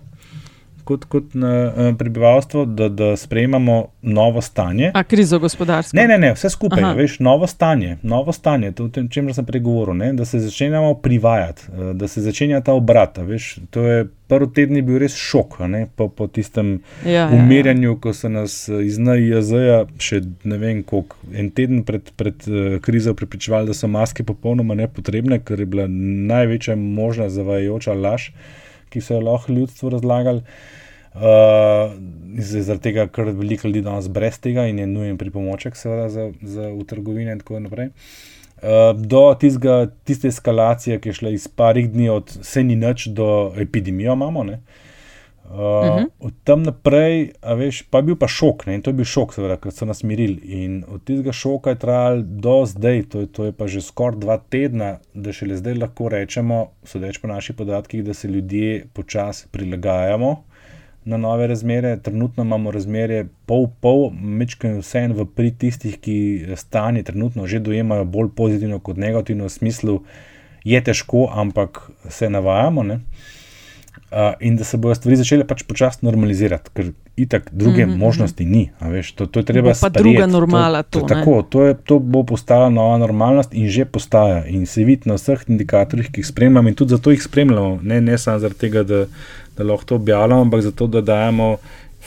kot, 0.87 1.05
kot 1.11 1.35
na, 1.37 1.53
eh, 1.67 1.93
prebivalstvo, 1.99 2.65
da, 2.65 2.89
da 2.89 3.11
sprejemamo 3.19 3.77
novo 4.01 4.41
stanje. 4.41 4.91
A 4.93 5.03
krizo 5.03 5.39
gospodarstva. 5.39 6.01
Ne, 6.01 6.07
ne, 6.07 6.17
ne, 6.17 6.33
vse 6.33 6.49
skupaj, 6.49 6.83
Aha. 6.83 6.93
veš, 6.97 7.19
novo 7.19 7.47
stanje, 7.47 7.97
novo 8.03 8.31
stanje, 8.31 8.71
to, 8.71 8.87
o 8.87 9.07
čemer 9.11 9.35
sem 9.35 9.45
prej 9.45 9.65
govoril, 9.65 9.97
ne, 9.99 10.13
da 10.13 10.25
se 10.25 10.39
začenjamo 10.39 10.93
privajati, 11.03 11.71
eh, 11.71 11.93
da 11.93 12.07
se 12.07 12.21
začenja 12.21 12.61
ta 12.61 12.73
obrat. 12.73 13.17
Veš, 13.17 13.57
to 13.71 13.83
je 13.83 14.05
prvi 14.27 14.53
teden 14.53 14.75
je 14.75 14.83
bil 14.83 14.99
res 15.01 15.15
šok, 15.15 15.59
ne, 15.71 15.85
po, 15.95 16.07
po 16.11 16.27
tistem 16.27 16.77
Ja, 17.05 17.11
ja, 17.11 17.21
ja. 17.21 17.27
umirjanju, 17.35 17.95
ko 18.03 18.13
so 18.13 18.29
nas 18.31 18.59
eh, 18.69 18.83
iz 18.87 18.99
NIJZ-ja 18.99 19.83
še 20.03 20.21
ne 20.47 20.59
vem 20.61 20.83
koliko, 20.87 21.19
en 21.33 21.49
teden 21.55 21.83
pred, 21.87 22.11
pred 22.19 22.47
uh, 22.49 22.77
krizo 22.83 23.13
prepričevali, 23.17 23.69
da 23.71 23.75
so 23.77 23.89
maske 23.91 24.25
popolnoma 24.27 24.75
nepotrebne, 24.77 25.39
ker 25.43 25.63
je 25.63 25.69
bila 25.69 25.87
največja 25.87 26.75
možna 26.79 27.29
zavajajoča 27.33 27.95
laž, 27.97 28.31
ki 28.89 29.01
so 29.01 29.17
jo 29.17 29.23
lahko 29.25 29.53
ljudstvu 29.53 29.93
razlagali. 29.97 30.43
Uh, 31.17 31.95
zaradi 32.37 32.83
tega, 32.89 33.07
ker 33.09 33.31
veliko 33.33 33.67
ljudi 33.67 33.81
danes 33.81 34.09
brez 34.13 34.37
tega 34.39 34.67
in 34.69 34.79
je 34.79 34.87
nujen 34.87 35.17
pripomoček, 35.17 35.77
seveda, 35.79 36.09
za, 36.13 36.27
za 36.41 36.67
v 36.69 36.83
trgovine 36.85 37.33
in 37.33 37.39
tako 37.41 37.61
naprej. 37.63 37.89
Uh, 38.57 38.91
do 38.93 39.23
tizga, 39.39 39.87
tiste 40.05 40.29
eskalacije, 40.29 40.99
ki 41.01 41.09
je 41.09 41.17
šla 41.21 41.31
iz 41.33 41.47
parih 41.47 41.89
dni, 41.93 42.09
od 42.13 42.35
vse 42.41 42.63
ni 42.63 42.77
nič 42.77 43.07
do 43.17 43.53
epidemije, 43.57 44.13
imamo. 44.13 44.43
Ne? 44.43 44.61
Uh, 45.49 45.57
Mhm. 45.57 46.03
-huh. 46.03 46.05
Od 46.19 46.33
tam 46.43 46.63
naprej, 46.63 47.31
a 47.41 47.53
veš, 47.53 47.81
pa 47.81 47.97
je 47.97 48.03
bil 48.03 48.15
pa 48.15 48.27
šok, 48.27 48.65
ne? 48.65 48.75
in 48.75 48.81
to 48.81 48.89
je 48.89 48.93
bil 48.93 49.05
šok, 49.05 49.33
seveda, 49.33 49.57
ker 49.57 49.71
so 49.71 49.85
nas 49.85 50.03
mirili. 50.03 50.41
In 50.43 50.83
od 50.87 51.03
tistega 51.03 51.31
šoka 51.31 51.69
je 51.69 51.75
trajal 51.75 52.21
do 52.21 52.65
zdaj, 52.65 53.03
to 53.03 53.19
je, 53.19 53.27
to 53.27 53.45
je 53.45 53.51
pa 53.51 53.67
že 53.67 53.81
skoraj 53.81 54.19
dva 54.19 54.37
tedna, 54.49 54.97
da 55.13 55.33
šele 55.33 55.57
zdaj 55.57 55.73
lahko 55.73 56.09
rečemo, 56.09 56.67
sodeč 56.83 57.17
po 57.17 57.27
naših 57.27 57.55
podatkih, 57.55 58.03
da 58.03 58.13
se 58.13 58.27
ljudje 58.27 58.85
počasi 58.93 59.47
prilagajamo 59.51 60.43
na 61.05 61.17
nove 61.17 61.47
razmere. 61.47 61.97
Trenutno 61.97 62.43
imamo 62.43 62.71
razmerje 62.71 63.27
pol-pol, 63.45 64.11
mečkaj 64.11 64.79
vseeno 64.79 65.15
v 65.15 65.25
pri 65.25 65.51
tistih, 65.51 65.97
ki 65.99 66.45
stanje 66.55 67.03
trenutno 67.03 67.47
že 67.47 67.59
dojemajo 67.59 68.05
bolj 68.05 68.29
pozitivno 68.35 68.79
kot 68.79 68.97
negativno, 68.97 69.45
v 69.45 69.49
smislu 69.49 70.03
je 70.63 70.83
težko, 70.83 71.29
ampak 71.33 71.91
se 72.09 72.29
navajamo. 72.29 72.83
Ne? 72.83 72.99
Uh, 74.11 74.17
in 74.39 74.55
da 74.55 74.63
se 74.63 74.77
bodo 74.77 74.95
stvari 74.95 75.17
začele 75.19 75.43
pač 75.43 75.65
počasi 75.67 76.05
normalizirati, 76.07 76.71
ker 76.73 76.93
itak 77.17 77.49
druge 77.51 77.85
mm 77.85 77.89
-hmm. 77.89 77.97
možnosti 77.97 78.45
ni. 78.45 78.69
Veš, 78.81 79.11
to, 79.11 79.25
to 79.25 79.39
je 79.39 79.45
treba 79.45 79.69
Bo 79.69 79.69
pa 79.69 79.75
sprejeti. 79.75 79.99
druga 79.99 80.25
normala 80.25 80.83
to, 80.83 80.99
to, 80.99 81.07
to, 81.07 81.13
tako, 81.13 81.41
to, 81.41 81.63
je, 81.63 81.73
to 81.73 81.99
bo 81.99 82.23
postala 82.23 82.69
nova 82.69 82.97
normalnost 82.97 83.53
in 83.53 83.67
že 83.67 83.85
postaja. 83.85 84.45
In 84.45 84.65
se 84.65 84.83
vidi 84.83 85.09
na 85.09 85.13
vseh 85.13 85.43
indikatorjih, 85.47 86.11
ki 86.11 86.19
jih 86.19 86.27
spremljamo, 86.27 86.69
in 86.69 86.75
tudi 86.75 86.89
zato 86.89 87.11
jih 87.11 87.23
spremljamo. 87.23 87.79
Ne, 87.83 88.01
ne 88.01 88.17
samo 88.17 88.39
zaradi 88.39 88.59
tega, 88.59 88.83
da, 88.83 89.05
da 89.57 89.63
lahko 89.63 89.85
to 89.85 89.95
objavljamo, 89.95 90.41
ampak 90.41 90.61
zato, 90.61 90.87
da 90.87 91.01
dajemo 91.01 91.57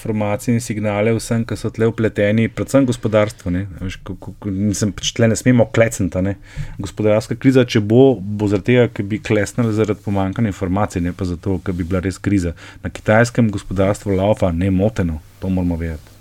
informacije 0.01 0.55
in 0.55 0.61
signale 0.61 1.13
vsem, 1.13 1.45
ki 1.45 1.57
so 1.57 1.71
tle 1.71 1.87
upleteni, 1.91 2.49
predvsem 2.49 2.87
gospodarstvo. 2.89 3.53
Ne, 3.53 3.67
veš, 3.81 3.99
mislim, 4.45 4.95
pač 4.97 5.13
tle 5.17 5.29
ne 5.29 5.37
smemo 5.37 5.67
klecati. 5.75 6.23
Ne. 6.25 6.37
Gospodarska 6.81 7.37
kriza, 7.37 7.65
če 7.69 7.83
bo, 7.85 8.15
bo 8.21 8.49
zaradi 8.49 8.73
tega, 8.73 8.87
ker 8.97 9.05
bi 9.07 9.21
klesnili 9.21 9.75
zaradi 9.77 10.01
pomankanja 10.05 10.53
informacij, 10.55 11.05
ne 11.05 11.13
pa 11.13 11.29
zato, 11.29 11.59
ker 11.65 11.77
bi 11.77 11.85
bila 11.85 12.01
res 12.01 12.19
kriza. 12.19 12.55
Na 12.83 12.91
kitajskem 12.91 13.53
gospodarstvu 13.53 14.17
laufa 14.17 14.53
nemoteno, 14.53 15.21
to 15.43 15.53
moramo 15.53 15.77
vedeti. 15.77 16.17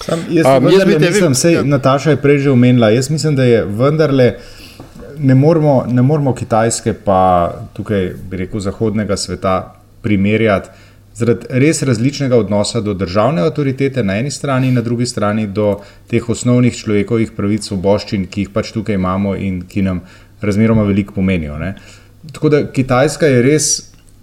Sam, 0.00 0.22
jaz 0.32 0.46
A, 0.46 0.56
um, 0.56 0.70
jaz 0.72 0.86
bi 0.86 0.96
te- 0.96 1.10
mislim, 1.10 1.34
sej, 1.34 1.58
ja. 1.58 1.62
Nataša 1.66 2.14
je 2.14 2.22
prej 2.22 2.38
že 2.46 2.54
omenila. 2.54 2.88
Jaz 2.94 3.10
mislim, 3.10 3.36
da 3.36 3.44
je 3.44 3.64
vendarle 3.64 4.34
ne 5.18 5.34
moramo, 5.34 5.84
ne 5.88 6.02
moramo 6.02 6.32
Kitajske, 6.34 6.94
pa 7.04 7.52
tukaj 7.76 8.12
bi 8.30 8.36
rekel 8.40 8.60
zahodnega 8.60 9.16
sveta, 9.16 9.74
primerjati 10.02 10.68
zaradi 11.20 11.46
res 11.56 11.82
različnega 11.82 12.36
odnosa 12.36 12.80
do 12.80 12.94
državne 12.94 13.42
avtoritete 13.42 14.02
na 14.02 14.16
eni 14.16 14.30
strani 14.30 14.68
in 14.68 14.74
na 14.74 14.82
drugi 14.82 15.06
strani 15.06 15.46
do 15.48 15.76
teh 16.06 16.28
osnovnih 16.28 16.74
človekovih 16.74 17.32
pravic, 17.32 17.64
svoboščin, 17.64 18.26
ki 18.26 18.40
jih 18.42 18.50
pač 18.50 18.72
tukaj 18.72 18.96
imamo 18.96 19.36
in 19.38 19.62
ki 19.64 19.82
nam 19.82 20.00
razmeroma 20.40 20.82
veliko 20.84 21.14
pomenijo. 21.14 21.58
Ne. 21.58 21.74
Tako 22.32 22.48
da 22.50 22.66
Kitajska 22.68 23.26
je 23.28 23.42
res. 23.42 23.70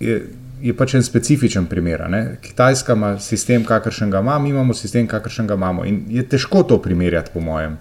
Je, 0.02 0.18
Je 0.60 0.74
pač 0.74 0.96
en 0.96 1.04
specifičen 1.04 1.66
primer. 1.66 2.08
ne. 2.10 2.38
Kitajska 2.42 2.94
ima 2.94 3.20
sistem, 3.22 3.64
kakršen 3.64 4.10
ga 4.10 4.20
ima, 4.20 4.40
mi 4.40 4.50
imamo 4.50 4.74
sistem, 4.74 5.06
kakršen 5.08 5.48
ga 5.48 5.54
imamo. 5.54 5.86
In 5.86 6.00
je 6.10 6.24
težko 6.26 6.64
to 6.64 6.80
primerjati, 6.80 7.30
po 7.34 7.40
mojem. 7.42 7.76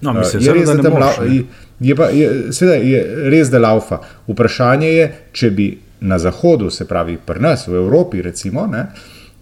No, 0.00 0.10
Uh, 0.10 0.18
mislim, 0.18 0.42
je 0.42 0.52
res, 0.52 0.68
da 0.68 0.74
da 0.74 0.90
lau- 0.90 1.22
ne. 1.22 1.36
je- 1.36 1.44
je 1.80 1.96
pa- 1.96 2.10
je- 2.10 2.28
Seveda 2.52 2.76
je 2.76 3.00
res, 3.26 3.48
da 3.48 3.58
laufa. 3.60 3.98
Vprašanje 4.28 4.88
je, 4.88 5.06
če 5.32 5.50
bi 5.50 5.68
na 6.00 6.18
Zahodu, 6.18 6.70
se 6.70 6.84
pravi 6.84 7.18
pri 7.18 7.40
nas, 7.40 7.66
v 7.68 7.74
Evropi, 7.74 8.22
recimo, 8.22 8.66
ne, 8.66 8.86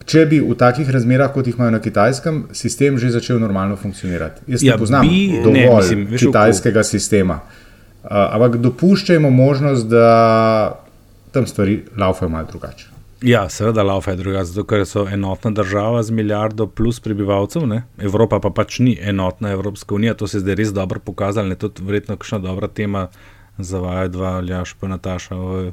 če 0.06 0.26
bi 0.26 0.40
v 0.40 0.54
takih 0.54 0.90
razmerah, 0.90 1.32
kot 1.32 1.46
jih 1.46 1.54
imajo 1.54 1.70
na 1.70 1.80
Kitajskem, 1.80 2.44
sistem 2.52 2.98
že 2.98 3.10
začel 3.10 3.38
normalno 3.38 3.76
funkcionirati. 3.76 4.42
Jaz 4.46 4.62
Ja, 4.62 4.72
ne 4.72 4.78
poznam 4.78 5.08
bi- 5.08 5.28
ne, 5.28 5.42
dovolj 5.42 5.82
mislim, 5.82 6.06
veš, 6.06 6.22
v- 6.22 6.26
kitajskega 6.26 6.82
sistema. 6.84 7.40
Uh, 8.04 8.10
ampak 8.10 8.56
dopuščajmo 8.56 9.30
možnost, 9.30 9.86
da 9.86 10.78
tam 11.32 11.46
stvari 11.46 11.84
laufajo 11.96 12.28
malo 12.28 12.46
drugače. 12.46 12.86
Ja, 13.22 13.48
seveda, 13.48 13.82
laufa 13.82 14.10
je 14.10 14.16
drugače, 14.16 14.44
zato 14.44 14.64
ker 14.64 14.84
so 14.86 15.06
enotna 15.08 15.50
država 15.50 16.02
z 16.02 16.10
milijardo 16.10 16.66
plus 16.66 17.00
prebivalcev, 17.00 17.66
ne? 17.66 17.82
Evropa 17.98 18.38
pa 18.40 18.50
pač 18.50 18.78
ni 18.78 18.98
enotna 19.02 19.50
Evropska 19.50 19.94
unija, 19.94 20.14
to 20.14 20.26
se 20.26 20.36
je 20.36 20.40
zdaj 20.40 20.54
res 20.54 20.72
dobro 20.72 21.00
pokazalo, 21.00 21.48
ne 21.48 21.56
je 21.62 21.70
verjetno 21.80 22.16
kakšna 22.16 22.38
dobra 22.38 22.68
tema 22.68 23.08
za 23.58 23.78
vaju 23.78 24.08
dva, 24.08 24.36
Aljaš 24.36 24.74
pa 24.80 24.88
Nataša 24.88 25.34
v 25.34 25.72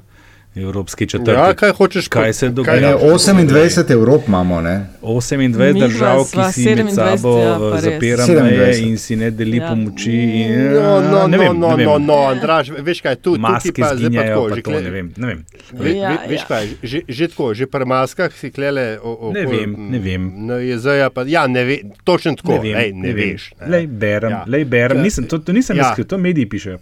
Evropski 0.56 1.08
četrti. 1.08 1.32
Ja, 1.32 1.54
kaj 1.54 1.72
hočeš 1.72 2.08
Kaj 2.08 2.26
po- 2.26 2.34
se 2.34 2.46
kaj- 2.46 2.52
dogaja? 2.52 2.80
Ne, 2.82 2.96
28 2.96 3.92
Evrop 3.92 4.28
imamo, 4.28 4.62
ne? 4.62 4.86
28 5.02 5.38
Midva 5.38 5.88
držav, 5.88 6.18
ki 6.24 6.54
si 6.54 6.66
med 6.66 6.78
27, 6.78 6.92
sabo 6.92 7.38
ja, 7.38 7.58
eh, 7.70 7.82
zapira 7.82 8.18
27. 8.20 8.44
meje 8.44 8.80
in 8.82 8.98
si 8.98 9.16
ne 9.16 9.32
deli 9.32 9.58
Ja. 9.58 9.68
pomoči. 9.68 10.12
In, 10.12 10.74
No, 10.74 11.02
no, 11.02 11.28
ne 11.28 11.38
no, 11.38 11.44
vem, 11.44 11.60
no, 11.60 11.68
ne 11.70 11.76
vem. 11.76 11.86
no, 11.86 11.98
no, 12.00 12.14
Andraž, 12.26 12.70
veš 12.72 13.02
kaj, 13.02 13.16
tu, 13.18 13.36
Maske 13.38 13.72
pa 13.74 13.96
zdaj 13.96 14.12
pa 14.12 14.24
tako, 14.24 14.50
že 14.50 14.62
kle- 14.62 14.84
ne 14.84 14.90
vem. 14.92 15.14
Ne 15.18 15.28
vem. 15.28 15.40
Ve, 15.74 15.90
Ja, 15.92 16.10
ve, 16.10 16.18
veš 16.28 16.40
ja. 16.40 16.46
kaj, 16.48 16.68
že, 16.84 17.02
že 17.10 17.28
tako, 17.28 17.54
že 17.54 17.66
pri 17.68 17.86
maskah 17.86 18.32
si 18.32 18.52
klele. 18.52 19.00
O, 19.00 19.12
o, 19.20 19.32
Ne 19.34 19.46
vem, 19.48 19.76
ne 19.90 20.00
vem. 20.00 20.24
Na 20.38 20.54
jezeja 20.56 21.10
pa, 21.10 21.24
ja, 21.24 21.48
ne 21.48 21.64
ve, 21.64 21.76
točno 22.04 22.36
tako, 22.36 22.52
Ne 22.52 22.60
vem, 22.62 22.76
ej, 22.78 22.92
ne, 22.92 23.02
ne 23.04 23.14
veš. 23.14 23.52
ne. 23.58 23.68
Lej, 23.70 23.88
berem, 23.90 24.32
Ja. 24.32 24.44
lej, 24.48 24.66
berem. 24.66 25.02
Nisem, 25.02 25.26
to, 25.26 25.40
to 25.40 25.52
nisem 25.52 25.76
Ja. 25.76 25.84
ja. 25.84 25.92
skril, 25.92 26.06
to 26.06 26.18
mediji 26.20 26.46
pišejo. 26.46 26.78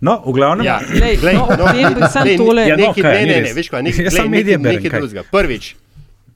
No, 0.00 0.22
v 0.22 0.32
glavnem. 0.32 0.66
Ja, 0.66 0.80
Glej, 0.90 1.16
glej, 1.16 1.34
no, 1.34 1.44
o 1.44 1.68
tem 1.70 1.94
bi 1.94 2.02
samo 2.02 2.24
glej, 2.24 2.36
tole- 2.36 2.64
Ja, 2.64 2.76
no, 2.76 2.82
nekaj- 2.86 3.13
kaj, 3.14 3.22
ne, 3.22 3.32
ne, 3.32 3.40
ne, 3.42 3.52
veš 3.52 3.68
kaj, 3.68 3.82
nekaj, 3.86 4.04
Jaz 4.04 4.14
glej, 4.14 4.28
nekaj, 4.28 4.44
berem, 4.44 4.62
nekaj 4.68 4.90
kaj. 4.90 5.00
drugega. 5.00 5.22
Prvič, 5.30 5.64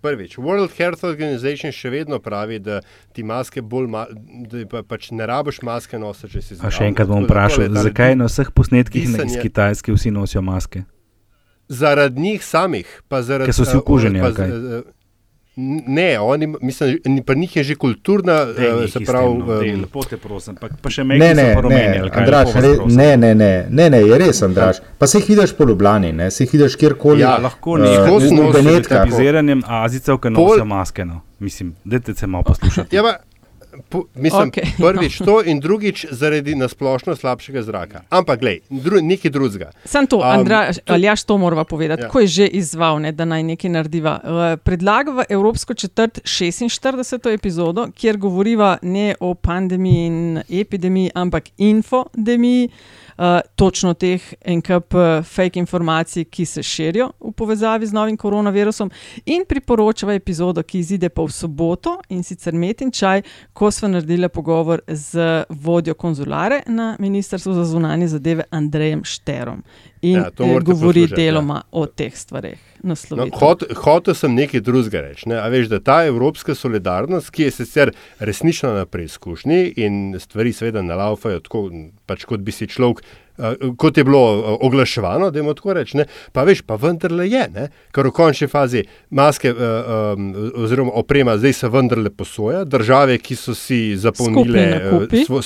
prvič, 0.01 0.37
World 0.39 0.71
Health 0.73 1.03
Organization 1.05 1.73
še 1.73 1.91
vedno 1.91 2.19
pravi, 2.21 2.59
da 2.61 2.81
ti 3.11 3.25
maske 3.25 3.63
bolj, 3.63 3.89
ma, 3.89 4.05
da 4.45 4.63
pa, 4.67 4.83
pač 4.85 5.11
ne 5.13 5.27
rabiš 5.27 5.59
maske 5.61 5.99
nositi, 5.99 6.31
če 6.31 6.41
si 6.41 6.53
A 6.53 6.57
zdrav. 6.59 6.71
še 6.73 6.85
enkrat 6.87 7.09
bom 7.09 7.21
da 7.21 7.27
vprašal, 7.27 7.67
zakaj 7.81 8.15
na 8.15 8.27
vseh 8.27 8.53
posnetkih 8.53 9.09
na- 9.09 9.25
iz 9.25 9.35
Kitajske 9.37 9.91
vsi 9.93 10.11
nosijo 10.13 10.43
maske? 10.43 10.85
Zaradi 11.71 12.17
njih 12.19 12.41
samih, 12.43 12.87
pa 13.05 13.23
zaradi 13.23 13.45
Ker 13.45 13.55
so 13.55 13.65
si 13.65 13.75
eh, 13.75 13.79
okuženi, 13.79 14.21
pa 14.21 14.25
ali 14.25 14.33
z- 14.33 14.37
kaj? 14.37 14.49
eh, 14.79 14.95
Ne, 15.87 16.21
oni, 16.21 16.47
mislim, 16.47 17.23
pri 17.27 17.39
njih 17.39 17.57
je 17.57 17.63
že 17.63 17.75
kulturna, 17.75 18.33
eh, 18.33 18.89
se 18.89 19.01
pravi. 19.01 19.39
no, 19.39 19.63
em, 19.63 19.81
Lepo 19.81 20.05
te 20.05 20.17
prosim, 20.17 20.55
pa, 20.55 20.69
pa 20.83 20.91
še 20.91 21.03
Ne, 21.05 21.19
meni 21.19 21.35
ne, 21.35 21.55
ne, 21.69 21.99
ali 22.01 22.11
kaj, 22.11 22.23
Andraž, 22.23 22.55
re, 22.55 22.69
ne, 22.87 23.17
ne, 23.17 23.35
ne, 23.35 23.67
ne, 23.71 23.91
ne, 23.91 24.01
je 24.07 24.19
res, 24.19 24.43
Andraž. 24.43 24.79
Pa 24.99 25.07
se 25.07 25.19
jih 25.19 25.29
vidiš 25.29 25.57
po 25.59 25.67
Ljubljani, 25.67 26.13
ne, 26.13 26.31
se 26.31 26.45
jih 26.45 26.53
vidiš 26.53 26.77
kjerkoli. 26.79 27.21
Ja, 27.21 27.37
lahko 27.43 27.75
eh, 27.79 27.83
ne, 27.83 27.95
skozi 27.97 28.29
v 28.29 28.37
nosijo 28.37 28.53
Benetkah. 28.53 29.03
Tabiziranjem 29.03 29.63
Azijcev, 29.67 30.21
ki 30.23 30.31
nosijo 30.31 30.65
maske. 30.65 31.05
No. 31.05 31.21
Mislim, 31.39 31.75
dajte 31.85 32.15
se 32.15 32.27
malo 32.27 32.45
poslušati. 32.47 32.97
Ja, 32.97 33.03
pa, 33.03 33.17
po, 33.89 34.05
mislim, 34.15 34.51
okay, 34.51 34.67
prvič 34.79 35.19
to 35.19 35.43
in 35.45 35.61
drugič 35.61 36.07
zaradi 36.11 36.55
nasplošno 36.55 37.17
slabšega 37.17 37.63
zraka. 37.63 38.01
Ampak, 38.11 38.41
glej, 38.41 38.61
dru, 38.71 39.01
nekaj 39.03 39.31
drugega. 39.31 39.71
Sam 39.85 40.07
to, 40.07 40.17
Um, 40.17 40.23
Andra, 40.25 40.73
to- 40.73 40.81
ali 40.87 41.07
jaš 41.07 41.25
to 41.25 41.39
morava 41.39 41.65
povedati, 41.65 42.03
Ja. 42.03 42.09
ko 42.09 42.21
je 42.21 42.27
že 42.27 42.47
izval, 42.47 42.99
ne, 43.01 43.13
da 43.13 43.25
naj 43.25 43.43
nekaj 43.43 43.71
narediva. 43.71 44.21
Uh, 44.23 44.31
predlaga 44.59 45.11
v 45.13 45.25
Evropsko 45.29 45.75
četrt 45.75 46.21
46. 46.25 47.31
epizodo, 47.31 47.89
kjer 47.95 48.17
govoriva 48.17 48.79
ne 48.83 49.15
o 49.21 49.35
pandemiji 49.35 50.07
in 50.07 50.43
epidemiji, 50.51 51.11
ampak 51.15 51.45
infodemiji, 51.59 52.69
uh, 53.19 53.41
točno 53.55 53.95
teh 53.95 54.23
en 54.41 54.63
kup 54.63 54.95
uh, 54.95 55.25
fake 55.25 55.59
informacij, 55.59 56.25
ki 56.25 56.47
se 56.47 56.63
širijo 56.63 57.11
v 57.21 57.33
povezavi 57.33 57.87
z 57.87 57.93
novim 57.93 58.17
koronavirusom, 58.17 58.91
in 59.27 59.45
priporočava 59.49 60.15
epizodo, 60.15 60.63
ki 60.63 60.79
izide 60.79 61.09
pa 61.09 61.23
v 61.23 61.35
soboto 61.35 61.99
in 62.09 62.23
sicer 62.23 62.55
Met 62.55 62.81
in 62.81 62.91
Čaj, 62.91 63.23
ko 63.53 63.71
smo 63.71 63.89
naredili 63.89 64.29
pogovor 64.29 64.81
z 64.89 65.45
vodjo 65.49 65.95
konzulare 65.95 66.63
na 66.67 66.97
Ministrstvu 66.99 67.55
za 67.55 67.65
zunanje 67.65 68.09
zadeve 68.09 68.45
Andrejem 68.51 69.05
Šterom. 69.05 69.63
In 70.03 70.17
Ja, 70.17 70.31
ja, 70.39 70.47
morate 70.47 70.73
govori 70.73 71.01
poslušati, 71.01 71.23
deloma 71.23 71.55
ja. 71.55 71.59
ja. 71.59 71.69
o 71.71 71.87
teh 71.87 72.17
stvareh. 72.95 73.31
No, 73.33 73.39
hot, 73.39 73.65
hotel 73.83 74.15
sem 74.15 74.35
nekaj 74.35 74.63
drugega 74.65 75.03
reči. 75.09 75.29
Ne? 75.29 75.39
A 75.41 75.47
veš, 75.53 75.71
da 75.73 75.81
ta 75.85 76.01
evropska 76.07 76.55
solidarnost, 76.55 77.31
ki 77.35 77.49
je 77.49 77.55
sicer 77.61 77.95
resnično 78.19 78.73
na 78.75 78.87
preizkušnji 78.87 79.73
in 79.77 80.19
stvari 80.21 80.53
seveda 80.53 80.83
ne 80.83 80.99
laufajo 80.99 81.41
tako, 81.45 81.69
pač 82.07 82.29
kot 82.29 82.45
bi 82.45 82.55
si 82.55 82.69
človek. 82.71 83.03
Uh, 83.39 83.77
kot 83.79 83.95
je 83.95 84.03
bilo 84.03 84.19
uh, 84.19 84.47
oglaševano, 84.67 85.29
da 85.31 85.39
je 85.39 85.55
tako 85.55 85.73
reči, 85.77 86.03
pa 86.35 86.43
veš, 86.43 86.65
pa 86.67 86.75
vendarle 86.75 87.29
je, 87.31 87.45
ne? 87.55 87.69
ker 87.95 88.09
v 88.09 88.13
končni 88.17 88.49
fazi 88.51 88.83
maske 89.15 89.53
um, 89.55 90.33
oziroma 90.59 90.91
oprema 90.99 91.37
zdaj 91.39 91.55
se 91.55 91.71
vendarle 91.71 92.11
posoja, 92.11 92.65
države, 92.65 93.21
ki 93.23 93.37
so 93.39 93.55
si 93.55 93.95
zapolnile 93.97 94.65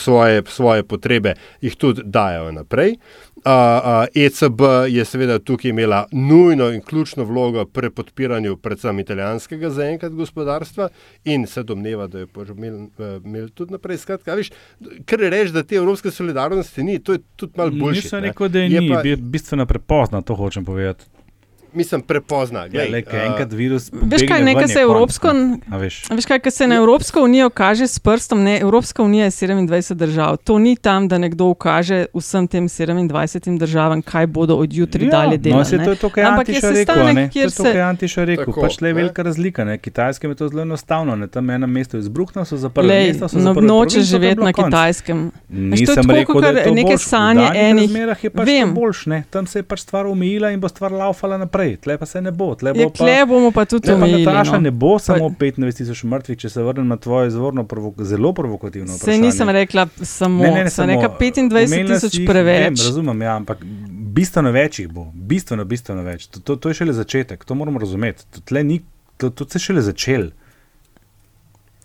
svoje, 0.00 0.40
svoje 0.48 0.88
potrebe, 0.88 1.34
jih 1.60 1.76
tudi 1.76 2.06
dajo 2.08 2.48
naprej. 2.56 2.96
Uh, 3.45 3.51
uh, 3.51 4.07
ECB 4.14 4.61
je 4.88 5.05
seveda 5.05 5.38
tukaj 5.38 5.68
imela 5.70 6.05
nujno 6.12 6.68
in 6.70 6.80
ključno 6.80 7.24
vlogo 7.24 7.64
pri 7.64 7.90
podpiranju 7.90 8.57
predvsem 8.57 8.99
italijanskega 8.99 9.70
zaenkrat 9.70 10.12
gospodarstva 10.12 10.88
in 11.24 11.47
se 11.47 11.62
domneva, 11.62 12.07
da 12.07 12.22
pač 12.26 12.53
imel, 12.55 12.76
uh, 12.76 13.24
imel 13.24 13.49
tudi 13.49 13.72
naprej. 13.72 13.99
Skratka, 13.99 14.32
a 14.32 14.38
veš, 14.38 14.53
kar 15.05 15.18
reči, 15.18 15.53
da 15.53 15.62
te 15.62 15.74
evropske 15.74 16.11
solidarnosti 16.11 16.82
ni, 16.82 16.99
to 16.99 17.18
je 17.18 17.22
tudi 17.36 17.53
malo 17.57 17.70
boljše. 17.70 18.05
Nisem 18.07 18.24
rekel, 18.28 18.49
da 18.49 18.59
je, 18.59 18.70
je 18.70 18.80
ni, 18.80 18.93
pa, 18.95 19.01
je 19.09 19.16
bistveno 19.16 19.66
prepozno, 19.66 20.22
to 20.22 20.38
hočem 20.38 20.64
povedati. 20.64 21.11
Mislim, 21.74 22.00
prepozna. 22.02 22.60
Ja, 22.60 22.68
Glej, 22.68 22.90
le, 22.90 23.02
uh, 23.02 23.14
enkrat 23.24 23.52
virus. 23.52 23.90
Veš 23.92 24.22
kaj, 24.22 24.42
nekaj 24.44 24.68
se 24.68 24.80
Evropsko, 24.80 25.28
A 25.70 25.76
veš. 25.76 26.02
veš 26.10 26.26
kaj, 26.26 26.38
kaj 26.38 26.52
se 26.52 26.66
na 26.66 26.76
Evropsko 26.76 27.22
unijo 27.22 27.50
kaže 27.50 27.86
s 27.86 27.98
prstom, 27.98 28.42
ne, 28.42 28.58
Evropska 28.58 29.02
unija 29.02 29.24
je 29.24 29.30
27 29.30 29.94
držav. 29.94 30.36
To 30.38 30.58
ni 30.58 30.76
tam, 30.76 31.08
da 31.08 31.18
nekdo 31.18 31.44
ukaže 31.46 32.06
vsem 32.14 32.46
tem 32.46 32.68
27 32.68 33.58
državam, 33.58 34.02
kaj 34.02 34.26
bodo 34.28 34.56
od 34.56 34.72
jutri 34.72 35.04
Ja, 35.04 35.10
dalje 35.12 35.36
delali. 35.38 35.58
No, 35.58 35.64
se 35.66 35.78
to 35.78 35.90
je 35.90 35.96
to, 35.96 36.08
kar 36.10 36.24
je 36.24 36.28
Ampak 36.28 36.48
je 36.48 36.54
Antiša 36.54 36.70
rekel. 36.70 37.04
ne. 37.04 37.26
To 37.26 37.32
kjer 37.32 37.44
je 37.44 37.48
to, 37.48 37.56
se- 37.56 37.62
kar 37.64 37.76
je 37.76 37.82
Antiša 37.84 38.24
rekel. 38.24 38.44
Tako, 38.46 38.60
Pač 38.60 38.80
le 38.80 38.88
je 38.88 38.94
velika 38.94 39.22
razlika. 39.22 39.64
Ne. 39.64 39.78
Kitajskem 39.78 40.30
je 40.30 40.36
to 40.36 40.48
zelo 40.48 40.62
enostavno. 40.62 41.16
Ne. 41.16 41.26
Tam 41.28 41.50
eno 41.50 41.66
mesto 41.68 41.96
je 41.96 42.00
izbruhnilo, 42.00 42.44
so 42.44 42.56
zaprli 42.58 42.88
Lej, 42.88 43.08
mesto, 43.08 43.28
so 43.28 43.38
no, 43.38 43.42
zaprli 43.44 43.68
je 43.90 44.02
živeti 44.04 44.40
na 44.40 44.52
konc. 44.52 44.66
Kitajskem. 44.66 45.30
Je 45.48 45.58
Nisem 45.60 45.96
tako, 45.96 46.12
rekel, 46.12 46.40
da 46.42 46.48
je 46.50 46.64
to 46.64 46.74
neke 46.74 46.98
sanje 46.98 47.40
V 47.42 47.56
enih- 47.56 47.82
razmerah 47.82 48.24
je 48.24 48.30
pač 48.30 48.48
boljše. 48.74 49.10
ne. 49.10 49.24
Tam 49.30 49.46
se 49.46 49.58
je 49.58 49.62
pač 49.64 49.80
stvar 49.80 50.06
omejila 50.06 50.50
in 50.50 50.60
bo 50.60 50.68
stvar 50.68 50.92
laufala 50.92 51.38
naprej. 51.38 51.61
Tle 51.76 51.96
pa 51.96 52.06
se 52.06 52.20
ne 52.20 52.30
bo. 52.32 52.54
Tle 52.54 52.70
Ja, 52.70 52.74
bo 52.76 52.88
pa, 52.88 52.98
kle 52.98 53.26
bomo 53.26 53.50
pa 53.50 53.64
tudi 53.64 53.82
tle 53.82 53.92
pa 53.92 53.98
omejili. 53.98 54.24
Nataša 54.24 54.52
no. 54.52 54.60
ne 54.60 54.70
bo 54.72 54.98
samo 55.00 55.28
Pa- 55.30 55.34
25 55.40 55.76
tisoč 55.76 56.02
mrtvih, 56.04 56.36
če 56.36 56.48
se 56.48 56.62
vrnem 56.62 56.86
na 56.86 56.96
tvoje 56.98 57.28
izvorno 57.28 57.64
provo 57.64 57.94
zelo 58.04 58.32
provokativno 58.32 58.88
Se 58.88 58.98
vprašanje. 58.98 59.22
nisem 59.22 59.48
rekla 59.50 59.82
samo, 59.96 60.40
Ne, 60.40 60.50
ne, 60.50 60.64
ne, 60.64 60.70
sem 60.70 60.86
rekla 60.86 61.02
samo, 61.04 61.18
25 61.20 61.66
omenila 61.66 61.94
tisoč 61.94 62.10
si 62.10 62.20
jih, 62.20 62.28
preveč. 62.28 62.60
Vem, 62.60 62.74
razumem, 62.84 63.22
ja, 63.22 63.36
ampak 63.36 63.58
bistveno 64.12 64.50
več 64.52 64.78
jih 64.78 64.88
bo, 64.90 65.06
bistveno, 65.14 65.64
bistveno 65.66 66.02
več. 66.02 66.26
To, 66.28 66.40
to, 66.40 66.56
to 66.56 66.68
je 66.68 66.74
šele 66.76 66.92
začetek, 66.94 67.44
to 67.44 67.54
moramo 67.54 67.78
razumeti. 67.78 68.24
To, 68.28 68.40
tle 68.42 68.64
ni, 68.64 68.80
to, 69.16 69.30
to 69.30 69.44
se 69.44 69.56
je 69.56 69.60
šele 69.62 69.82
začel. 69.82 70.30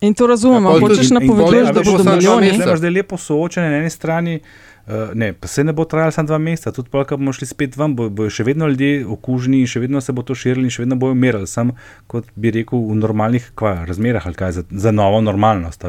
In 0.01 0.13
to 0.13 0.27
razumem, 0.27 0.59
Ja, 0.59 0.67
ampak 0.67 0.79
pol 0.79 0.89
hočeš 0.89 1.09
tudi- 1.09 1.13
in 1.15 1.27
pol 1.27 1.37
napovedati, 1.37 1.57
je, 1.59 1.63
da 1.63 1.71
da 1.73 1.81
bo 1.81 1.91
bodo 1.91 1.97
samo 1.99 2.09
dva 2.11 2.15
milijoni. 2.15 2.47
meseca. 2.47 2.63
Imaš 2.63 2.79
zdaj 2.79 2.91
lepo 2.91 3.17
soočenje 3.19 3.69
na 3.69 3.77
eni 3.77 3.89
strani. 3.91 4.39
Uh, 4.87 5.11
ne, 5.13 5.33
pa 5.33 5.49
se 5.51 5.63
ne 5.67 5.73
bo 5.75 5.83
trajalo 5.83 6.13
samo 6.15 6.27
dva 6.27 6.37
meseca, 6.39 6.71
tudi 6.71 6.87
pa, 6.87 7.01
ko 7.03 7.17
bomo 7.19 7.33
šli 7.35 7.43
spet 7.49 7.73
ven, 7.75 7.91
bo, 7.97 8.05
bojo 8.07 8.31
še 8.31 8.45
vedno 8.47 8.69
ljudje 8.71 9.01
okuženi 9.17 9.59
in 9.59 9.67
še 9.67 9.81
vedno 9.83 9.99
se 9.99 10.13
bo 10.15 10.23
to 10.23 10.31
širilo 10.31 10.63
in 10.63 10.71
še 10.71 10.85
vedno 10.85 10.95
bojo 10.95 11.11
umirali, 11.11 11.47
sam 11.51 11.73
kot 12.07 12.29
bi 12.39 12.53
rekel 12.55 12.85
v 12.87 12.95
normalnih 12.95 13.49
kva, 13.59 13.81
razmerah 13.89 14.29
ali 14.29 14.39
kaj 14.39 14.53
za, 14.55 14.63
za 14.71 14.93
novo 14.95 15.19
normalnost. 15.19 15.83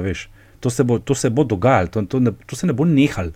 To 0.59 0.73
se 0.75 0.83
bo, 0.83 0.99
to 0.99 1.15
se 1.15 1.31
bo 1.31 1.45
dogajalo, 1.47 1.93
to, 1.95 2.03
to, 2.11 2.19
ne, 2.27 2.33
to 2.51 2.59
se 2.59 2.67
ne 2.67 2.75
bo 2.75 2.89
nehalo. 2.91 3.31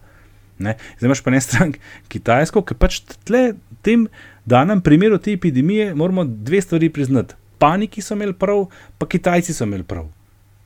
Ne? 0.58 0.74
Zdaj 0.98 1.08
imaš 1.08 1.22
pa 1.22 1.30
ne 1.30 1.40
stran 1.40 1.76
Kitajsko, 2.10 2.64
ki 2.66 2.78
pač 2.82 2.98
tle, 3.22 3.52
tem 3.86 4.08
danem 4.46 4.82
primeru 4.82 5.20
te 5.22 5.30
epidemije 5.38 5.92
moramo 5.94 6.24
dve 6.26 6.58
stvari 6.62 6.90
priznati. 6.90 7.38
Paniki 7.62 8.02
so 8.02 8.18
imeli 8.18 8.34
prav, 8.34 8.66
pa 8.98 9.06
Kitajci 9.06 9.54
so 9.54 9.62
imeli 9.70 9.86
prav. 9.86 10.10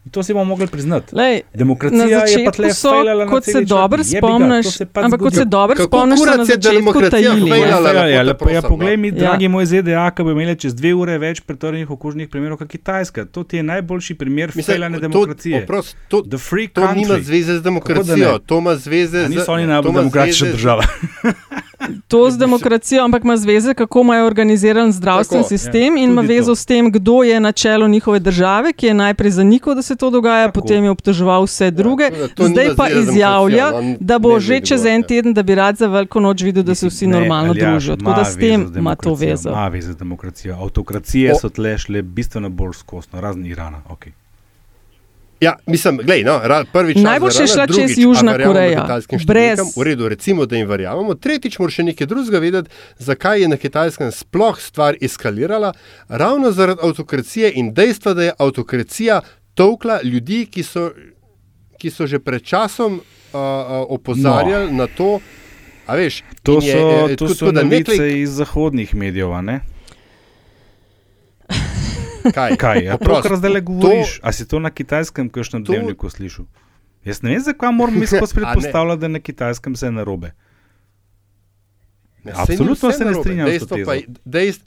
In 0.07 0.11
to 0.11 0.22
si 0.22 0.32
bomo 0.32 0.44
mogli 0.44 0.66
priznati. 0.66 1.16
Lej, 1.16 1.40
Demokracija 1.54 2.04
je 2.04 2.20
pa 2.20 2.26
začetku 2.26 2.52
tle 2.52 2.74
so, 2.74 2.90
fejlala 2.90 3.24
na 3.24 3.30
kot 3.30 3.44
se 3.44 3.61
dobro 3.61 4.04
spomniš, 4.04 4.64
to 4.64 4.70
se 4.70 4.86
pač 4.86 5.04
ampak 5.04 5.20
kot 5.20 5.34
se 5.34 5.44
dobro 5.44 5.76
spomniš, 5.76 6.20
kurac 6.20 6.36
na 6.36 6.44
je, 6.44 6.57
da 6.57 6.70
demokracija 6.70 7.32
fejlala? 7.34 7.90
Ja, 7.90 8.07
ja, 8.07 8.22
lepo 8.22 8.44
ja, 8.44 8.62
prosim, 8.62 8.62
no. 8.62 8.68
poglej 8.68 8.96
mi, 8.96 9.09
Ja. 9.09 9.12
dragi 9.12 9.48
moj 9.48 9.66
ZDA, 9.66 10.11
ki 10.11 10.22
bo 10.22 10.30
imeli 10.30 10.54
čez 10.59 10.74
dve 10.74 10.94
ure 10.94 11.18
več 11.18 11.40
pretorjenih 11.40 11.90
okužnih 11.90 12.28
primerov 12.28 12.59
kot 12.59 12.68
Kitajska. 12.68 13.24
To 13.24 13.42
ti 13.42 13.57
je 13.57 13.62
najboljši 13.62 14.14
primer 14.14 14.54
fejlane 14.54 15.00
demokracije. 15.00 15.62
oprost, 15.64 15.96
to, 16.09 16.22
to 16.22 16.38
country. 16.38 16.94
nima 16.94 17.18
zveze 17.18 17.52
z 17.52 17.57
da 17.57 17.61
demokracijo, 17.62 18.38
to 18.38 18.59
ima 18.59 18.76
zveze 18.76 19.26
z. 19.26 19.28
Niso 19.28 19.52
oni 19.52 19.62
to 19.64 19.68
najbolj 19.68 19.92
demokratična 19.92 20.48
država. 20.54 20.84
To 22.09 22.30
z 22.30 22.38
demokracijo, 22.38 23.04
ampak 23.04 23.24
ima 23.24 23.36
zveze, 23.36 23.74
kako 23.74 24.00
imajo 24.00 24.26
organiziran 24.26 24.92
zdravstven 24.92 25.42
Tako, 25.42 25.48
sistem 25.48 25.96
ja, 25.96 26.02
in 26.02 26.11
ima 26.11 26.22
vezo 26.22 26.50
to. 26.50 26.54
s 26.54 26.66
tem, 26.66 26.90
kdo 26.92 27.22
je 27.22 27.40
na 27.40 27.52
čelu 27.52 27.88
njihove 27.88 28.18
države, 28.18 28.72
ki 28.72 28.86
je 28.86 28.94
najprej 28.94 29.30
zanikal, 29.30 29.74
da 29.74 29.82
se 29.82 29.95
to 29.97 30.11
dogaja, 30.11 30.47
Tako. 30.47 30.61
potem 30.61 30.84
je 30.84 30.90
obtoževal 30.90 31.44
vse 31.44 31.70
druge, 31.70 32.11
tako 32.11 32.16
da 32.16 32.28
to 32.28 32.49
zdaj 32.49 32.68
pa 32.76 32.88
izjavlja, 32.88 33.66
demokracijo, 33.66 33.92
no, 33.92 33.97
da 34.01 34.18
bo 34.18 34.40
že 34.40 34.61
čez 34.61 34.84
je. 34.84 34.94
en 34.94 35.03
teden, 35.03 35.34
da 35.34 35.42
bi 35.42 35.55
rad 35.55 35.76
za 35.76 35.86
veliko 35.86 36.20
noč 36.20 36.42
videl, 36.42 36.62
da 36.62 36.74
se 36.74 36.88
vsi 36.88 37.07
Ne, 37.07 37.20
normalno 37.20 37.53
Aljaž, 37.53 37.70
družijo. 37.70 37.97
Tako 37.97 38.12
da 38.12 38.24
s 38.24 38.36
tem 38.36 38.72
ima 38.76 38.94
to 38.94 39.14
vezo. 39.14 39.49
Ima 39.49 39.68
vezo 39.68 39.92
z 39.92 39.97
demokracijo. 39.97 40.57
Avtokracije 40.61 41.32
O- 41.32 41.38
so 41.40 41.49
tle 41.49 41.78
šle 41.78 42.03
bistveno 42.03 42.49
bolj 42.49 42.72
skosno, 42.72 43.20
razen 43.20 43.47
Irana. 43.47 43.82
Okay. 43.88 44.11
Ja, 45.40 45.55
mislim, 45.66 45.97
glej, 46.03 46.24
no, 46.24 46.40
prvič 46.72 46.97
Najboljše 46.97 47.42
je 47.42 47.47
šla 47.47 47.66
čez 47.66 47.99
Južna 47.99 48.32
Koreja, 48.32 48.86
brez- 48.88 49.26
Brez... 49.26 49.59
V 49.76 49.82
redu, 49.82 50.09
recimo, 50.09 50.47
da 50.47 50.57
jim 50.57 50.68
verjamemo. 50.68 51.14
Tretjič, 51.14 51.59
moraš 51.59 51.74
še 51.74 51.82
nekaj 51.82 52.07
drugega 52.07 52.38
vedeti, 52.40 52.70
zakaj 52.99 53.42
je 53.42 53.49
na 53.49 53.57
kitajskem 53.57 54.12
sploh 54.12 54.61
stvar 54.61 54.97
eskalirala. 55.01 55.74
Ravno 56.09 56.53
zaradi 56.53 56.80
avtokracije 56.82 57.53
in 57.55 57.74
dejstva, 57.74 58.14
da 58.14 58.22
je 58.22 58.32
avtokracija 58.38 59.20
tovkla 59.57 60.00
ljudi, 60.02 60.44
ki 60.46 60.62
so, 60.62 60.90
ki 61.74 61.90
so 61.90 62.04
že 62.04 62.18
pred 62.18 62.42
časom 62.42 62.94
uh, 62.94 63.40
opozarjali 63.88 64.68
no. 64.68 64.76
na 64.76 64.86
to, 64.88 65.18
veš, 65.88 66.20
To 66.42 66.52
in 66.54 66.62
je, 66.62 66.72
so, 66.72 66.82
eh, 67.02 67.16
to 67.16 67.28
so 67.30 67.48
novice 67.48 67.92
nekaj- 67.92 68.16
iz 68.18 68.30
zahodnih 68.32 68.94
medijev, 68.94 69.32
ne? 69.40 69.61
Kaj? 72.26 72.57
Kaj? 72.57 72.84
Ja, 72.84 72.98
Pravkar 72.98 73.36
zdaj 73.36 73.50
le 73.52 73.61
to- 73.61 73.64
govoriš. 73.64 74.18
A 74.20 74.32
si 74.32 74.42
to 74.44 74.59
na 74.59 74.70
kitajskem, 74.70 75.28
kakšnem 75.28 75.62
To- 75.62 75.72
dnevniku 75.72 76.09
slišal? 76.09 76.44
Jaz 77.04 77.22
ne 77.22 77.30
vem, 77.30 77.40
zakaj 77.40 77.70
moram 77.70 77.94
A 77.96 78.02
ne. 78.02 78.07
predpostavljati, 78.28 78.98
da 78.98 79.07
je 79.07 79.11
na 79.11 79.20
kitajskem 79.20 79.72
vse 79.72 79.90
narobe. 79.92 80.32
Ne, 82.24 82.32
Absolutno 82.34 82.90
se 82.90 82.98
ne 82.98 83.04
narobe. 83.07 83.22
strinjam 83.22 83.46
s 83.46 83.50
to 83.50 83.52
dejstvo 83.52 83.76
tezo. 83.76 83.86
pa, 83.86 83.94
je- 83.94 84.07
dejst, 84.24 84.62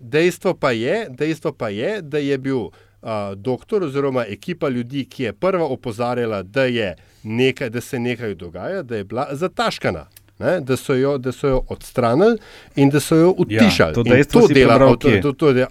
dejstvo, 0.00 0.54
pa 0.54 0.70
je, 0.70 1.06
dejstvo 1.10 1.52
pa 1.52 1.68
je, 1.70 2.02
da 2.02 2.18
je 2.20 2.38
bil 2.38 2.70
uh, 3.04 3.34
doktor 3.36 3.82
oziroma 3.82 4.24
ekipa 4.28 4.68
ljudi, 4.68 5.04
ki 5.04 5.22
je 5.22 5.32
prva 5.32 5.64
opozarjala, 5.64 6.42
da, 6.42 6.64
je 6.64 6.96
nekaj, 7.22 7.70
da 7.70 7.80
se 7.80 7.98
nekaj 7.98 8.34
dogaja, 8.34 8.82
da 8.82 8.96
je 8.96 9.04
bila 9.04 9.28
zataškana. 9.32 10.06
Ne, 10.38 10.60
da, 10.60 10.76
so 10.76 10.94
jo, 10.94 11.18
da 11.18 11.32
so 11.32 11.48
jo 11.48 11.60
odstranili 11.68 12.38
in 12.76 12.90
da 12.90 13.00
so 13.00 13.16
jo 13.16 13.34
utišali. 13.38 13.94
to 13.94 14.00
In 14.00 14.12
dejstvo 14.12 14.40
to 14.40 14.46
si 14.46 14.54
dela, 14.54 14.74
prebral 14.74 14.96
to, 14.96 15.10
to, 15.10 15.32
to, 15.32 15.52
to, 15.52 15.66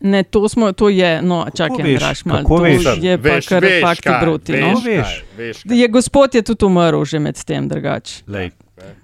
Ne, 0.00 0.22
to, 0.22 0.48
smo, 0.48 0.72
to 0.72 0.88
je, 0.88 1.22
no, 1.22 1.46
čakaj, 1.56 1.84
veš? 1.84 2.02
Andraž, 2.02 2.24
malo. 2.24 2.48
To 2.48 2.62
veš? 2.62 2.84
je 3.00 3.18
pa 3.18 3.28
Veš, 3.28 3.46
kar 3.48 3.64
veš 3.64 3.82
fakti 3.82 4.08
kaj, 4.08 4.20
proti. 4.20 4.52
veš 4.52 4.62
No? 4.62 4.80
Veš. 4.84 5.24
veš 5.36 5.62
Je 5.64 5.88
gospod 5.88 6.34
je 6.34 6.42
tudi 6.42 6.64
umrl 6.64 7.04
že 7.04 7.18
med 7.18 7.44
tem 7.44 7.68
drugače. 7.68 8.22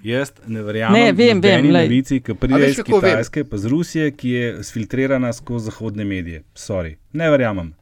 Jaz 0.03 0.31
ne 0.47 0.61
verjamem, 0.61 1.01
Ne, 1.01 1.11
vem, 1.11 1.41
vem, 1.41 1.71
lej. 1.71 1.87
novici, 1.87 2.19
ki 2.21 2.31
A 2.31 2.35
pride 2.35 2.69
iz 2.69 2.75
kako 2.77 2.99
vem? 2.99 3.11
Kitajske, 3.11 3.43
pa 3.43 3.57
z 3.57 3.65
Rusije, 3.65 4.11
ki 4.11 4.29
je 4.29 4.63
sfiltrirana 4.63 5.33
skozi 5.33 5.65
zahodne 5.65 6.05
medije. 6.05 6.43
Sorry, 6.55 6.95
ne 7.13 7.29
verjamem. 7.29 7.73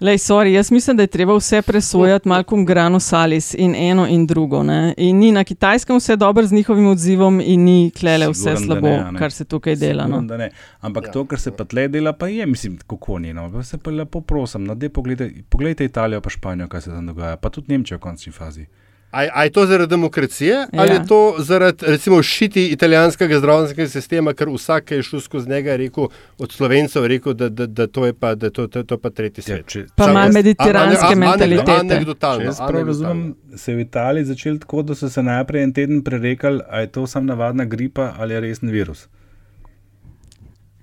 Lej, 0.00 0.18
sorry, 0.18 0.52
jaz 0.52 0.70
mislim, 0.70 0.96
da 0.96 1.02
je 1.02 1.06
treba 1.06 1.36
vse 1.36 1.62
presojati 1.62 2.28
Malcolm 2.28 2.66
Grano 2.66 3.00
Salis 3.00 3.54
in 3.54 3.74
eno 3.74 4.06
in 4.06 4.26
drugo. 4.26 4.62
Ne? 4.62 4.94
In 4.96 5.18
ni 5.18 5.32
na 5.32 5.44
kitajskem 5.44 5.96
vse 5.96 6.16
dobro 6.16 6.46
z 6.46 6.52
njihovim 6.52 6.86
odzivom, 6.86 7.40
in 7.40 7.64
ni 7.64 7.90
klele 8.00 8.28
vse 8.28 8.56
Siguren, 8.56 8.68
da 8.68 8.74
slabo, 8.74 8.88
ne, 8.88 9.12
ne. 9.12 9.18
kar 9.18 9.32
se 9.32 9.44
tukaj 9.44 9.76
dela. 9.76 10.02
No? 10.02 10.08
Siguren, 10.08 10.26
da 10.26 10.36
ne. 10.36 10.50
Ampak 10.80 11.04
ja. 11.04 11.12
to, 11.12 11.24
kar 11.24 11.40
se 11.40 11.56
pa 11.56 11.64
tle 11.64 11.88
dela, 11.88 12.12
pa 12.12 12.28
je, 12.28 12.46
mislim, 12.46 12.78
kako 12.86 13.18
ni. 13.18 13.32
No. 13.32 13.52
Pa 13.52 13.62
se 13.62 13.78
pa 13.78 13.90
lepo 13.90 14.20
prosim, 14.20 14.64
no, 14.64 14.76
poglejte, 14.92 15.30
poglejte 15.48 15.84
Italijo, 15.84 16.20
pa 16.20 16.30
Španijo, 16.30 16.68
kaj 16.68 16.80
se 16.80 16.90
tam 16.90 17.06
dogaja, 17.06 17.36
pa 17.36 17.50
tudi 17.50 17.72
Nemčijo 17.72 17.98
v 17.98 18.00
končni 18.00 18.32
fazi. 18.32 18.66
A, 19.14 19.44
je 19.44 19.50
to 19.50 19.66
zaradi 19.66 19.90
demokracije 19.90 20.50
ja. 20.50 20.66
ali 20.74 20.88
Ja. 20.88 20.94
je 20.94 21.06
to 21.06 21.18
zaradi 21.38 21.86
recimo 21.86 22.22
šiti 22.22 22.66
italijanskega 22.68 23.38
zdravstvenega 23.38 23.88
sistema, 23.90 24.32
ker 24.32 24.48
vsak, 24.48 24.84
ki 24.84 24.94
je 24.94 25.02
šel 25.02 25.20
skozi 25.20 25.48
njega, 25.48 25.70
je 25.70 25.76
rekel 25.78 26.06
od 26.38 26.52
slovencev, 26.52 27.02
je 27.02 27.08
rekel, 27.08 27.34
da, 27.34 27.48
da, 27.50 27.66
da 27.68 27.86
to 27.86 28.06
je 28.06 28.12
pa, 28.14 28.34
da 28.34 28.50
to, 28.50 28.66
to, 28.66 28.82
to 28.82 28.98
pa 28.98 29.10
tretji 29.10 29.42
svet. 29.42 29.58
Ja, 29.58 29.62
če- 29.64 29.86
Pa 29.96 30.08
malo 30.08 30.32
mediteranske 30.32 31.04
a- 31.04 31.08
a- 31.08 31.14
mentalitete. 31.16 31.72
Anekdotalno. 31.74 32.44
Jaz 32.44 32.58
prav 32.60 32.86
razumem, 32.86 33.22
se 33.56 33.72
je 33.72 33.76
v 33.76 33.80
Italiji 33.80 34.24
začel 34.26 34.58
tako, 34.58 34.82
da 34.82 34.94
so 34.94 35.08
se 35.08 35.22
najprej 35.22 35.62
en 35.62 35.72
teden 35.72 36.02
prerekali, 36.02 36.60
ali 36.68 36.82
je 36.82 36.90
to 36.90 37.06
samo 37.06 37.26
navadna 37.26 37.64
gripa 37.66 38.14
ali 38.18 38.34
je 38.34 38.40
resen 38.40 38.70
virus. 38.70 39.06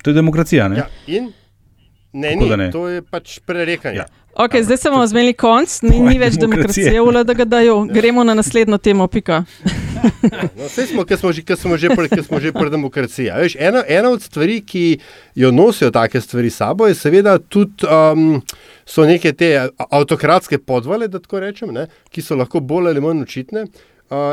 To 0.04 0.10
je 0.10 0.14
demokracija, 0.14 0.68
ne? 0.68 0.78
Ja, 0.78 0.88
in 1.08 1.32
ne, 2.14 2.36
ni, 2.36 2.50
ne? 2.52 2.72
to 2.72 2.88
je 2.88 3.02
pač 3.04 3.40
prerekanje. 3.42 3.98
Ja. 3.98 4.06
Okay, 4.36 4.64
zdaj 4.64 4.78
smo 4.78 5.08
zmeli 5.08 5.34
konc, 5.34 5.82
ni, 5.82 6.00
ni 6.00 6.20
več 6.20 6.38
demokracije. 6.40 6.86
demokracije, 6.86 7.02
ule, 7.02 7.24
da 7.24 7.34
ga 7.34 7.46
dajo. 7.46 7.84
Gremo 7.86 8.24
na 8.24 8.34
naslednjo 8.34 8.78
temo, 8.78 9.08
pika. 9.08 9.44
No, 10.58 10.66
saj 10.66 10.88
smo, 10.88 11.04
ker 11.06 11.18
smo 11.18 11.30
že, 11.32 11.44
ker 11.46 11.58
smo 11.58 11.78
že, 11.78 11.90
pri- 11.90 12.10
ker 12.10 12.24
smo 12.26 12.40
že 12.40 12.50
pri 12.52 12.72
demokraciji. 12.74 13.28
A 13.30 13.38
Veš, 13.38 13.54
ena, 13.60 13.84
ena 13.88 14.10
od 14.10 14.22
stvari, 14.22 14.62
ki 14.62 14.98
jo 15.36 15.52
nosijo 15.52 15.92
take 15.92 16.22
stvari 16.22 16.50
s 16.50 16.58
sabo, 16.58 16.88
je 16.88 16.96
seveda 16.96 17.38
tudi. 17.40 17.86
Um, 17.86 18.42
So 18.86 19.06
neke 19.06 19.32
te 19.32 19.70
avtokratske 19.78 20.58
podvale, 20.58 21.08
da 21.08 21.20
tako 21.20 21.40
rečem, 21.40 21.70
ne, 21.72 21.86
ki 22.12 22.22
so 22.22 22.36
lahko 22.36 22.60
bolj 22.60 22.90
ali 22.90 23.02
manj 23.02 23.22
očitne. 23.22 23.62
Uh, 23.62 23.91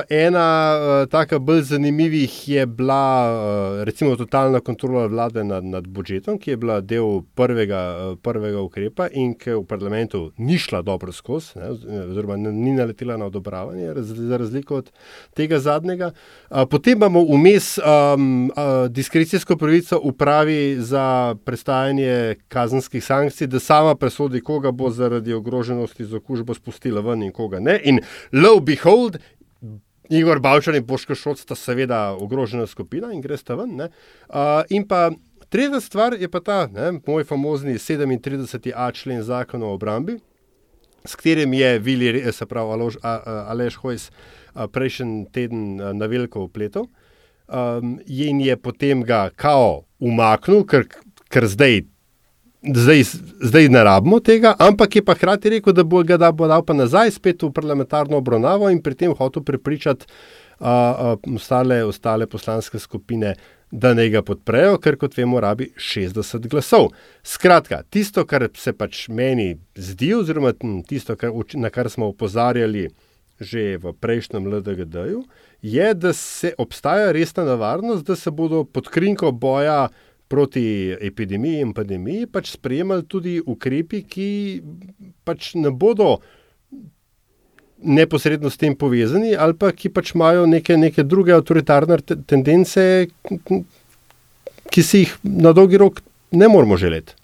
ena 0.08 0.74
uh, 0.74 1.08
taka 1.10 1.38
bolj 1.38 1.62
zanimivih 1.62 2.48
je 2.48 2.66
bila 2.66 3.30
uh, 3.30 3.84
recimo 3.84 4.16
totalna 4.16 4.60
kontrola 4.60 5.06
vlade 5.06 5.44
nad, 5.44 5.64
nad 5.64 5.86
budžetom, 5.86 6.38
ki 6.38 6.50
je 6.50 6.56
bila 6.56 6.80
del 6.80 7.22
prvega, 7.34 8.10
uh, 8.10 8.18
prvega 8.22 8.60
ukrepa 8.60 9.08
in 9.12 9.34
ki 9.38 9.54
v 9.60 9.62
parlamentu 9.68 10.32
ni 10.36 10.58
šla 10.58 10.82
dobro 10.82 11.12
skozi, 11.12 11.60
oziroma 12.10 12.36
ni 12.36 12.72
naletela 12.74 13.16
na 13.16 13.30
odobravanje, 13.30 13.92
raz, 13.94 14.10
za 14.10 14.36
razliko 14.36 14.82
od 14.82 14.90
tega 15.34 15.58
zadnjega. 15.58 16.10
Uh, 16.50 16.64
potem 16.70 16.98
imamo 16.98 17.22
vmes 17.22 17.78
um, 17.78 18.50
uh, 18.50 18.90
diskrecijsko 18.90 19.56
pravico 19.56 20.00
upravi 20.02 20.76
za 20.80 21.36
prestajanje 21.44 22.36
kazenskih 22.48 23.04
sankcij, 23.04 23.46
da 23.46 23.60
sama 23.60 23.94
presodi, 23.94 24.40
koga 24.40 24.70
bo 24.70 24.90
zaradi 24.90 25.32
ogroženosti 25.32 26.04
z 26.04 26.14
okužbo 26.14 26.54
spustila 26.54 27.00
ven 27.00 27.22
in 27.22 27.32
koga 27.32 27.60
ne. 27.60 27.80
In 27.84 28.00
lo 28.32 28.60
behold, 28.60 29.18
Igor 30.08 30.40
Bavčar 30.40 30.74
in 30.74 30.86
Boško 30.86 31.14
Šoc 31.14 31.40
sta 31.40 31.54
seveda 31.54 32.12
ogrožena 32.16 32.66
skupina 32.66 33.12
in 33.12 33.20
gresta 33.20 33.54
ven. 33.54 33.76
ne. 33.76 33.90
Uh, 34.28 34.62
in 34.70 34.88
pa 34.88 35.10
tretja 35.48 35.80
stvar 35.80 36.14
je 36.14 36.28
pa 36.28 36.40
ta, 36.40 36.66
ne, 36.66 37.00
moj 37.06 37.24
famozni 37.24 37.74
37a 37.74 38.92
člen 38.94 39.22
zakona 39.22 39.66
o 39.66 39.74
obrambi, 39.74 40.18
s 41.04 41.14
katerim 41.14 41.52
je 41.52 41.78
Vili, 41.78 42.32
se 42.32 42.46
pravi 42.46 42.72
Alož, 42.72 42.96
a, 43.02 43.10
a, 43.10 43.44
Aleš 43.48 43.74
Hojs 43.74 44.10
prejšnji 44.72 45.26
teden 45.32 45.76
na 45.76 46.06
veliko 46.06 46.42
upletel. 46.44 46.88
Um, 47.48 48.00
in 48.06 48.40
je 48.40 48.56
potem 48.56 49.02
ga 49.02 49.30
kao 49.36 49.84
umaknil, 49.98 50.66
ker, 50.68 50.84
ker 51.32 51.46
zdaj, 51.48 51.86
zdaj, 52.62 53.02
zdaj 53.40 53.68
ne 53.68 53.84
rabimo 53.84 54.20
tega, 54.20 54.54
ampak 54.58 54.96
je 54.96 55.04
pa 55.04 55.14
hkrati 55.14 55.50
rekel, 55.50 55.72
da 55.72 55.84
bo 55.84 56.02
ga 56.02 56.16
da, 56.16 56.32
bo 56.32 56.48
dal 56.48 56.64
pa 56.64 56.74
nazaj 56.74 57.10
spet 57.10 57.42
v 57.42 57.52
parlamentarno 57.54 58.18
obravnavo 58.18 58.70
in 58.70 58.82
pri 58.82 58.94
tem 58.94 59.14
hotel 59.14 59.42
prepričati 59.42 60.06
a, 60.58 60.70
a, 60.70 61.16
ostale, 61.34 61.84
ostale 61.84 62.26
poslanske 62.26 62.78
skupine, 62.78 63.34
da 63.70 63.92
naj 63.94 64.08
ga 64.10 64.22
podprejo, 64.24 64.78
ker 64.80 64.96
kot 64.96 65.16
vemo, 65.16 65.40
rabi 65.40 65.68
60 65.76 66.48
glasov. 66.48 66.88
Skratka, 67.22 67.82
tisto, 67.90 68.24
kar 68.26 68.48
se 68.56 68.72
pač 68.72 69.06
meni 69.08 69.58
zdi, 69.76 70.14
oziroma 70.16 70.54
hm, 70.56 70.80
tisto, 70.88 71.16
kar, 71.16 71.34
na 71.54 71.70
kar 71.70 71.90
smo 71.90 72.10
opozarjali 72.14 72.88
že 73.38 73.78
v 73.78 73.92
prejšnjem 73.94 74.50
LDGD-ju, 74.50 75.22
je, 75.62 75.94
da 75.94 76.10
se 76.12 76.50
obstaja 76.58 77.12
resna 77.14 77.44
nevarnost, 77.46 78.02
da 78.02 78.16
se 78.16 78.30
bodo 78.34 78.64
pod 78.64 78.88
krinko 78.90 79.30
boja 79.30 79.88
proti 80.28 80.62
epidemiji 81.00 81.62
in 81.64 81.72
pandemiji 81.72 82.26
pač 82.26 82.50
sprejemali 82.52 83.06
tudi 83.08 83.38
ukrepi, 83.40 84.02
ki 84.04 84.28
pač 85.24 85.54
ne 85.56 85.70
bodo 85.70 86.18
neposredno 87.78 88.50
s 88.50 88.56
tem 88.58 88.74
povezani, 88.74 89.36
ali 89.38 89.54
pa 89.54 89.70
ki 89.72 89.88
pač 89.88 90.12
imajo 90.14 90.46
neke, 90.46 90.76
neke 90.76 91.04
druge 91.04 91.32
avtoritarne 91.32 92.00
te- 92.02 92.16
tendence, 92.26 93.06
ki 94.68 94.82
si 94.82 95.04
jih 95.04 95.14
na 95.22 95.52
dolgi 95.52 95.78
rok 95.78 96.00
ne 96.32 96.48
moramo 96.48 96.76
želeti. 96.76 97.14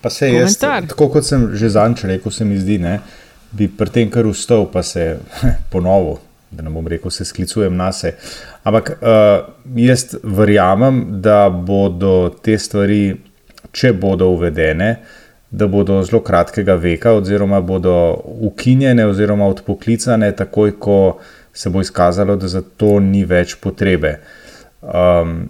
Pa 0.00 0.10
se 0.10 0.28
jaz, 0.28 0.56
Komentar. 0.58 0.88
tako 0.88 1.08
kot 1.08 1.24
sem 1.26 1.48
že 1.54 1.70
zadnjič 1.70 2.04
rekel, 2.04 2.32
se 2.32 2.44
mi 2.44 2.58
zdi, 2.58 2.78
ne, 2.78 2.98
bi 3.52 3.68
pri 3.68 3.90
tem 3.90 4.10
kar 4.10 4.26
ustal, 4.26 4.66
pa 4.66 4.82
se 4.82 5.18
ponovil, 5.72 6.18
da 6.50 6.62
ne 6.62 6.70
bom 6.70 6.86
rekel, 6.86 7.10
se 7.10 7.24
sklicujem 7.24 7.76
na 7.76 7.92
se. 7.92 8.14
Ampak 8.62 8.90
uh, 8.90 9.48
jaz 9.76 10.14
verjamem, 10.22 11.04
da 11.22 11.48
bodo 11.50 12.30
te 12.42 12.58
stvari, 12.58 13.16
če 13.72 13.92
bodo 13.92 14.30
uvedene, 14.32 14.96
da 15.50 15.68
bodo 15.68 16.00
zelo 16.04 16.20
kratkega 16.24 16.76
veka, 16.80 17.14
oziroma 17.20 17.60
bodo 17.64 17.92
ukinjene 18.48 19.06
oziroma 19.08 19.48
odpoklicane, 19.48 20.32
takoj 20.36 20.74
ko 20.80 20.98
se 21.52 21.70
bo 21.70 21.80
izkazalo, 21.80 22.36
da 22.36 22.48
za 22.48 22.62
to 22.76 22.98
ni 23.00 23.24
več 23.24 23.56
potrebe. 23.60 24.18
Um, 24.82 25.48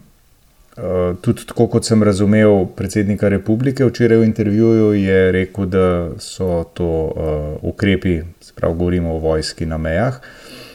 Uh, 0.78 1.16
tudi 1.18 1.42
tako, 1.42 1.64
kot 1.66 1.82
sem 1.88 1.98
razumel 2.06 2.68
predsednika 2.78 3.26
republike 3.32 3.82
včeraj 3.82 4.20
v 4.20 4.26
intervjuju, 4.28 4.92
je 4.94 5.16
rekel, 5.34 5.66
da 5.66 5.86
so 6.22 6.60
to 6.70 6.86
uh, 6.86 7.64
ukrepi, 7.66 8.12
se 8.38 8.52
pravi, 8.54 8.76
govorimo 8.78 9.16
o 9.16 9.18
vojski 9.18 9.66
na 9.66 9.74
mejah, 9.82 10.20
uh, 10.20 10.67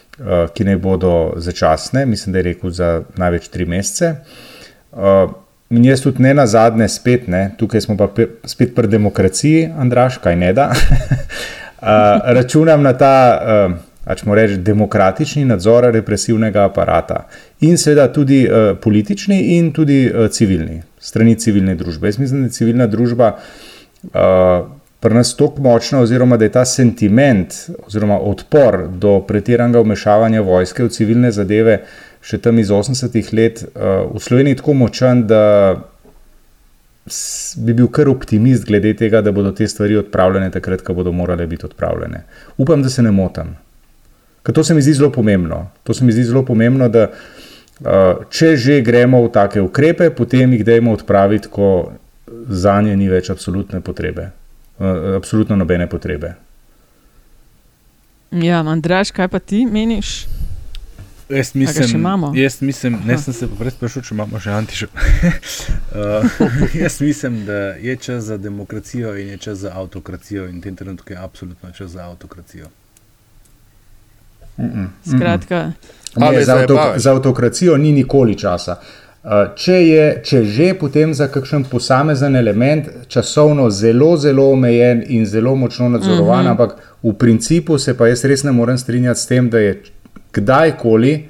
ki 0.54 0.64
naj 0.64 0.78
bodo 0.78 1.34
začasne, 1.36 2.06
mislim, 2.06 2.34
da 2.34 2.40
je 2.40 2.44
rekel 2.44 2.70
za 2.70 3.02
največ 3.18 3.48
tri 3.48 3.66
mesece. 3.66 4.16
Uh, 4.92 5.32
in 5.70 5.86
jaz 5.86 6.04
tudi 6.04 6.22
ne 6.24 6.34
na 6.34 6.46
zadnje, 6.48 6.88
spet 6.90 7.28
ne, 7.28 7.48
tukaj 7.58 7.82
smo 7.82 7.98
pa 7.98 8.08
pe, 8.08 8.28
spet 8.46 8.76
pri 8.76 8.88
demokraciji, 8.88 9.72
Andraš, 9.80 10.20
kaj 10.22 10.36
ne 10.36 10.54
da. 10.54 10.70
uh, 10.70 11.88
računam 12.38 12.84
na 12.84 12.94
ta. 12.98 13.16
Ačemo 14.04 14.36
reči, 14.36 14.58
demokratični 14.60 15.46
nadzor 15.48 15.86
represivnega 15.96 16.66
aparata 16.68 17.22
in 17.64 17.78
seveda 17.80 18.10
tudi 18.12 18.42
politični 18.84 19.38
in 19.56 19.70
tudi 19.72 20.12
civilni, 20.36 20.82
strani 21.00 21.38
civilne 21.40 21.78
družbe. 21.80 22.12
Jaz 22.12 22.20
mislim, 22.20 22.42
da 22.42 22.50
je 22.50 22.58
civilna 22.58 22.88
družba 22.92 23.30
pri 25.04 25.18
nas 25.20 25.34
tako 25.36 25.62
močna, 25.62 26.00
oziroma 26.00 26.38
da 26.40 26.48
je 26.48 26.52
ta 26.52 26.66
sentiment 26.66 27.54
oziroma 27.88 28.22
odpor 28.24 28.88
do 28.88 29.18
pretiranega 29.28 29.82
vmešavanja 29.84 30.42
vojske 30.42 30.86
v 30.88 30.92
civilne 30.96 31.32
zadeve 31.36 31.82
še 32.24 32.40
tam 32.40 32.60
iz 32.60 32.72
80-ih 32.72 33.34
let 33.36 33.66
uh, 33.66 34.06
v 34.14 34.22
Sloveniji 34.24 34.62
tako 34.62 34.78
močan, 34.80 35.26
da 35.28 35.44
bi 37.60 37.76
bil 37.76 37.90
kar 37.92 38.08
optimist 38.08 38.64
glede 38.64 38.94
tega, 38.96 39.20
da 39.22 39.34
bodo 39.36 39.52
te 39.52 39.68
stvari 39.68 39.98
odpravljene 40.00 40.48
takrat, 40.52 40.86
ko 40.88 40.96
bodo 40.96 41.12
morale 41.12 41.48
biti 41.52 41.68
odpravljene. 41.68 42.24
Upam, 42.58 42.84
da 42.84 42.90
se 42.90 43.04
ne 43.04 43.12
motim. 43.12 43.58
Ker 44.44 44.56
to 44.56 44.64
se 44.64 44.76
mi 44.76 44.82
zdi 44.82 44.94
zelo 44.96 45.12
pomembno. 45.12 45.66
To 45.84 45.94
se 45.94 46.06
mi 46.08 46.16
zdi 46.16 46.24
zelo 46.30 46.46
pomembno, 46.48 46.88
da 46.88 47.10
uh, 47.10 48.24
če 48.32 48.56
že 48.56 48.80
gremo 48.88 49.20
v 49.26 49.34
take 49.36 49.62
ukrepe, 49.62 50.14
potem 50.16 50.56
jih 50.56 50.64
dajmo 50.64 50.96
odpraviti, 50.96 51.52
ko 51.52 51.92
za 52.48 52.80
nje 52.82 52.96
ni 52.96 53.12
več 53.12 53.30
absolutne 53.30 53.84
potrebe, 53.84 54.30
absolutno 55.16 55.56
nobene 55.56 55.90
potrebe. 55.90 56.34
Ja, 58.32 58.60
Andraš, 58.60 59.12
kaj 59.12 59.28
pa 59.28 59.40
ti 59.40 59.66
meniš? 59.66 60.26
Jaz 61.30 61.56
mislim, 61.56 62.00
imamo? 62.00 62.32
jaz 62.36 62.62
mislim, 62.62 63.00
ne 63.06 63.18
sem 63.18 63.34
se 63.34 63.48
pa 63.48 63.56
prej 63.60 63.72
sprašil, 63.72 64.02
če 64.02 64.14
imamo 64.14 64.40
še 64.40 64.52
antišo. 64.52 64.88
uh, 64.92 66.46
jaz 66.84 67.00
mislim, 67.02 67.46
da 67.46 67.60
je 67.82 67.96
čas 67.96 68.24
za 68.24 68.38
demokracijo 68.38 69.16
in 69.18 69.28
je 69.28 69.38
čas 69.38 69.58
za 69.58 69.72
avtokracijo 69.74 70.48
in 70.50 70.60
v 70.60 70.62
tem 70.62 70.76
trenutku 70.76 71.14
je 71.14 71.20
absolutno 71.20 71.72
čas 71.72 71.92
za 71.92 72.10
avtokracijo. 72.10 72.68
Mm 74.58 74.66
-mm. 74.66 74.88
Skratka, 75.16 75.72
Ne, 76.16 76.46
za, 76.46 76.56
avto, 76.56 76.94
za 76.96 77.12
avtokracijo 77.12 77.78
ni 77.78 77.92
nikoli 77.92 78.38
časa. 78.38 78.76
Uh, 79.24 79.54
Če 79.56 79.74
je 79.88 80.08
če 80.24 80.44
že 80.44 80.74
potem 80.80 81.14
za 81.14 81.30
kakšen 81.32 81.64
posamezen 81.72 82.36
element 82.36 82.90
časovno 83.08 83.70
zelo, 83.70 84.18
zelo 84.18 84.50
omejen 84.52 85.04
in 85.08 85.26
zelo 85.26 85.56
močno 85.56 85.90
nadzorovan, 85.90 86.44
mm 86.44 86.48
-hmm. 86.48 86.52
ampak 86.52 86.76
v 87.04 87.14
principu 87.14 87.78
se 87.78 87.98
pa 87.98 88.08
jaz 88.08 88.26
res 88.26 88.44
ne 88.44 88.52
morem 88.52 88.78
strinjati 88.78 89.20
s 89.20 89.28
tem, 89.28 89.50
da 89.50 89.60
je 89.60 89.82
kdajkoli 90.34 91.26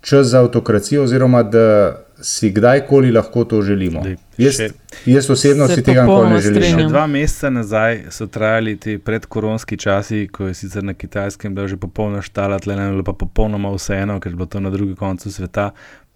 čas 0.00 0.26
za 0.26 0.40
avtokracijo, 0.40 1.02
oziroma 1.02 1.42
da 1.42 1.96
si 2.22 2.50
kdajkoli 2.50 3.12
lahko 3.12 3.44
to 3.44 3.62
želimo. 3.62 4.02
Jaz, 4.38 4.54
še- 4.54 4.70
jaz 5.06 5.30
osebno 5.30 5.68
si 5.68 5.82
tega 5.82 6.02
nikoli 6.02 6.30
ne 6.30 6.40
želim. 6.40 6.62
Še 6.62 6.86
dva 6.88 7.06
meseca 7.06 7.50
nazaj 7.50 8.02
so 8.10 8.26
trajali 8.26 8.76
ti 8.76 8.98
predkoronski 8.98 9.76
časi, 9.76 10.28
ko 10.32 10.46
je 10.46 10.54
sicer 10.54 10.84
na 10.84 10.94
kitajskem 10.94 11.54
bila 11.54 11.68
že 11.68 11.76
popolna 11.76 12.22
štala, 12.22 12.58
tle 12.58 12.74
je 12.74 12.90
bilo 12.90 13.02
pa 13.02 13.12
popolnoma 13.12 13.72
vseeno, 13.74 14.20
ker 14.20 14.32
je 14.32 14.36
bilo 14.36 14.46
to 14.46 14.60
na 14.60 14.70
drugem 14.70 14.96
koncu 14.96 15.32
sveta. 15.32 15.70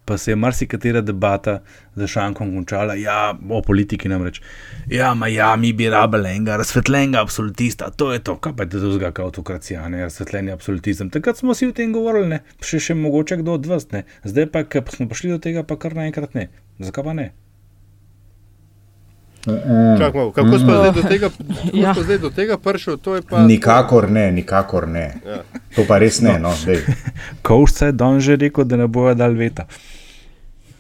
Pa 0.05 0.19
se 0.19 0.33
je 0.33 0.37
marsikatera 0.37 1.01
debata 1.01 1.61
za 1.95 2.07
šankom 2.07 2.51
končala, 2.55 2.95
ja, 2.95 3.35
o 3.51 3.63
politiki 3.63 4.09
namreč. 4.09 4.41
Ja, 4.91 5.15
ma 5.15 5.29
ja, 5.29 5.57
mi 5.57 5.73
bi 5.73 5.89
rabili 5.91 6.31
enega 6.31 6.57
razsvetljenega 6.61 7.23
absolutista, 7.23 7.91
to 7.91 8.13
je 8.13 8.19
to, 8.19 8.37
kaj 8.37 8.57
pa 8.57 8.67
je 8.67 8.71
to 8.75 8.93
zgolj 8.93 9.23
autokracija, 9.25 9.89
ne 9.89 10.03
razsvetljeni 10.03 10.53
absolutizem. 10.53 11.11
Takrat 11.11 11.41
smo 11.41 11.53
vsi 11.53 11.71
o 11.71 11.73
tem 11.73 11.93
govorili, 11.93 12.29
ne, 12.29 12.43
še, 12.61 12.81
še 12.81 12.99
mogoče 12.99 13.41
kdo 13.41 13.57
od 13.61 13.67
vas, 13.67 13.89
ne. 13.93 14.05
Zdaj 14.25 14.51
pa, 14.53 14.65
ko 14.69 14.85
smo 14.93 15.09
prišli 15.09 15.33
do 15.37 15.41
tega, 15.41 15.65
pa 15.65 15.81
kar 15.81 15.97
naenkrat 15.97 16.37
ne. 16.37 16.51
Zakaj 16.79 17.05
pa 17.05 17.17
ne? 17.17 17.33
Čak 19.99 20.15
malo, 20.15 20.33
kako 20.33 20.59
smo 20.59 20.73
zdaj 20.73 20.93
do 20.93 21.03
tega, 21.03 21.29
kako 21.29 21.77
Ja. 21.77 21.95
zdaj 21.95 22.19
do 22.19 22.31
tega 22.31 22.57
je 23.15 23.23
pa. 23.23 23.43
Nikakor 23.43 24.11
ne, 24.11 24.33
nikakor 24.33 24.89
ne. 24.89 25.15
Ja. 25.27 25.43
To 25.77 25.85
pa 25.89 25.99
res 25.99 26.21
ne. 26.21 26.39
No, 26.39 26.53
dej. 26.65 26.81
Kovšca 27.43 27.87
je 27.87 27.93
don 27.93 28.21
že 28.21 28.37
rekel, 28.37 28.65
da 28.65 28.77
ne 28.77 28.87
bojo 28.87 29.15
dal 29.15 29.33
veta. 29.33 29.67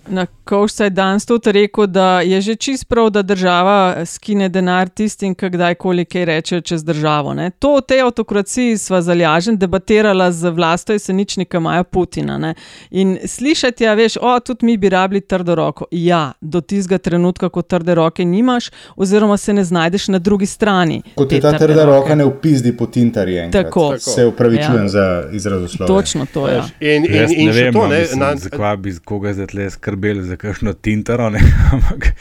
Na 0.08 0.26
Kovšca 0.44 0.84
je 0.84 0.90
danes 0.90 1.26
tudi 1.26 1.52
rekel, 1.52 1.86
da 1.86 2.20
je 2.20 2.40
že 2.40 2.54
čist 2.54 2.88
prav, 2.88 3.10
da 3.10 3.22
država 3.22 4.06
skine 4.06 4.48
denar 4.48 4.88
tistim, 4.88 5.34
ki 5.34 5.48
kdajkoli 5.50 6.04
kaj 6.04 6.24
rečejo 6.24 6.60
čez 6.60 6.84
državo. 6.84 7.34
Ne. 7.34 7.50
To 7.50 7.74
o 7.74 7.80
tej 7.80 8.02
avtokraciji 8.04 8.78
sva 8.78 9.02
zalažen 9.02 9.56
debatirala 9.58 10.32
z 10.32 10.50
vlasto 10.50 10.92
jeseničnika 10.92 11.60
Maja 11.60 11.84
Putina. 11.84 12.38
Ne. 12.38 12.54
In 12.90 13.18
slišati, 13.24 13.84
ja, 13.84 13.94
veš, 13.94 14.16
o, 14.20 14.40
tudi 14.40 14.66
mi 14.66 14.76
bi 14.76 14.88
rabili 14.88 15.20
trdo 15.20 15.54
roko. 15.54 15.84
Ja, 15.90 16.32
do 16.40 16.60
tistega 16.60 16.98
trenutka, 16.98 17.48
ko 17.48 17.62
trde 17.62 17.94
roke 17.94 18.24
nimaš, 18.24 18.70
oziroma 18.96 19.36
se 19.36 19.52
ne 19.52 19.64
znajdeš 19.64 20.08
na 20.08 20.18
drugi 20.18 20.46
strani. 20.46 21.02
Kot 21.14 21.32
je 21.32 21.40
ta 21.40 21.52
trde 21.52 21.66
trda 21.66 21.84
roke. 21.84 21.96
roka, 21.96 22.14
ne 22.14 22.24
upizdi 22.24 22.76
po 22.76 22.86
enkrat. 22.94 23.52
Tako. 23.52 23.88
Tako. 23.90 23.98
Se 23.98 24.26
upravičujem 24.26 24.82
Ja. 24.82 24.88
za 24.88 25.24
izrazoslovje. 25.32 25.86
Točno 25.86 26.26
to 26.34 26.48
je. 26.48 26.54
Ja. 26.54 26.64
In, 26.80 27.04
in, 27.04 27.26
in 27.36 27.46
ne 27.46 27.52
še 27.52 27.64
vem, 27.64 27.74
to, 27.74 27.86
ne, 27.88 28.06
na, 28.16 28.36
zakaj 28.36 28.76
bi 28.76 28.92
koga 29.04 29.32
zdaj 29.32 29.46
tle 29.46 29.70
skrbeli 29.94 30.22
za 30.24 30.36
kakšno 30.36 30.72
tintaro, 30.74 31.30
ne, 31.30 31.38
ampak 31.72 32.12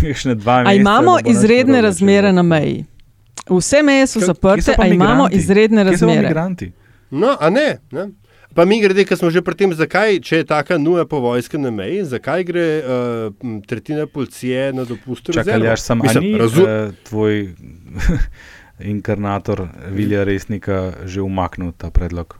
kakšne 0.00 0.34
dva 0.34 0.52
A 0.54 0.62
meseca. 0.64 0.80
imamo 0.80 1.12
bo 1.12 1.18
nič 1.18 1.30
izredne 1.30 1.80
razmere 1.80 2.32
na 2.32 2.42
meji? 2.44 2.84
Vse 3.48 3.82
meje 3.82 4.06
so 4.06 4.20
zaprte, 4.20 4.74
a 4.74 4.86
imamo 4.86 5.28
izredne 5.32 5.84
razmere. 5.84 6.22
migranti? 6.22 6.72
No, 7.10 7.36
a 7.40 7.50
ne. 7.50 7.78
ne? 7.90 8.08
Pa 8.54 8.64
mi 8.64 8.80
grede, 8.82 9.04
ker 9.04 9.14
smo 9.16 9.30
že 9.30 9.42
pri 9.42 9.54
tem, 9.54 9.70
zakaj, 9.72 10.18
če 10.20 10.36
je 10.36 10.44
taka 10.44 10.74
nuja 10.76 11.04
po 11.04 11.20
vojske 11.20 11.54
na 11.54 11.70
meji, 11.70 12.04
zakaj 12.04 12.44
gre 12.44 12.66
uh, 12.76 13.30
tretjina 13.62 14.06
policije 14.06 14.72
na 14.72 14.84
dopust? 14.84 15.30
Čakaj, 15.30 15.62
jaš 15.62 15.80
sam, 15.82 16.00
a 16.00 16.04
Mislim, 16.04 16.24
ni 16.24 16.34
razu- 16.34 16.66
eh, 16.66 16.90
tvoj 17.04 17.54
inkarnator 18.92 19.68
Vilja 19.88 20.24
Resnika 20.24 20.92
že 21.04 21.22
umaknil 21.22 21.72
ta 21.72 21.90
predlog? 21.90 22.39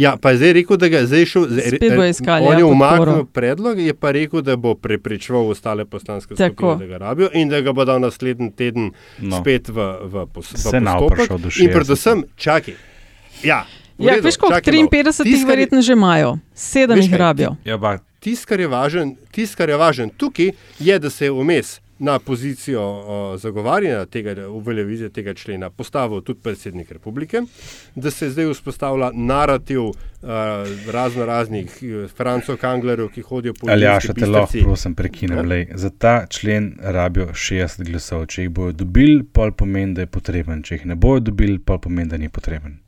Ja, 0.00 0.16
pa 0.16 0.30
je 0.30 0.36
zdaj 0.38 0.52
rekel, 0.54 0.76
da 0.76 0.88
ga 0.88 0.98
je 0.98 1.06
zdaj 1.06 1.24
šel. 1.26 1.42
zdaj- 1.46 1.92
bo 1.92 2.04
iskali, 2.06 2.40
On 2.40 2.52
ja, 2.52 2.58
je 2.58 2.64
podporo. 2.64 2.72
umaknil 2.72 3.24
predlog, 3.26 3.78
je 3.80 3.94
pa 3.94 4.10
rekel, 4.10 4.40
da 4.40 4.56
bo 4.56 4.74
preprečeval 4.74 5.48
ostale 5.48 5.84
poslanske 5.84 6.34
Tako. 6.34 6.54
skupine, 6.54 6.78
da 6.80 6.86
ga 6.88 6.98
rabijo 7.00 7.28
in 7.34 7.48
da 7.48 7.60
ga 7.60 7.72
bo 7.72 7.84
dal 7.84 8.00
naslednji 8.00 8.50
teden 8.52 8.90
No. 9.20 9.36
spet 9.36 9.68
v, 9.68 9.76
v, 10.02 10.26
pos, 10.26 10.48
v 10.48 10.52
postopek. 10.54 11.30
In 11.30 11.50
60. 11.50 11.68
predvsem, 11.70 12.24
čakaj. 12.36 12.74
Ja, 13.42 13.66
Ja, 13.98 14.14
redu, 14.14 14.24
veš, 14.24 14.36
koliko 14.36 14.56
čakaj 14.56 14.72
malo. 14.74 14.88
53 14.88 15.04
Tisto, 15.04 15.22
jih 15.26 15.38
je- 15.38 15.46
verjetno 15.46 15.82
že 15.82 15.92
imajo, 15.92 16.30
sedem 16.54 16.96
Veš 16.96 17.04
jih 17.04 17.10
kaj, 17.10 17.18
rabijo. 17.20 17.56
Ja, 17.64 17.76
pa 17.76 17.98
Tisto, 18.18 18.46
kar 18.46 18.60
je 18.60 18.68
važen, 18.68 19.06
tis, 19.30 19.54
kar 19.54 19.68
je 19.68 19.76
važen 19.76 20.10
tukaj, 20.10 20.50
je, 20.78 20.98
da 20.98 21.10
se 21.10 21.24
je 21.24 21.30
vmes 21.32 21.80
na 22.00 22.18
pozicijo 22.18 22.82
o, 22.82 23.36
zagovarjanja 23.36 24.06
tega 24.06 24.48
uveljavitve 24.48 25.08
tega 25.08 25.34
člena 25.34 25.70
postavil 25.70 26.20
tudi 26.20 26.40
predsednik 26.40 26.90
republike, 26.90 27.42
da 27.94 28.10
se 28.10 28.30
zdaj 28.30 28.52
vzpostavlja 28.52 29.10
narativ 29.14 29.80
uh, 29.80 29.94
razno 30.92 31.26
raznih 31.26 31.78
uh, 31.82 32.10
Francov 32.10 32.56
Kanglerjev, 32.56 33.08
ki 33.08 33.22
hodijo 33.22 33.54
po 33.60 33.70
Ali 33.70 33.84
ja, 33.84 33.98
še 34.00 34.16
te 34.16 34.26
lahko, 34.26 34.64
prosim, 34.64 34.94
prekinem. 34.94 35.44
Lej, 35.48 35.66
za 35.74 35.90
ta 35.90 36.26
člen 36.26 36.72
rabijo 36.80 37.34
60 37.34 37.84
glasov. 37.90 38.26
Če 38.32 38.46
jih 38.46 38.54
bojo 38.54 38.72
dobili, 38.72 39.22
pol 39.24 39.52
pomeni, 39.52 39.94
da 39.94 40.08
je 40.08 40.10
potreben. 40.10 40.64
Če 40.64 40.80
jih 40.80 40.92
ne 40.92 40.96
bojo 40.96 41.20
dobili, 41.30 41.58
pol 41.58 41.82
pomeni, 41.84 42.08
da 42.08 42.16
ni 42.16 42.32
potreben. 42.32 42.80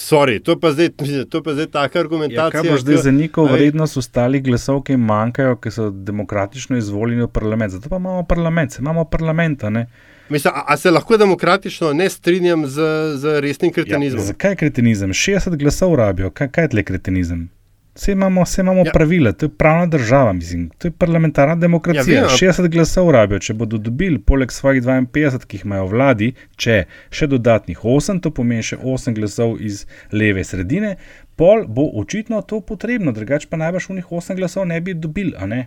Sorry, 0.00 0.38
to 0.40 0.56
pa 0.56 0.70
zdaj, 0.70 0.88
to 1.28 1.42
pa 1.42 1.52
zdaj 1.52 1.66
taka 1.68 1.98
Ja, 1.98 2.00
argumentacija. 2.00 2.50
kaj 2.52 2.70
boš 2.70 2.80
zdaj 2.80 2.96
zanikal 3.02 3.44
vrednost 3.46 3.96
ostalih 3.96 4.42
glasov, 4.42 4.82
ki 4.82 4.92
jim 4.92 5.00
manjkajo, 5.02 5.56
ki 5.56 5.70
so 5.70 5.90
demokratično 5.90 6.78
izvoljeni 6.78 7.22
v 7.22 7.28
parlament? 7.28 7.72
Zato 7.72 7.88
pa 7.88 7.98
imamo 7.98 8.22
parlament, 8.24 8.72
se 8.72 8.80
imamo 8.80 9.04
parlamenta. 9.06 9.70
Ne? 9.70 9.86
Mislim, 10.28 10.52
a, 10.56 10.64
a 10.66 10.76
se 10.76 10.90
lahko 10.90 11.16
demokratično 11.16 11.92
ne 11.92 12.08
strinjam 12.08 12.66
z, 12.66 12.80
z 13.16 13.40
resnim 13.40 13.68
Ja, 13.68 13.74
kretenizmom? 13.74 14.24
zakaj 14.24 14.56
kretenizem? 14.56 15.10
60 15.12 15.56
glasov 15.56 15.94
rabijo, 15.96 16.30
kaj, 16.30 16.48
kaj 16.48 16.64
je 16.64 16.68
tle 16.68 16.82
kretenizem? 16.84 17.48
Vse 17.92 18.12
imamo, 18.12 18.42
vse 18.42 18.60
imamo 18.60 18.80
ja. 18.80 18.92
Pravila, 18.92 19.32
to 19.32 19.46
je 19.46 19.50
pravna 19.50 19.86
država, 19.88 20.32
mislim, 20.32 20.68
to 20.70 20.88
je 20.88 20.92
parlamentarna 20.92 21.54
demokracija. 21.56 22.02
Ja, 22.06 22.20
vem, 22.20 22.24
ampak- 22.24 22.38
60 22.38 22.68
glasov 22.68 23.10
rabijo, 23.10 23.38
če 23.40 23.54
bodo 23.54 23.78
dobili 23.78 24.18
poleg 24.20 24.50
svojih 24.50 24.82
52, 24.82 25.10
ki 25.44 25.56
jih 25.56 25.64
imajo 25.64 25.86
vladi, 25.86 26.28
če 26.56 26.76
še 27.10 27.26
dodatnih 27.26 27.78
8, 27.80 28.20
to 28.20 28.30
pomeni 28.32 28.62
še 28.64 28.76
8 28.78 29.12
glasov 29.12 29.56
iz 29.60 29.82
leve 30.12 30.44
sredine, 30.44 30.96
pol 31.36 31.66
bo 31.66 31.90
očitno 31.94 32.42
to 32.42 32.60
potrebno, 32.62 33.12
drugače 33.12 33.48
pa 33.48 33.56
najbrž 33.58 33.90
unih 33.90 34.06
8 34.06 34.34
glasov 34.36 34.66
ne 34.66 34.80
bi 34.80 34.94
dobili, 34.96 35.34
a 35.36 35.46
ne? 35.46 35.66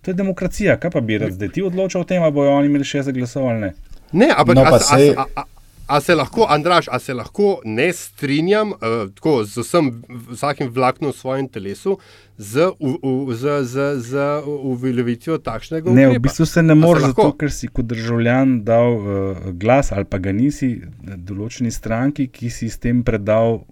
To 0.00 0.10
je 0.10 0.16
demokracija, 0.16 0.76
kaj 0.76 0.90
pa 0.90 1.00
bi 1.02 1.18
rad 1.18 1.32
zdaj 1.32 1.48
ti 1.50 1.62
odločal 1.62 2.00
o 2.00 2.06
tem, 2.06 2.22
ali 2.22 2.32
bojo 2.32 2.50
oni 2.52 2.66
imeli 2.66 2.84
60 2.86 3.12
glasov 3.12 3.48
ali 3.48 3.60
ne? 3.60 3.72
Ne, 4.14 4.28
ampak 4.36 4.54
No, 4.54 4.62
a, 4.62 4.70
pa 4.70 4.78
se- 4.80 5.14
a, 5.16 5.24
a, 5.34 5.42
a, 5.42 5.44
a 5.90 6.00
se 6.00 6.14
lahko, 6.14 6.46
Andraš, 6.48 6.88
a 6.88 6.98
se 6.98 7.14
lahko 7.14 7.60
ne 7.64 7.92
strinjam 7.92 8.70
uh, 8.70 8.78
tako, 9.14 9.44
z 9.44 9.64
vsem, 9.64 9.90
vsakim 10.30 10.70
vlaknom 10.70 11.10
v 11.10 11.16
svojem 11.16 11.48
telesu 11.48 11.98
z, 12.38 12.70
u, 12.78 12.94
u, 13.02 13.32
z, 13.34 13.64
z, 13.64 13.86
z 13.98 14.42
uveljavitvijo 14.46 15.38
takšnega 15.38 15.90
Ne, 15.90 16.06
ukrepa? 16.08 16.18
v 16.18 16.22
bistvu 16.22 16.46
se 16.46 16.62
ne 16.62 16.74
moreš, 16.78 17.10
zato 17.10 17.32
ker 17.36 17.52
si 17.52 17.68
kot 17.68 17.90
državljan 17.90 18.60
dal 18.64 18.94
uh, 18.94 19.50
glas 19.52 19.92
ali 19.92 20.06
pa 20.06 20.22
ga 20.22 20.32
nisi 20.32 20.76
eh, 20.78 21.16
določeni 21.16 21.74
stranki, 21.74 22.30
ki 22.30 22.50
si 22.50 22.70
s 22.70 22.78
tem 22.78 23.02
predal 23.04 23.64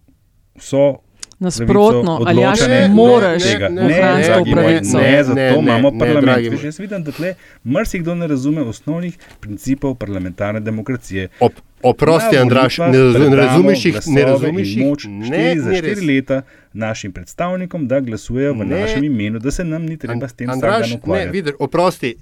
vso. 0.59 0.99
Nasprotno, 1.41 2.19
Aljaž, 2.19 2.37
odločanja 2.59 2.89
do 2.89 2.95
moraš 2.95 3.43
tega. 3.45 3.69
ne, 3.69 3.83
ohraniti 3.83 4.29
ne, 4.29 4.35
to 4.35 4.45
ne, 4.45 4.53
pravico. 4.53 4.99
Ne, 4.99 5.11
Ne, 5.11 5.25
zato 5.25 5.35
ne, 5.37 5.49
imamo 5.59 5.91
ne, 5.91 5.99
parlament. 5.99 6.25
dragi 6.25 6.49
Veš, 6.49 6.59
moj. 6.59 6.67
Jaz 6.67 6.79
vidim, 6.79 7.05
da 7.05 7.13
tle 7.13 7.35
marsikdo 7.65 8.15
ne 8.15 8.27
razume 8.27 8.63
osnovnih 8.63 9.19
principov 9.41 9.95
parlamentarne 9.97 10.61
demokracije. 10.61 11.29
Op, 11.41 11.53
oprosti, 11.83 12.37
Na 12.37 12.43
Andraš, 12.43 12.79
ne, 12.79 12.89
ne 12.89 13.37
razumeš 13.37 13.85
jih, 13.85 13.97
ne 14.09 14.23
razumeš 14.25 14.69
jih. 14.69 14.87
moč 14.87 15.05
Ne, 15.05 15.25
štiri 15.25 15.61
za 15.61 15.75
štiri 15.75 16.07
leta 16.09 16.43
našim 16.75 17.13
predstavnikom, 17.13 17.87
da 17.87 18.01
glasujejo 18.01 18.53
v 18.55 18.59
Ne. 18.59 18.81
našem 18.81 19.05
imenu, 19.05 19.39
da 19.39 19.51
se 19.51 19.65
nam 19.65 19.83
ni 19.85 19.97
treba 19.97 20.29
s 20.29 20.33
tem 20.33 20.51
Andraž, 20.51 20.81
dan 20.81 20.91
ne, 20.91 20.97
ukvarjati. 20.97 21.31
vidiš, 21.33 21.53
oprosti, 21.59 22.15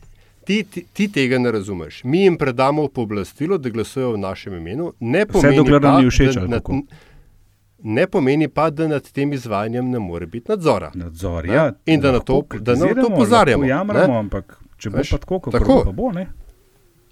ti, 0.45 0.65
ti, 0.65 0.85
ti 0.93 1.09
tega 1.09 1.39
ne 1.39 1.51
razumeš. 1.51 2.05
Mi 2.05 2.21
jim 2.21 2.37
predamo 2.37 2.89
pooblastilo, 2.89 3.59
da 3.59 3.69
glasujejo 3.71 4.13
v 4.13 4.19
našem 4.19 4.55
imenu. 4.55 4.93
Ne 5.01 5.19
Vse 5.21 5.27
pomeni 5.29 5.57
dokler 5.57 5.83
nam 5.83 5.95
pa, 5.95 6.01
ni 6.01 6.11
všeč, 6.11 6.35
da 6.35 6.41
ali 6.41 6.51
kako? 6.51 6.81
Ne 7.87 8.07
pomeni 8.07 8.49
pa, 8.49 8.71
da 8.71 8.89
nad 8.89 9.05
tem 9.13 9.33
izvajanjem 9.33 9.91
ne 9.91 9.99
more 9.99 10.27
biti 10.27 10.51
nadzora. 10.51 10.91
Nadzor, 10.95 11.47
Ne? 11.47 11.55
ja, 11.55 11.73
In 11.87 12.01
da 12.01 12.13
na 12.13 12.19
to, 12.19 12.43
da 12.61 12.75
na 12.75 12.89
to 12.95 13.09
lahko 13.09 13.65
Jamramo, 13.65 14.13
ne? 14.13 14.19
ampak 14.19 14.57
če 14.77 14.91
bo 14.91 14.99
Veš, 14.99 15.11
pa 15.11 15.19
tako, 15.19 15.39
kako 15.41 15.59
tako. 15.59 15.77
pa 15.85 15.93
bo, 15.93 16.11
ne? 16.13 16.27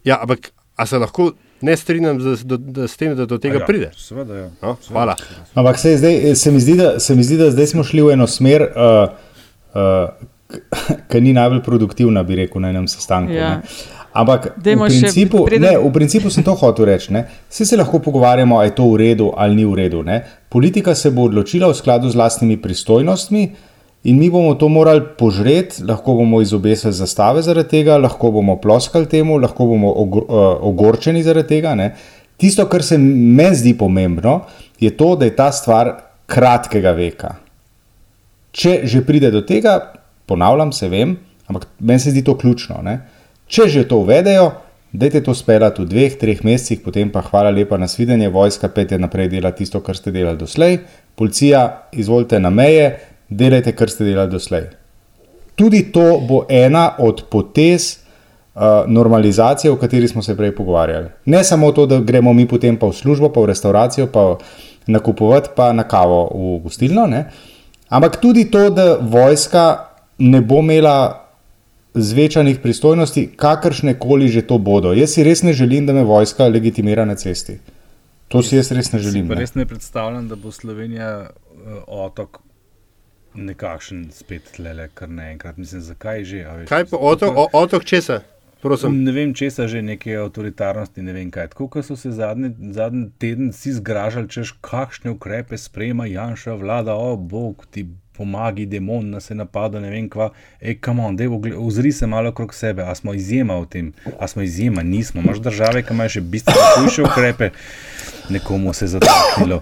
Ja, 0.05 0.19
ampak 0.21 0.51
a 0.77 0.87
se 0.87 0.99
lahko 0.99 1.31
ne 1.61 1.77
strinjam 1.77 2.19
z, 2.21 2.43
do, 2.45 2.57
da, 2.57 2.89
s 2.89 2.97
tem, 2.97 3.15
da 3.17 3.27
do 3.27 3.39
tega 3.39 3.63
Ja, 3.63 3.67
pride. 3.67 3.91
Seveda, 3.97 4.35
ja. 4.37 4.49
No, 4.63 4.75
hvala. 4.89 5.15
Ampak 5.55 5.79
se, 5.79 5.97
zdaj, 5.97 6.35
se, 6.35 6.51
mi 6.51 6.61
zdi, 6.61 6.75
da, 6.77 7.01
se 7.01 7.15
mi 7.15 7.23
zdi, 7.23 7.37
da 7.37 7.51
zdaj 7.51 7.67
smo 7.67 7.85
šli 7.85 8.03
v 8.03 8.11
eno 8.11 8.27
smer, 8.27 8.67
uh, 8.67 9.15
uh, 9.73 10.59
ki 11.09 11.21
ni 11.21 11.33
najbolj 11.33 11.63
produktivna, 11.63 12.23
bi 12.23 12.37
rekel, 12.37 12.61
na 12.61 12.69
enem 12.69 12.89
sestanku. 12.89 13.33
Ja. 13.33 13.57
ne. 13.57 13.63
Ampak 14.15 14.53
v 14.55 14.63
Dajmo 14.63 14.87
še 14.87 15.01
principu, 15.01 15.43
preden- 15.43 15.75
ne, 15.75 15.79
v 15.79 15.91
principu 15.91 16.31
sem 16.31 16.45
to 16.47 16.55
hotel 16.55 16.87
reči. 16.87 17.11
Vsi 17.51 17.67
se 17.67 17.77
lahko 17.77 17.99
pogovarjamo, 17.99 18.59
ali 18.59 18.71
je 18.71 18.75
to 18.79 18.87
v 18.87 18.97
redu 18.97 19.33
ali 19.37 19.57
ni 19.57 19.65
v 19.65 19.75
redu. 19.75 20.03
Ne. 20.07 20.23
Politika 20.49 20.95
se 20.95 21.11
bo 21.11 21.27
odločila 21.27 21.67
v 21.69 21.75
skladu 21.75 22.11
z 22.11 22.15
lastnimi 22.15 22.57
pristojnostmi. 22.57 23.51
In 24.05 24.19
mi 24.19 24.29
bomo 24.31 24.55
to 24.55 24.69
morali 24.69 25.01
požreti, 25.19 25.83
lahko 25.83 26.15
bomo 26.15 26.43
izobesili 26.45 26.93
zastave 26.93 27.43
zaradi 27.43 27.69
tega, 27.69 27.97
lahko 27.97 28.31
bomo 28.31 28.61
ploskali 28.61 29.09
temu, 29.09 29.39
lahko 29.41 29.67
bomo 29.67 29.91
ogor, 29.97 30.25
uh, 30.29 30.61
ogorčeni 30.61 31.23
zaradi 31.25 31.49
tega. 31.49 31.75
Ne. 31.75 31.95
Tisto, 32.37 32.67
kar 32.69 32.83
se 32.85 32.99
meni 32.99 33.57
zdi 33.57 33.73
pomembno, 33.79 34.43
je 34.81 34.93
to, 34.97 35.17
da 35.17 35.25
je 35.25 35.37
ta 35.37 35.49
stvar 35.53 35.95
kratkega 36.27 36.93
veka. 36.93 37.33
Če 38.53 38.85
že 38.85 39.01
pride 39.03 39.33
do 39.33 39.41
tega, 39.41 39.81
ponavljam, 40.29 40.73
se 40.73 40.89
vem, 40.89 41.17
ampak 41.49 41.67
meni 41.81 41.99
se 41.99 42.13
zdi 42.13 42.23
to 42.23 42.37
ključno. 42.39 42.83
Ne. 42.85 43.01
Če 43.55 43.69
že 43.71 43.85
to 43.87 44.01
uvedejo, 44.03 44.49
dajte 44.91 45.21
to 45.23 45.31
speljati 45.31 45.85
v 45.85 45.87
dveh, 45.87 46.15
treh 46.19 46.41
mesecih, 46.43 46.81
potem 46.83 47.13
pa 47.15 47.21
hvala 47.23 47.53
lepa 47.55 47.79
na 47.79 47.87
svidenje, 47.87 48.27
vojska 48.35 48.67
pete 48.75 48.99
naprej 48.99 49.29
dela 49.31 49.53
tisto, 49.55 49.79
kar 49.79 49.95
ste 49.95 50.11
delali 50.11 50.41
doslej, 50.41 50.81
policija, 51.15 51.61
izvolite 51.95 52.41
na 52.43 52.51
meje, 52.51 52.97
delajte, 53.31 53.77
kar 53.79 53.93
ste 53.95 54.09
delali 54.09 54.35
doslej. 54.35 54.67
Tudi 55.55 55.85
to 55.95 56.19
bo 56.27 56.43
ena 56.51 56.97
od 56.99 57.29
potez 57.31 57.87
uh, 57.95 58.91
normalizacije, 58.91 59.71
o 59.71 59.79
kateri 59.79 60.11
smo 60.11 60.23
se 60.23 60.35
prej 60.35 60.51
pogovarjali. 60.59 61.15
Ne 61.31 61.45
samo 61.47 61.71
to, 61.73 61.87
da 61.87 62.03
gremo 62.03 62.35
mi 62.35 62.49
potem 62.51 62.75
pa 62.75 62.91
v 62.91 62.99
službo, 62.99 63.31
pa 63.31 63.39
v 63.45 63.55
restauracijo, 63.55 64.11
pa 64.11 64.33
nakupovati, 64.91 65.55
pa 65.55 65.71
na 65.73 65.87
kavo 65.87 66.27
v 66.35 66.59
gostilno, 66.67 67.07
ne? 67.07 67.29
ampak 67.87 68.19
tudi 68.19 68.51
to, 68.51 68.67
da 68.75 68.97
vojska 68.99 69.69
ne 70.19 70.43
bo 70.43 70.59
imela 70.59 71.24
zvečanih 71.95 72.59
pristojnosti, 72.59 73.29
kakršne 73.37 73.99
koli 73.99 74.29
že 74.29 74.43
to 74.43 74.59
bodo. 74.59 74.93
Jaz 74.93 75.15
si 75.15 75.25
res 75.25 75.43
ne 75.43 75.53
želim, 75.53 75.87
da 75.87 75.93
me 75.93 76.03
vojska 76.03 76.49
legitimira 76.49 77.05
na 77.05 77.15
cesti. 77.15 77.59
To 78.29 78.43
si 78.43 78.57
jaz 78.57 78.73
res 78.73 78.93
ne 78.93 78.99
želim. 78.99 79.29
Ne? 79.29 79.35
res 79.35 79.55
ne 79.55 79.67
predstavljam, 79.67 80.29
da 80.29 80.37
bo 80.37 80.51
Slovenija 80.51 81.31
uh, 81.31 81.83
otok 81.87 82.41
nekakšen 83.35 84.09
spet 84.15 84.51
tlele, 84.57 84.89
kar 84.95 85.09
naenkrat. 85.09 85.57
Mislim, 85.57 85.83
zakaj 85.83 86.25
že? 86.25 86.45
Veš, 86.45 86.69
Kaj 86.69 86.87
pa 86.91 86.97
otok, 86.97 87.37
o, 87.37 87.49
otok 87.53 87.85
česa? 87.85 88.21
Prosim. 88.63 89.03
Ne 89.05 89.13
vem, 89.13 89.35
česa 89.35 89.67
že 89.69 89.83
neke 89.83 90.17
avtoritarnosti, 90.17 91.03
ne 91.03 91.13
vem 91.13 91.31
kaj. 91.31 91.51
Tako 91.53 91.83
so 91.83 91.97
se 92.01 92.11
zadnji, 92.11 92.55
zadnji 92.73 93.11
teden 93.19 93.51
vsi 93.53 93.75
zgražali, 93.79 94.29
češ 94.29 94.55
kakšne 94.65 95.13
ukrepe 95.13 95.59
sprejema 95.59 96.07
Janša 96.07 96.55
vlada, 96.55 96.95
o 96.95 97.17
bog 97.17 97.67
ti 97.71 97.87
pomagi, 98.17 98.67
demon 98.67 99.11
nas 99.11 99.31
je 99.31 99.37
napadel, 99.37 99.83
ne 99.83 99.91
vem 99.91 100.09
kva. 100.09 100.31
Ej, 100.61 100.79
kam 100.81 101.01
on, 101.01 101.17
dej, 101.17 101.29
ozri 101.59 101.93
se 101.93 102.07
malo 102.07 102.31
okrog 102.31 102.55
sebe, 102.55 102.83
a 102.83 102.95
smo 102.95 103.15
izjema 103.15 103.59
v 103.59 103.67
tem, 103.67 103.93
a 104.19 104.29
smo 104.29 104.43
izjema, 104.43 104.83
nismo. 104.83 105.21
Imaš 105.21 105.39
države, 105.39 105.83
ki 105.83 105.95
imajo 105.95 106.09
še 106.09 106.21
bistveno 106.21 106.69
hujše 106.77 107.03
ukrepe, 107.03 107.51
nekomu 108.31 108.73
se 108.73 108.85
je 108.85 108.89
zataknilo. 108.89 109.61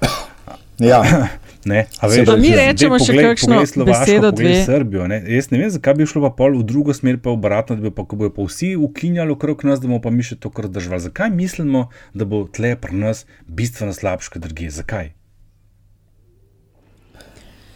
Ja. 0.78 1.02
Ne, 1.64 1.86
a 2.00 2.08
veš, 2.10 2.26
mi 2.42 2.50
dej, 2.50 2.74
rečemo 2.74 2.98
še 2.98 3.12
poglej- 3.12 3.26
kakšno 3.28 3.54
poglej 3.54 3.66
Slovaško, 3.66 4.02
besedo, 4.02 4.30
dve? 4.34 4.54
Srbijo. 4.64 5.06
Ne? 5.06 5.22
Jaz 5.30 5.50
ne 5.50 5.58
vem, 5.58 5.70
zakaj 5.70 5.94
bi 5.94 6.06
šlo 6.10 6.22
pa 6.26 6.30
pol 6.34 6.58
v 6.58 6.64
drugo 6.66 6.90
smer, 6.90 7.20
pa 7.22 7.30
obratno, 7.30 7.76
da 7.78 7.86
bi 7.86 7.94
pa, 7.94 8.02
ko 8.02 8.18
bojo 8.18 8.34
pa 8.34 8.42
vsi 8.42 8.74
ukinjali 8.74 9.30
okrog 9.30 9.62
nas, 9.62 9.78
da 9.78 9.86
bomo 9.86 10.00
pa 10.02 10.10
mi 10.10 10.26
še 10.26 10.34
to 10.34 10.50
kar 10.50 10.66
držali. 10.66 11.06
Zakaj 11.06 11.30
mislimo, 11.30 11.86
da 12.14 12.26
bo 12.26 12.50
tle 12.50 12.74
pri 12.74 12.98
nas 12.98 13.22
bistveno 13.46 13.94
slabše 13.94 14.34
kot 14.34 14.42
druge? 14.42 14.74
Zakaj? 14.74 15.14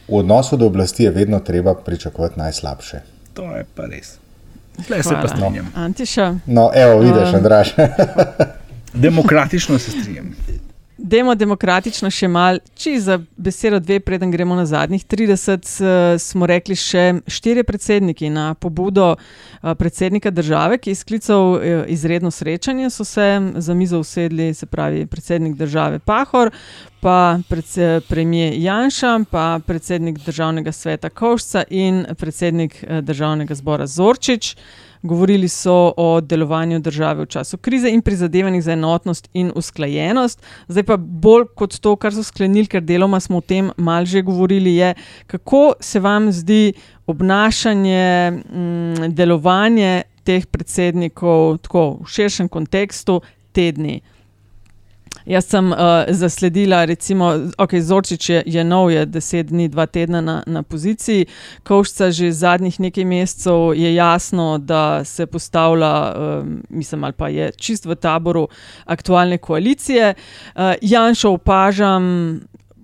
V 0.08 0.14
odnosu 0.14 0.56
do 0.56 0.66
oblasti 0.66 1.04
je 1.04 1.10
vedno 1.10 1.40
treba 1.40 1.74
pričakovati 1.74 2.38
najslabše. 2.38 3.00
To 3.34 3.56
je 3.56 3.64
pa 3.74 3.82
res. 3.86 4.18
Tle 4.86 5.02
se 5.02 5.14
pa 5.22 5.28
strinjam. 5.28 5.72
Antiša. 5.74 6.34
No, 6.46 6.70
evo, 6.74 6.98
vidiš, 7.00 7.28
Um, 7.28 7.34
Andraš. 7.34 7.74
Demokratično 9.06 9.78
se 9.78 9.90
strinjam. 9.90 10.34
Dajmo 10.96 11.34
demokratično 11.36 12.08
še 12.08 12.28
malo, 12.28 12.62
če 12.74 12.94
za 13.04 13.18
besedo 13.36 13.76
dve, 13.84 13.98
preden 14.00 14.30
gremo 14.32 14.56
na 14.56 14.64
zadnjih 14.64 15.02
30, 15.04 15.68
eh, 15.84 16.18
smo 16.18 16.48
rekli 16.48 16.72
še 16.72 17.20
štiri 17.28 17.66
predsedniki 17.68 18.30
na 18.32 18.54
pobudo 18.54 19.10
eh, 19.12 19.74
predsednika 19.76 20.32
države, 20.32 20.78
ki 20.80 20.94
je 20.94 21.00
sklical 21.02 21.58
eh, 21.60 21.84
izredno 21.92 22.32
srečanje, 22.32 22.88
so 22.90 23.04
se 23.04 23.28
za 23.60 23.74
mizo 23.74 24.00
usedli, 24.00 24.54
se 24.54 24.66
pravi 24.66 25.04
predsednik 25.06 25.58
države 25.60 25.98
Pahor, 25.98 26.50
pa 27.04 27.38
predse- 27.50 28.00
premijer 28.08 28.56
Janša, 28.56 29.18
pa 29.30 29.60
predsednik 29.66 30.24
državnega 30.24 30.72
sveta 30.72 31.12
Kovšca 31.12 31.68
in 31.70 32.06
predsednik 32.16 32.80
eh, 32.82 33.02
državnega 33.02 33.54
zbora 33.54 33.86
Zorčič. 33.86 34.56
Govorili 35.02 35.48
so 35.48 35.92
o 35.96 36.20
delovanju 36.20 36.80
države 36.80 37.24
v 37.24 37.26
času 37.26 37.58
krize 37.58 37.90
in 37.90 38.02
prizadevanjih 38.02 38.62
za 38.64 38.72
enotnost 38.72 39.28
in 39.32 39.52
usklajenost. 39.54 40.42
Zdaj 40.68 40.82
pa 40.82 40.96
bolj 40.96 41.46
kot 41.54 41.78
to, 41.80 41.96
kar 41.96 42.14
so 42.14 42.22
sklenili, 42.22 42.66
ker 42.66 42.82
deloma 42.82 43.20
smo 43.20 43.38
o 43.38 43.40
tem 43.40 43.70
mal 43.76 44.04
že 44.04 44.22
govorili, 44.22 44.76
je, 44.76 44.94
kako 45.26 45.74
se 45.80 46.00
vam 46.00 46.32
zdi 46.32 46.72
obnašanje, 47.06 48.30
mm, 48.30 49.14
delovanje 49.14 50.02
teh 50.24 50.46
predsednikov 50.46 51.58
tako 51.58 51.98
v 52.02 52.10
širšem 52.10 52.48
kontekstu 52.48 53.20
tedni. 53.52 54.00
Jaz 55.26 55.44
sem 55.50 55.72
uh, 55.72 55.78
zasledila, 56.08 56.84
recimo, 56.84 57.32
okay, 57.58 57.80
Zorčič 57.80 58.30
je, 58.30 58.42
je 58.46 58.64
nov, 58.64 58.90
je 58.94 59.02
deset 59.06 59.48
dni, 59.50 59.68
dva 59.68 59.86
tedna 59.86 60.20
na, 60.20 60.36
na 60.46 60.62
poziciji, 60.62 61.26
Kovšca 61.66 62.10
že 62.14 62.30
zadnjih 62.32 62.78
nekaj 62.80 63.04
mesecev 63.04 63.74
je 63.74 63.94
jasno, 63.94 64.58
da 64.58 65.04
se 65.04 65.26
postavlja, 65.26 66.14
um, 66.14 66.62
mislim, 66.68 67.04
ali 67.04 67.12
pa 67.12 67.28
je 67.28 67.50
čist 67.58 67.86
v 67.86 67.94
taboru 67.94 68.46
aktualne 68.84 69.38
koalicije. 69.38 70.14
Uh, 70.54 70.78
Janša 70.80 71.28
opažam, 71.28 72.40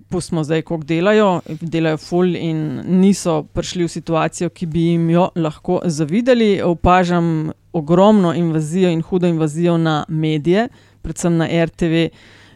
pustimo 0.09 0.43
zdaj, 0.43 0.61
koliko 0.61 0.85
delajo, 0.85 1.41
delajo 1.61 1.97
ful 1.97 2.35
in 2.35 2.81
niso 2.85 3.43
prišli 3.43 3.87
v 3.87 3.89
situacijo, 3.89 4.49
ki 4.49 4.65
bi 4.65 4.89
jim 4.91 5.09
jo 5.09 5.29
lahko 5.35 5.79
zavidali. 5.85 6.61
Opažam 6.61 7.51
ogromno 7.73 8.33
invazijo 8.33 8.89
in 8.89 9.01
hudo 9.01 9.27
invazijo 9.27 9.77
na 9.77 10.03
medije, 10.07 10.67
predvsem 11.03 11.37
na 11.37 11.47
RTV. 11.65 12.07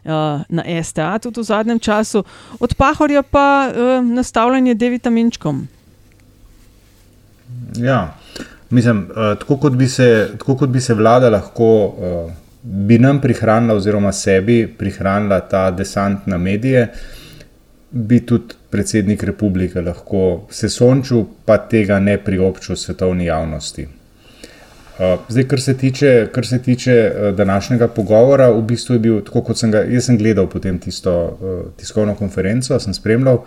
uh, 0.07 0.41
Na 0.49 0.63
STA, 0.83 1.19
tudi 1.19 1.41
v 1.41 1.43
zadnjem 1.43 1.79
času, 1.79 2.23
od 2.59 2.75
Pahorja 2.75 3.23
pa 3.23 3.67
uh, 3.67 4.05
nastavljanje 4.05 4.75
Devita 4.75 5.09
Minčkom. 5.09 5.67
Ja, 7.75 8.15
mislim, 8.69 9.07
uh, 9.09 9.35
tako, 9.39 9.57
kot 9.57 9.73
se, 9.89 10.29
tako 10.37 10.55
kot 10.57 10.69
bi 10.69 10.81
se 10.81 10.93
vlada 10.93 11.29
lahko, 11.29 11.85
uh, 11.85 12.31
bi 12.61 12.99
nam 12.99 13.21
prihranila, 13.21 13.75
oziroma 13.75 14.11
sebi 14.11 14.67
prihranila 14.77 15.39
ta 15.39 15.71
desant 15.71 16.27
na 16.27 16.37
medije, 16.37 16.87
bi 17.91 18.19
tudi 18.25 18.55
predsednik 18.69 19.23
republike 19.23 19.81
lahko 19.81 20.47
se 20.51 20.69
sončil, 20.69 21.23
pa 21.45 21.57
tega 21.57 21.99
ne 21.99 22.17
priobčil 22.17 22.75
svetovni 22.75 23.25
javnosti. 23.25 23.87
Uh, 24.97 25.19
zdaj, 25.29 25.43
kar 25.43 25.61
se 25.61 25.73
tiče, 25.77 26.27
kar 26.33 26.45
se 26.45 26.57
tiče 26.59 27.11
uh, 27.11 27.35
današnjega 27.35 27.87
pogovora, 27.87 28.49
v 28.49 28.61
bistvu 28.61 28.95
je 28.95 28.99
bil 28.99 29.19
tako, 29.21 29.43
kot 29.45 29.57
sem 29.57 29.71
ga 29.71 29.83
jaz 29.85 30.07
sem 30.09 30.17
gledal 30.17 30.47
potem 30.49 30.79
tisto 30.81 31.13
uh, 31.13 31.59
tiskovno 31.77 32.15
konferenco, 32.15 32.79
sem 32.79 32.93
spremljal. 32.93 33.43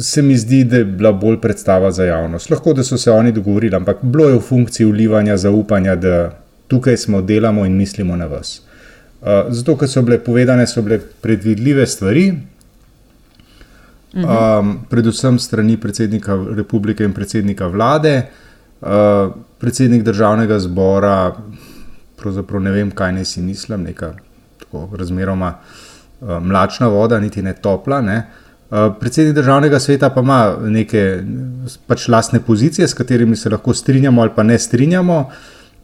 Se 0.00 0.22
mi 0.22 0.36
zdi, 0.36 0.62
da 0.64 0.80
je 0.80 0.84
bila 0.84 1.12
bolj 1.12 1.36
predstava 1.40 1.90
za 1.92 2.04
javnost. 2.04 2.50
Lahko, 2.50 2.72
da 2.72 2.82
so 2.82 2.96
se 2.98 3.10
oni 3.10 3.32
dogovorili, 3.32 3.76
ampak 3.76 4.00
bilo 4.02 4.28
je 4.28 4.38
v 4.38 4.40
funkciji 4.40 4.86
ulivanja 4.86 5.36
zaupanja, 5.36 5.94
da 5.94 6.14
tukaj 6.68 6.96
smo, 6.96 7.20
delamo 7.22 7.66
in 7.66 7.76
mislimo 7.76 8.16
na 8.16 8.26
vas. 8.26 8.62
Zato, 9.48 9.76
ker 9.76 9.88
so 9.88 10.02
bile 10.02 10.18
povedane, 10.18 10.66
so 10.66 10.82
bile 10.82 10.98
predvidljive 10.98 11.86
stvari, 11.86 12.24
um, 14.16 14.72
predvsem 14.90 15.38
strani 15.38 15.76
predsednika 15.76 16.38
republike 16.56 17.04
in 17.04 17.12
predsednika 17.12 17.68
vlade. 17.68 18.16
Uh, 18.16 18.53
predsednik 19.60 20.02
državnega 20.02 20.58
zbora, 20.58 21.32
pravzaprav 22.20 22.62
ne 22.62 22.70
vem, 22.70 22.90
kaj 22.90 23.12
naj 23.12 23.24
si 23.24 23.42
mislim, 23.42 23.82
neka 23.82 24.12
tako 24.58 24.88
razmeroma 24.96 25.54
uh, 25.54 26.38
mlačna 26.42 26.88
voda, 26.88 27.20
niti 27.20 27.42
ne 27.42 27.52
topla. 27.52 28.00
Ne. 28.00 28.16
Uh, 28.70 28.94
predsednik 29.00 29.34
državnega 29.34 29.80
sveta 29.80 30.10
pa 30.10 30.20
ima 30.20 30.56
neke 30.60 31.22
pač 31.86 32.08
lastne 32.08 32.40
pozicije, 32.40 32.88
s 32.88 32.94
katerimi 32.94 33.36
se 33.36 33.50
lahko 33.50 33.74
strinjamo 33.74 34.22
ali 34.22 34.30
pa 34.36 34.42
ne 34.42 34.58
strinjamo. 34.58 35.18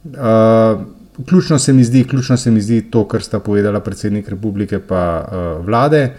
Uh, 0.03 0.81
ključno, 1.27 1.59
se 1.59 1.73
mi 1.73 1.83
zdi, 1.83 2.03
ključno 2.07 2.37
se 2.37 2.51
mi 2.51 2.61
zdi 2.61 2.81
to, 2.91 3.07
kar 3.07 3.21
sta 3.21 3.39
povedala 3.39 3.79
predsednik 3.79 4.29
republike 4.29 4.75
in 4.75 4.81
uh, 4.89 5.65
vlade. 5.65 6.11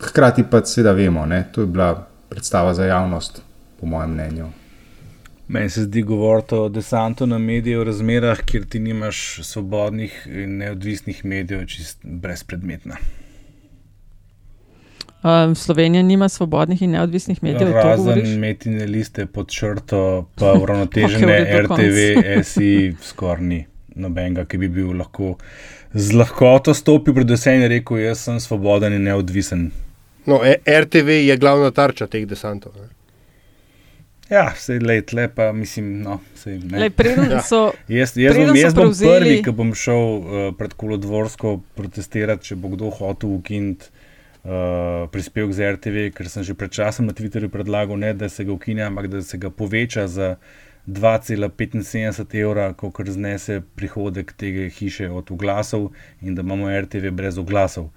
Hkrati 0.00 0.44
pa 0.50 0.64
seveda 0.64 0.92
vemo, 0.92 1.26
ne, 1.26 1.46
to 1.52 1.60
je 1.60 1.66
bila 1.66 2.06
predstava 2.28 2.74
za 2.74 2.84
javnost, 2.84 3.42
po 3.80 3.86
mojem 3.86 4.10
mnenju. 4.10 4.50
Meni 5.48 5.70
se 5.70 5.82
zdi 5.82 6.02
govoriti 6.02 6.54
o 6.54 6.68
desantu 6.68 7.26
na 7.26 7.38
medije 7.38 7.78
v 7.78 7.84
razmerah, 7.84 8.40
kjer 8.42 8.64
ti 8.66 8.78
nimaš 8.78 9.38
svobodnih 9.42 10.26
in 10.26 10.56
neodvisnih 10.58 11.24
medijev, 11.24 11.66
čist 11.66 11.98
brezpredmetna. 12.02 12.96
Um, 15.22 15.54
Slovenija 15.54 16.02
nima 16.02 16.28
svobodnih 16.28 16.82
in 16.82 16.90
neodvisnih 16.90 17.42
medijev. 17.42 17.72
Razen 17.72 18.38
metine 18.38 18.86
liste 18.86 19.26
pod 19.26 19.50
črto, 19.50 20.28
pa 20.34 20.52
uravnotežene 20.52 21.38
redu, 21.44 21.74
RTV, 21.74 22.42
SI, 22.44 22.94
skoraj 23.02 23.42
ni 23.44 23.66
nobenega, 23.94 24.44
ki 24.44 24.58
bi 24.58 24.68
bil 24.68 24.92
lahko 24.98 25.36
z 25.94 26.12
lahkoto 26.12 26.74
stopil 26.74 27.14
pred 27.14 27.30
vse 27.30 27.54
in 27.56 27.64
rekel: 27.70 27.98
Jaz 27.98 28.26
sem 28.28 28.40
svoboden 28.40 28.92
in 28.92 29.02
neodvisen. 29.08 29.70
No, 30.26 30.40
E- 30.44 30.58
RTV 30.82 31.08
je 31.08 31.36
glavna 31.36 31.70
tarča 31.70 32.06
teh 32.06 32.26
desantov. 32.26 32.76
Ne? 32.76 32.88
Ja, 34.26 34.48
vse 34.50 34.80
let, 34.80 35.12
le 35.12 35.28
pa 35.28 35.52
mislim, 35.52 36.00
no, 36.02 36.16
sej, 36.34 36.58
ne. 36.60 36.78
Lej, 36.78 36.90
preden 36.90 37.30
Ja. 37.30 37.38
so- 37.40 37.70
Jaz, 37.88 38.16
jaz, 38.16 38.34
preden 38.34 38.48
bom, 38.48 38.56
so 38.56 38.62
jaz 38.62 38.74
bom 38.74 38.82
prevzeli- 38.84 39.20
prvi, 39.20 39.36
ki 39.42 39.52
bom 39.52 39.70
šel 39.74 40.02
uh, 40.16 40.24
pred 40.58 40.74
Kolodvorsko 40.74 41.52
protestirati, 41.74 42.44
če 42.44 42.56
bo 42.56 42.68
kdo 42.68 42.90
hotel 42.90 43.30
ukiniti 43.32 43.86
uh, 44.42 44.50
prispevek 45.06 45.52
za 45.52 45.70
RTV, 45.72 46.08
ker 46.10 46.28
sem 46.28 46.42
že 46.42 46.54
pred 46.54 46.70
časom 46.70 47.06
na 47.06 47.14
Twitterju 47.14 47.48
predlagal, 47.48 47.94
ne 47.96 48.10
da 48.14 48.28
se 48.28 48.42
ga 48.42 48.52
ukine, 48.52 48.82
ampak 48.82 49.06
da 49.08 49.22
se 49.22 49.38
ga 49.38 49.50
poveča 49.50 50.08
za 50.08 50.34
2,75 50.88 52.34
evra, 52.36 52.72
kolikor 52.72 53.10
znese 53.10 53.60
prihodek 53.76 54.32
tega 54.32 54.68
hiše 54.68 55.08
od 55.10 55.30
oglasov 55.30 55.88
in 56.20 56.34
da 56.34 56.42
imamo 56.42 56.70
RTV 56.72 57.10
brez 57.10 57.38
oglasov. 57.38 57.90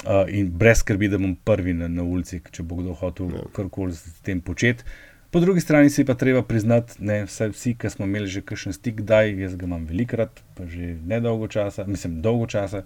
Uh, 0.00 0.24
in 0.28 0.50
brez 0.50 0.78
skrbi, 0.78 1.08
da 1.08 1.18
bom 1.18 1.34
prvi 1.36 1.72
na, 1.74 1.88
na 1.88 2.02
ulici, 2.02 2.40
če 2.46 2.62
bo 2.62 2.76
kdo 2.76 2.92
hotel 2.94 3.30
Ja. 3.30 3.42
karkoli 3.52 3.92
s 3.92 4.20
tem 4.22 4.40
početi. 4.40 4.84
Po 5.30 5.40
drugi 5.40 5.60
strani 5.60 5.90
si 5.90 6.04
pa 6.04 6.14
treba 6.14 6.42
priznati, 6.42 6.92
da 6.98 7.24
vsi, 7.24 7.74
ki 7.78 7.90
smo 7.90 8.06
imeli 8.06 8.26
že 8.26 8.40
kakšen 8.42 8.74
stik, 8.74 8.96
kdaj, 8.98 9.30
jaz 9.38 9.52
ga 9.56 9.68
imam 9.68 9.84
velikrat, 9.86 10.40
pa 10.58 10.66
že 10.66 10.96
nedolgo 11.06 11.46
časa, 11.46 11.84
mislim, 11.86 12.16
dolgo 12.22 12.48
časa, 12.50 12.82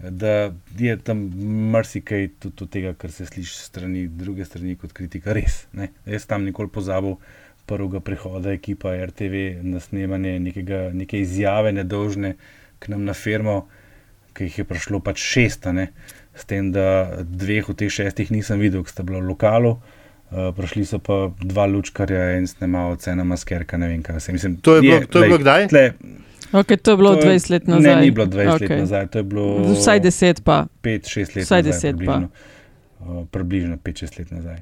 da 0.00 0.52
je 0.78 0.96
tam 1.00 1.22
marsikaj 1.72 2.28
tudi 2.38 2.64
od 2.64 2.70
tega, 2.70 2.92
kar 2.94 3.12
se 3.12 3.26
sliši 3.26 3.56
strani 3.56 4.06
druge 4.08 4.44
strani 4.44 4.76
kot 4.76 4.92
kritika, 4.92 5.32
res. 5.32 5.64
Ne? 5.72 5.88
Jaz 6.04 6.26
tam 6.28 6.44
nikoli 6.44 6.68
pozabil 6.68 7.16
prvega 7.66 8.00
prihoda 8.00 8.52
ekipa 8.52 8.92
RTV 9.06 9.62
na 9.62 9.80
snemanje 9.80 10.34
nekega, 10.40 10.90
neke 10.92 11.20
izjave 11.20 11.72
nedolžne 11.72 12.34
k 12.78 12.92
nam 12.92 13.04
na 13.08 13.14
firmo, 13.16 13.62
ki 14.36 14.50
jih 14.50 14.58
je 14.58 14.66
prišlo 14.68 15.00
pač 15.00 15.24
šest, 15.24 15.64
ne? 15.72 15.88
s 16.36 16.44
tem, 16.44 16.68
da 16.76 17.24
dveh 17.24 17.72
od 17.72 17.80
teh 17.80 17.88
šestih 17.92 18.28
nisem 18.32 18.60
videl, 18.60 18.84
ki 18.84 18.92
sta 18.92 19.04
bila 19.04 19.24
v 19.24 19.32
lokalu. 19.32 19.74
Uh, 20.30 20.54
prišli 20.54 20.84
so 20.84 20.98
pa 20.98 21.14
dva 21.40 21.66
lučkarja 21.66 22.36
in 22.38 22.46
snemalec, 22.46 23.02
ena 23.06 23.24
maskerka, 23.24 23.76
ne 23.76 23.88
vem 23.88 23.98
kaj. 24.00 24.20
Se, 24.20 24.32
mislim, 24.32 24.56
To 24.56 24.76
je 24.76 24.82
bilo- 24.82 25.06
to 25.06 25.18
je 25.18 25.28
bilo 25.28 25.38
kdaj? 25.38 25.68
Tle, 25.68 25.92
Okay, 26.52 26.76
to 26.76 26.90
je 26.90 26.96
bilo 26.96 27.14
To 27.14 27.20
je- 27.20 27.26
20 27.30 27.50
let 27.50 27.66
nazaj. 27.66 27.94
Ne, 27.94 28.00
ni 28.00 28.10
bilo 28.10 28.26
20 28.26 28.46
okay. 28.56 28.70
Let 28.70 28.78
nazaj, 28.80 29.06
to 29.06 29.18
je 29.18 29.22
bilo. 29.24 29.44
Vsaj 29.72 30.00
10 30.00 30.40
pa. 30.42 30.66
5-6 30.82 31.36
let 31.36 31.44
Vsaj 31.44 31.62
nazaj. 31.62 31.92
10 31.92 31.92
pa. 31.92 31.96
približno. 31.96 32.28
Uh, 33.00 33.26
približno 33.26 33.76
5-6 33.78 34.18
let 34.18 34.30
nazaj. 34.30 34.58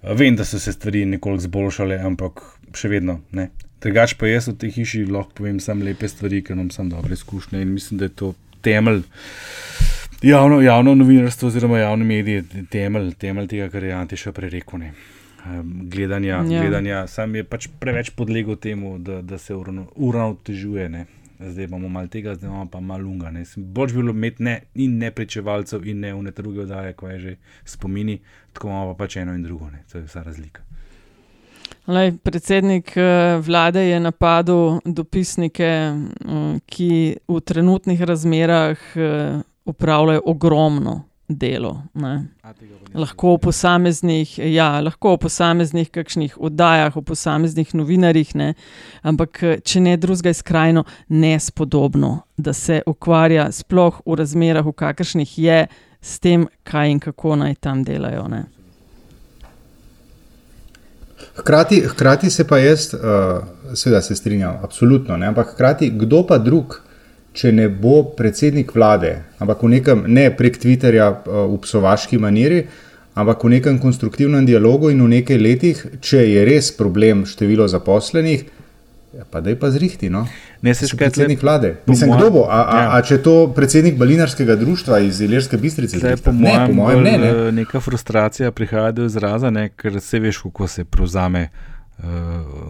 Uh, 0.00 0.12
vem, 0.12 0.36
da 0.36 0.44
so 0.44 0.58
se 0.58 0.72
stvari 0.72 1.04
nekoliko 1.06 1.42
zboljšale, 1.42 1.98
ampak 2.00 2.42
še 2.72 2.88
vedno 2.88 3.20
ne. 3.32 3.48
Drugač 3.80 4.14
pa 4.14 4.26
jaz 4.26 4.48
v 4.48 4.56
tej 4.56 4.70
hiši 4.72 5.04
lahko 5.06 5.30
povem 5.34 5.60
samo 5.60 5.84
lepe 5.84 6.08
stvari, 6.08 6.42
ker 6.42 6.54
imam 6.54 6.70
samo 6.70 6.90
dobre 6.90 7.14
izkušnje 7.14 7.62
in 7.62 7.70
mislim, 7.70 7.98
da 7.98 8.04
je 8.04 8.14
to 8.16 8.32
temelj. 8.62 9.02
Javno, 10.22 10.60
javno 10.60 10.94
novinarstvo 10.94 11.46
oziroma 11.48 11.78
javni 11.78 12.04
mediji 12.04 12.34
je 12.34 12.44
temelj, 12.66 13.12
temelj 13.14 13.46
tega, 13.46 13.68
kar 13.68 13.84
je 13.84 13.92
Antiša 13.92 14.32
prerekel. 14.32 14.78
ne. 14.78 14.92
Um, 15.46 15.80
gledanja, 15.84 16.28
Ja. 16.28 16.42
ja. 16.44 16.60
gledanja, 16.60 17.06
sam 17.06 17.34
je 17.34 17.44
pač 17.44 17.68
preveč 17.78 18.10
podlegel 18.10 18.56
temu, 18.56 18.98
da, 18.98 19.22
da 19.22 19.38
se 19.38 19.54
uravno- 19.54 19.86
uravnotežuje. 19.96 21.04
Zdaj 21.40 21.64
imamo 21.64 21.88
malo 21.88 22.06
tega, 22.06 22.34
zdaj 22.34 22.48
imamo 22.48 22.66
pa 22.66 22.80
malo 22.80 23.02
lunga. 23.02 23.30
ne. 23.30 23.38
Mislim, 23.40 23.64
Bolj 23.66 23.86
bi 23.86 23.94
bilo 23.94 24.10
imeti 24.10 24.42
ne, 24.42 24.60
in 24.74 24.98
ne 24.98 25.10
pričevalcev, 25.10 25.86
in 25.86 26.00
ne 26.00 26.14
vne 26.14 26.30
druge 26.32 26.60
oddaje, 26.60 26.92
ko 26.92 27.08
je 27.08 27.20
že 27.20 27.36
spomini, 27.64 28.18
tako 28.52 28.68
imamo 28.68 28.94
pa 28.94 29.04
pač 29.04 29.16
eno 29.16 29.34
in 29.34 29.42
drugo. 29.42 29.70
Ne. 29.70 29.84
To 29.92 29.98
je 29.98 30.04
vsa 30.04 30.22
razlika. 30.22 30.62
Lej, 31.86 32.12
predsednik 32.18 32.96
eh, 32.96 33.02
vlade 33.38 33.80
je 33.80 34.00
napadel 34.00 34.80
dopisnike, 34.84 35.70
mm, 36.20 36.58
ki 36.66 36.90
v 37.28 37.40
trenutnih 37.40 38.02
razmerah 38.02 38.78
upravljajo 39.68 40.22
ogromno 40.26 41.02
delo. 41.28 41.82
Ne. 41.94 42.26
Lahko 42.94 43.34
v 43.36 43.38
posameznih, 43.38 44.38
ja, 44.38 44.80
lahko 44.80 45.14
v 45.16 45.20
posameznih 45.26 45.90
kakšnih 45.92 46.38
oddajah, 46.40 46.96
v 46.96 47.04
posameznih 47.04 47.74
novinarjih, 47.76 48.32
ne, 48.34 48.54
ampak 49.04 49.42
če 49.64 49.82
ne 49.84 49.96
drugega, 50.00 50.32
je 50.32 50.40
skrajno 50.40 50.84
nespodobno, 51.08 52.22
da 52.36 52.56
se 52.56 52.80
ukvarja 52.86 53.50
sploh 53.52 54.00
v 54.06 54.18
razmerah, 54.22 54.64
v 54.64 54.72
kakršnih 54.72 55.38
je, 55.38 55.60
s 56.00 56.22
tem, 56.22 56.46
kaj 56.64 56.94
in 56.94 57.00
kako 57.02 57.36
naj 57.36 57.58
tam 57.60 57.84
delajo. 57.84 58.24
Ne. 58.32 58.46
Hkrati, 61.38 61.82
hkrati 61.92 62.30
se 62.30 62.46
pa 62.48 62.58
jaz, 62.58 62.94
uh, 62.94 63.42
seveda 63.74 64.00
se 64.02 64.16
strinjam, 64.16 64.62
absolutno, 64.62 65.16
ne, 65.16 65.28
ampak 65.28 65.52
hkrati 65.52 65.90
kdo 65.90 66.24
pa 66.26 66.38
drug, 66.38 66.80
če 67.32 67.52
ne 67.52 67.68
bo 67.68 68.02
predsednik 68.16 68.74
vlade, 68.74 69.22
ampak 69.38 69.62
v 69.62 69.68
nekem, 69.76 70.04
ne 70.08 70.30
prek 70.34 70.58
Twitterja 70.58 71.10
uh, 71.12 71.46
v 71.52 71.58
psovaški 71.62 72.18
maniri, 72.18 72.64
ampak 73.18 73.44
v 73.44 73.56
nekem 73.58 73.78
konstruktivnem 73.82 74.46
dialogu 74.46 74.90
in 74.90 75.02
v 75.02 75.08
nekaj 75.18 75.38
letih, 75.38 75.82
če 76.00 76.22
je 76.22 76.44
res 76.46 76.70
problem 76.74 77.24
število 77.26 77.66
zaposlenih, 77.68 78.44
ja, 79.14 79.24
pa 79.30 79.40
da 79.40 79.50
je 79.50 79.58
pa 79.58 79.70
zrihti. 79.70 80.10
No? 80.10 80.26
Ne, 80.62 80.74
se 80.74 80.86
škaj 80.86 80.98
predsednik 80.98 81.42
vlade. 81.42 81.76
Mislim, 81.86 82.10
mojem- 82.10 82.20
kdo 82.20 82.30
bo? 82.30 82.42
A, 82.50 82.62
a, 82.62 82.78
ja. 82.82 82.90
a 82.96 83.02
če 83.02 83.20
to 83.22 83.52
predsednik 83.54 83.96
balinarskega 83.98 84.56
društva 84.58 84.98
iz 85.06 85.20
Ilirske 85.20 85.58
bistrice? 85.58 85.98
Zdaj, 85.98 86.16
po 86.24 86.32
ne, 86.32 86.54
po 86.66 86.72
mojem 86.72 87.02
ne. 87.02 87.18
ne. 87.18 87.28
eh, 87.28 87.52
Neka 87.52 87.80
frustracija 87.80 88.50
prihaja 88.52 88.92
do 88.92 89.06
izraza, 89.06 89.50
ne, 89.50 89.68
ker 89.76 90.00
se 90.00 90.18
veš, 90.18 90.42
kako 90.48 90.66
se 90.68 90.84
prevzame 90.84 91.48
uh, 91.48 92.04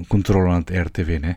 kontrolo 0.08 0.52
nad 0.52 0.70
RTV. 0.70 1.20
Ne. 1.22 1.36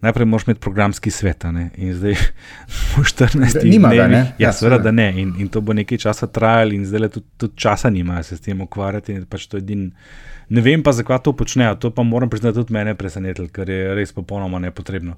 Najprej 0.00 0.26
moraš 0.26 0.44
imeti 0.44 0.60
programski 0.60 1.10
svet, 1.10 1.44
a 1.44 1.52
ne, 1.52 1.70
in 1.76 1.94
zdaj 1.94 2.14
v 2.92 3.02
14 3.02 3.64
Nima 3.64 3.88
ga, 3.88 3.94
dnevih- 3.96 4.10
ne? 4.10 4.18
Ja, 4.18 4.32
Ja, 4.38 4.52
seveda, 4.52 4.78
da 4.78 4.90
ne. 4.90 5.08
In, 5.16 5.34
in 5.38 5.48
to 5.48 5.60
bo 5.60 5.72
nekaj 5.72 5.98
časa 5.98 6.26
trajalo, 6.26 6.72
in 6.72 6.84
zdaj 6.84 7.08
tudi, 7.08 7.26
tudi 7.36 7.56
časa 7.56 7.90
nimajo 7.90 8.22
se 8.22 8.36
s 8.36 8.40
tem 8.40 8.60
ukvarjati. 8.60 9.16
Pač 9.24 9.46
edin, 9.54 9.86
ne 10.48 10.60
vem 10.60 10.82
pa, 10.82 10.92
zakaj 10.92 11.22
to 11.22 11.32
počnejo. 11.32 11.74
To 11.76 11.90
pa 11.90 12.02
moram 12.02 12.30
priznati, 12.30 12.54
tudi 12.54 12.72
mene 12.72 12.94
presenetilo, 12.94 13.48
ker 13.48 13.68
je 13.68 13.94
res 13.94 14.12
popolnoma 14.12 14.58
nepotrebno. 14.58 15.16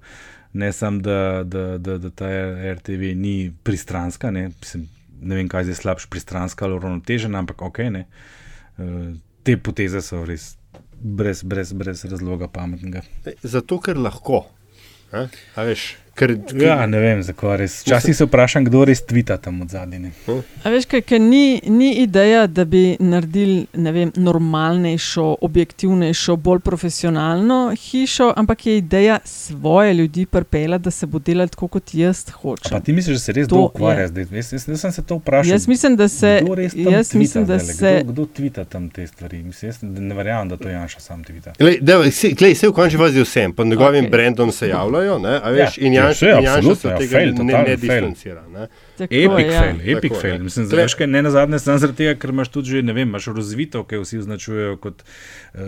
Ne 0.52 0.72
samo, 0.72 1.00
da, 1.00 1.18
da, 1.44 1.78
da, 1.78 1.98
da 1.98 2.10
ta 2.10 2.28
RTV 2.72 3.12
ni 3.14 3.34
pristranska, 3.62 4.30
ne, 4.30 4.48
Mislim, 4.54 4.86
ne 5.20 5.34
vem, 5.34 5.48
kaj 5.48 5.60
je 5.60 5.64
zdaj 5.64 5.74
slabš, 5.74 6.06
pristranska 6.06 6.64
ali 6.64 6.74
uravnotežena, 6.74 7.38
ampak 7.38 7.62
ok. 7.62 7.78
Ne. 7.90 8.06
Eh, 8.78 9.10
Te 9.42 9.56
poteze 9.56 10.00
so 10.00 10.22
res 10.24 10.54
brez, 10.94 11.42
brez, 11.42 11.72
brez 11.72 12.04
razloga 12.04 12.48
pametnega. 12.48 13.02
Zato, 13.42 13.78
ker 13.80 13.96
lahko. 13.96 14.44
A, 15.12 15.28
a 15.56 15.62
veš, 15.64 15.96
ker, 16.18 16.32
Ja, 16.56 16.86
ne 16.86 16.98
vem, 16.98 17.22
zakaj 17.22 17.56
res. 17.56 17.82
Včasih 17.82 18.16
se 18.16 18.24
vprašam, 18.24 18.64
kdo 18.64 18.84
res 18.84 19.00
tvita 19.02 19.36
tam 19.38 19.60
od 19.60 19.68
zadnje. 19.68 20.10
A 20.62 20.68
veš, 20.68 20.86
kaj, 20.86 21.02
kaj 21.02 21.18
ni, 21.20 21.44
ni 21.64 21.92
ideja, 21.96 22.46
da 22.48 22.64
bi 22.66 22.96
naredili 23.00 23.66
ne 23.74 23.92
vem, 23.92 24.12
normalnejšo, 24.16 25.36
objektivnejšo, 25.40 26.36
bolj 26.38 26.60
profesionalno 26.60 27.58
hišo, 27.72 28.32
ampak 28.36 28.66
je 28.66 28.76
ideja 28.78 29.18
svoje 29.24 29.94
ljudi 29.94 30.26
pripeljati, 30.26 30.84
da 30.84 30.90
se 30.90 31.06
bo 31.06 31.18
delalo 31.20 31.48
tako, 31.48 31.68
kot 31.68 31.94
jaz 31.94 32.30
hočem. 32.32 32.70
Pa 32.70 32.80
ti 32.80 32.92
misliš, 32.92 33.14
da 33.14 33.20
se 33.20 33.32
res 33.32 33.48
To 33.48 33.60
ukvarja 33.60 34.08
zdaj? 34.08 34.26
Jaz, 34.32 34.52
jaz, 34.52 34.68
jaz 34.68 34.80
sem 34.80 34.92
se 34.92 35.02
to 35.02 35.16
vprašal. 35.16 35.52
Jaz 35.52 35.68
mislim, 35.68 35.96
da 35.96 36.08
se- 36.08 36.40
Kdo 36.42 36.54
res 36.54 36.72
tam 36.74 36.92
jaz 36.92 37.08
tvita 37.08 37.18
mislim, 37.18 37.46
da 37.46 37.58
zdajle? 37.58 37.74
se- 37.74 38.00
Kdo, 38.02 38.12
kdo 38.12 38.26
tvita 38.26 38.64
tam 38.66 38.88
te 38.88 39.06
stvari? 39.06 39.42
Mislim, 39.42 39.68
jaz 39.68 39.78
ne 39.82 40.14
verjamem, 40.14 40.48
da 40.48 40.56
to 40.56 40.68
Janša 40.68 41.00
sam 41.00 41.24
tvita. 41.24 41.52
Glej, 41.58 41.78
deva, 41.80 42.10
se, 42.10 42.28
glej, 42.30 42.54
se 42.54 42.68
v 42.68 42.72
končni 42.72 42.98
fazi 42.98 43.22
vsem, 43.22 43.52
pod 43.52 43.66
njegovim 43.66 44.04
okay. 44.04 44.10
brandom 44.10 44.52
se 44.52 44.68
javljajo, 44.68 45.18
ne, 45.18 45.38
a 45.38 45.50
veš, 45.50 45.78
Ja, 45.78 45.86
in 45.86 45.92
ja, 45.92 46.02
Janša 46.02 46.07
saj, 46.14 46.32
in 46.38 46.44
Janša 46.44 46.74
se 46.74 46.88
ja, 46.88 46.98
tega 46.98 47.12
fail, 47.12 47.34
ne, 47.34 47.44
ne 47.44 47.76
fail. 47.76 47.76
distancira. 47.80 48.44
Ne. 48.48 48.66
Tako 48.98 49.14
Epic 49.14 49.52
ja. 49.52 49.60
fail, 49.60 49.80
epic 49.96 50.12
Tako 50.12 50.20
fail. 50.20 50.42
Mislim, 50.42 50.66
Tle- 50.68 50.82
veš, 50.82 50.94
kaj 50.98 51.06
ne 51.06 51.22
na 51.22 51.30
zadnje, 51.30 51.58
samo 51.58 51.78
zaradi 51.78 51.98
tega, 52.02 52.14
ker 52.20 52.32
imaš 52.34 52.48
tudi 52.54 52.74
že, 52.74 52.82
ne 52.82 52.92
vem, 52.92 53.08
imaš 53.08 53.26
razvito, 53.36 53.84
ki 53.84 54.00
vsi 54.02 54.18
označujejo 54.18 54.76
kot 54.82 55.02
uh, 55.04 55.60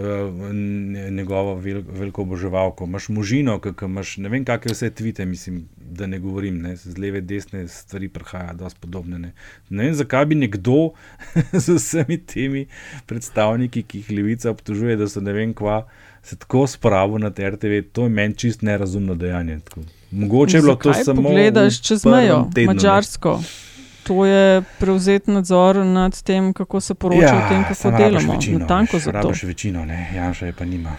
njegovo 1.10 1.54
vel, 1.60 1.82
veliko 1.86 2.22
oboževalko. 2.22 2.88
Imaš 2.90 3.08
možino, 3.08 3.58
ki 3.60 3.74
ki 3.78 3.90
imaš 3.90 4.16
ne 4.24 4.32
vem, 4.32 4.44
kakšne 4.44 4.74
vse 4.74 4.90
tvite, 4.90 5.26
mislim, 5.26 5.64
da 5.76 6.06
ne 6.06 6.18
govorim, 6.18 6.60
ne, 6.62 6.76
z 6.76 6.98
leve, 6.98 7.20
desne 7.20 7.68
stvari 7.68 8.08
prihaja, 8.08 8.52
dosti 8.58 8.80
podobne. 8.80 9.18
Ne. 9.18 9.32
ne 9.68 9.84
vem, 9.84 9.94
zakaj 9.94 10.26
bi 10.26 10.34
nekdo 10.34 10.92
z 11.64 11.76
vsemi 11.76 12.18
temi 12.18 12.66
predstavniki, 13.06 13.82
ki 13.82 14.02
jih 14.04 14.10
levica 14.18 14.50
obtožuje, 14.50 14.96
da 14.96 15.08
so 15.08 15.20
ne 15.20 15.32
vem 15.36 15.54
kva. 15.54 15.84
Se 16.22 16.36
tako 16.36 16.66
spravil 16.66 17.18
na 17.22 17.30
RTV, 17.32 17.82
to 17.92 18.04
je 18.04 18.12
meni 18.12 18.36
čist 18.36 18.62
nerazumno 18.62 19.14
dejanje. 19.14 19.60
Tako. 19.64 19.99
Mogoče 20.10 20.56
je 20.56 20.62
bilo 20.62 20.76
to 20.76 20.94
samo. 20.94 21.22
Pogledaš 21.22 21.78
v 21.78 21.82
čez 21.82 22.04
mejo, 22.04 22.48
tednu, 22.54 22.68
ne. 22.68 22.74
Mačarsko. 22.74 23.40
To 24.02 24.26
je 24.26 24.62
prevzeti 24.78 25.30
nadzor 25.30 25.76
nad 25.76 26.22
tem, 26.22 26.52
kako 26.52 26.80
se 26.80 26.94
poroča 26.94 27.36
o 27.36 27.48
tem, 27.48 27.64
kako 27.64 27.90
delamo. 27.90 28.32
Večino, 28.32 28.58
Natanko 28.58 28.98
za 28.98 29.12
to. 29.12 29.18
Rabiš 29.18 29.42
večino, 29.42 29.84
ne, 29.84 30.10
Janša 30.14 30.46
je 30.46 30.52
pa 30.52 30.64
nima. 30.64 30.96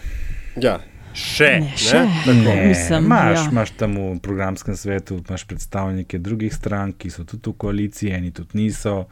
Ja. 0.56 0.80
Še, 1.14 1.60
Ne, 1.60 1.74
še. 1.76 2.06
ne? 2.26 2.34
Ne, 2.34 2.68
Mislim, 2.68 3.04
imaš, 3.04 3.38
ja. 3.38 3.48
imaš 3.52 3.72
tam 3.72 3.98
v 3.98 4.20
programskem 4.20 4.76
svetu 4.76 5.20
imaš 5.28 5.44
predstavnike 5.44 6.20
drugih 6.20 6.54
strank, 6.56 6.98
ki 6.98 7.10
so 7.10 7.24
tudi 7.24 7.50
v 7.50 7.58
koaliciji, 7.58 8.12
eni 8.12 8.32
tudi 8.32 8.58
niso. 8.58 9.06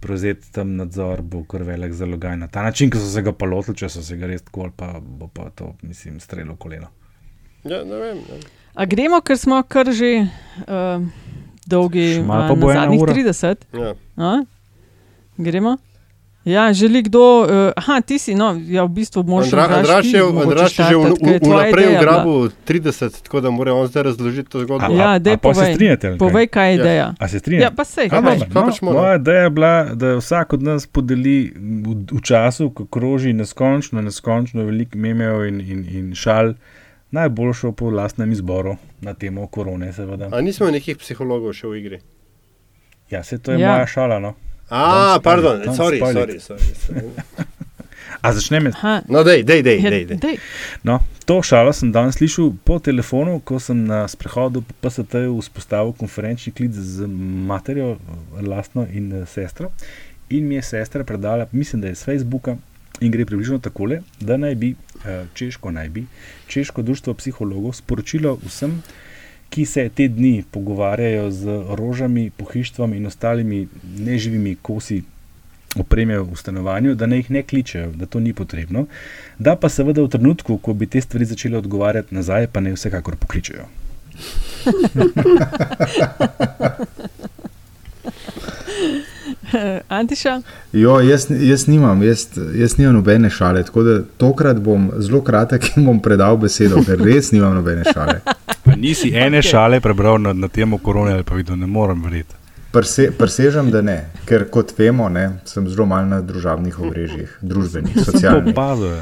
Prevzeti 0.00 0.52
tam 0.52 0.76
nadzor 0.76 1.20
bo 1.22 1.42
kar 1.44 1.62
velik 1.62 1.92
zalogaj 1.92 2.36
na 2.36 2.48
ta 2.48 2.62
način, 2.62 2.90
ki 2.90 2.98
so 2.98 3.08
se 3.08 3.22
ga 3.22 3.32
pa 3.32 3.46
lotili, 3.46 3.76
če 3.76 3.88
so 3.88 4.02
se 4.02 4.16
ga 4.16 4.26
res 4.26 4.42
tako, 4.42 4.62
ali 4.62 4.72
pa 4.76 4.94
bo 5.00 5.28
pa 5.28 5.50
to, 5.50 5.74
mislim, 5.82 6.20
strelo 6.20 6.56
koleno. 6.56 6.88
Ja, 7.64 7.84
ne 7.84 7.96
vem. 7.96 8.16
Ne. 8.16 8.40
A 8.76 8.84
gremo, 8.84 9.20
ker 9.24 9.38
smo 9.40 9.62
kar 9.64 9.88
že 9.88 10.28
uh, 10.68 11.00
dolgi, 11.66 12.20
malo 12.20 12.42
a, 12.42 12.52
ena 12.52 12.72
zadnjih 12.80 13.02
ura. 13.02 13.14
30. 13.14 13.56
Ja. 13.72 13.94
A? 14.16 14.32
Gremo? 15.36 15.76
Ja, 16.44 16.72
želi 16.72 17.02
kdo, 17.02 17.40
uh, 17.40 17.48
aha, 17.76 18.00
ti 18.00 18.18
si, 18.18 18.34
no, 18.34 18.60
ja, 18.68 18.84
v 18.84 18.88
bistvu 18.88 19.22
možeš. 19.22 19.52
Andra, 19.52 19.76
Andraš 19.76 20.12
je, 20.12 20.20
Andraš 20.22 20.78
je 20.78 20.84
že 20.84 20.94
vnaprej 21.42 21.96
ugrabil 21.96 22.50
30, 22.68 23.22
tako 23.22 23.40
da 23.40 23.50
mora 23.50 23.74
on 23.74 23.86
zdaj 23.86 24.02
razložiti 24.02 24.50
to 24.50 24.60
zgodbo. 24.60 24.92
Ja, 24.94 25.18
daj 25.18 25.34
a 25.34 25.38
pa 25.38 25.54
se 25.54 25.60
povej. 25.60 25.74
strinjate, 25.74 26.06
ali 26.06 26.18
kaj? 26.18 26.28
Povej, 26.28 26.46
kaj 26.46 26.70
je 26.70 26.74
ideja. 26.74 27.14
A 27.18 27.28
se 27.28 27.38
strinjate? 27.38 27.64
Ja, 27.64 27.70
pa 27.76 27.84
sej, 27.84 28.06
A, 28.12 28.20
povej. 28.20 28.38
Kaj 28.38 28.48
no, 28.54 28.66
pač 28.66 28.80
mora? 28.80 29.00
Moja 29.00 29.16
ideja 29.16 29.42
je 29.42 29.50
bila, 29.50 29.74
da 29.94 30.14
vsak 30.20 30.52
od 30.52 30.62
nas 30.62 30.86
podeli 30.86 31.52
v, 31.56 31.96
v 32.12 32.22
času, 32.22 32.70
ko 32.70 32.86
kroži 32.86 33.32
neskončno, 33.32 34.02
neskončno 34.02 34.68
veliko 34.68 34.98
memev 34.98 35.48
in, 35.48 35.60
in, 35.60 35.82
in 35.90 36.14
šal, 36.14 36.54
najboljšo 37.10 37.72
po 37.72 37.90
lastnem 37.90 38.32
izboru 38.32 38.76
na 39.00 39.14
temo 39.14 39.46
korone, 39.46 39.92
seveda. 39.92 40.28
A 40.32 40.40
nismo 40.40 40.70
nekih 40.70 40.96
psihologov 40.96 41.52
še 41.52 41.66
v 41.66 41.76
igri? 41.76 42.00
Ja, 43.10 43.22
se 43.22 43.38
to 43.38 43.52
je 43.52 43.60
Ja. 43.60 43.72
moja 43.72 43.86
šala. 43.86 44.18
No. 44.18 44.34
A, 44.68 45.14
Don't 45.14 45.22
pardon, 45.22 45.60
sorry, 45.76 46.00
sorry, 46.00 46.40
sorry, 46.40 46.74
sorry. 46.86 47.10
A 48.22 48.32
začnem 48.32 48.66
jaz? 48.66 48.74
Aha, 48.74 49.02
No, 49.08 49.22
dej, 49.22 49.44
dej, 49.44 49.62
dej, 49.62 49.78
ja, 49.78 49.90
dej, 49.90 50.04
dej. 50.08 50.36
No, 50.82 50.96
to 51.24 51.42
šalo 51.42 51.72
sem 51.72 51.92
danes 51.92 52.16
slišal 52.16 52.50
po 52.64 52.78
telefonu, 52.78 53.38
ko 53.40 53.60
sem 53.60 53.84
na 53.84 54.08
sprehodu 54.08 54.62
po 54.62 54.74
PST-ju 54.80 55.38
vzpostavil 55.38 55.92
konferenčni 55.92 56.50
klic 56.52 56.72
z 56.72 57.06
materjo, 57.46 57.96
lastno 58.42 58.86
in 58.90 59.12
eh, 59.12 59.26
sestro. 59.26 59.70
In 60.28 60.48
mi 60.48 60.54
je 60.54 60.62
sestra 60.64 61.04
predala, 61.04 61.46
mislim, 61.52 61.82
da 61.82 61.88
je 61.88 61.94
z 61.94 62.04
Facebooka 62.04 62.56
in 63.00 63.10
gre 63.12 63.26
približno 63.26 63.58
takole, 63.58 64.00
da 64.20 64.36
naj 64.36 64.54
bi 64.54 64.74
eh, 65.04 65.24
Češko, 65.34 65.70
naj 65.70 65.88
bi 65.88 66.06
Češko 66.48 66.82
društvo 66.82 67.14
psihologov 67.14 67.72
sporočilo 67.72 68.38
vsem, 68.44 68.82
ki 69.50 69.66
se 69.66 69.88
te 69.94 70.08
dni 70.08 70.44
pogovarjajo 70.50 71.30
z 71.30 71.58
rožami, 71.78 72.30
pohištvom 72.36 72.94
in 72.94 73.06
ostalimi 73.06 73.68
neživimi 73.98 74.56
kosi 74.62 75.02
opreme 75.76 76.18
v 76.18 76.36
stanovanju, 76.36 76.94
da 76.94 77.06
naj 77.06 77.18
jih 77.18 77.30
ne 77.30 77.42
kličejo, 77.42 77.92
da 77.94 78.06
to 78.06 78.20
ni 78.20 78.32
potrebno. 78.32 78.86
Da 79.38 79.56
pa 79.56 79.68
seveda 79.68 80.02
v 80.02 80.08
trenutku, 80.08 80.58
ko 80.58 80.72
bi 80.72 80.86
te 80.86 81.00
stvari 81.00 81.24
začele 81.24 81.58
odgovarjati 81.58 82.14
nazaj, 82.14 82.46
pa 82.52 82.60
ne 82.60 82.72
vsekakor 82.72 83.16
pokličejo. 83.16 83.66
Antiša, 89.98 90.40
Jo, 90.72 91.00
jaz, 91.00 91.26
jaz, 91.30 91.66
nimam, 91.66 92.02
jaz, 92.02 92.28
jaz 92.54 92.78
nimam 92.78 92.94
nobene 92.94 93.30
šale, 93.30 93.62
tako 93.64 93.82
da 93.82 94.02
tokrat 94.18 94.56
bom 94.60 94.90
zelo 94.98 95.20
kratek 95.24 95.76
in 95.76 95.84
bom 95.86 96.00
predal 96.02 96.36
besedo, 96.36 96.82
ker 96.86 97.00
res 97.00 97.32
nimam 97.32 97.54
nobene 97.54 97.84
šale. 97.92 98.20
Pa 98.64 98.76
nisi 98.76 99.12
ene 99.14 99.38
okay. 99.38 99.50
šale 99.50 99.80
prebral 99.80 100.18
na, 100.18 100.32
na 100.32 100.48
temo 100.48 100.78
korone 100.78 101.12
ali 101.12 101.22
pa 101.22 101.34
videl, 101.34 101.56
ne 101.56 101.66
morem 101.66 102.02
verjeti. 102.02 102.34
Prse, 102.72 103.10
presežem, 103.18 103.70
da 103.70 103.80
ne, 103.82 103.96
ker 104.28 104.48
kot 104.52 104.74
vemo, 104.78 105.08
ne, 105.08 105.28
sem 105.48 105.68
zelo 105.68 105.86
malo 105.86 106.10
na 106.10 106.20
družabnih 106.20 106.80
omrežjih, 106.80 107.38
družbenih, 107.40 108.02
socialnih. 108.04 108.52
opazil. 108.52 108.98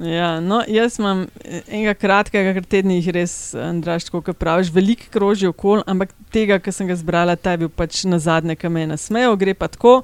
Ja, 0.00 0.40
no, 0.40 0.62
jaz 0.68 0.98
imam 0.98 1.26
eh, 1.44 1.62
enega 1.66 1.94
kratkega, 1.94 2.54
ker 2.56 2.64
tedni 2.64 2.98
jih 2.98 3.12
res, 3.16 3.54
Andraš, 3.58 4.08
kot 4.12 4.30
praviš, 4.38 4.72
veliko 4.74 5.04
kroži 5.12 5.46
okol, 5.50 5.82
ampak 5.86 6.08
tega, 6.34 6.58
ki 6.62 6.72
sem 6.74 6.86
ga 6.90 6.96
zbrala, 6.98 7.36
ta 7.36 7.50
je 7.54 7.58
bil 7.64 7.72
pač 7.72 8.04
na 8.08 8.18
zadnje, 8.22 8.54
ki 8.58 8.68
me 8.72 8.80
je 8.84 8.92
nasmejal. 8.94 9.32
Gre 9.40 9.54
pa 9.54 9.68
tako. 9.72 9.94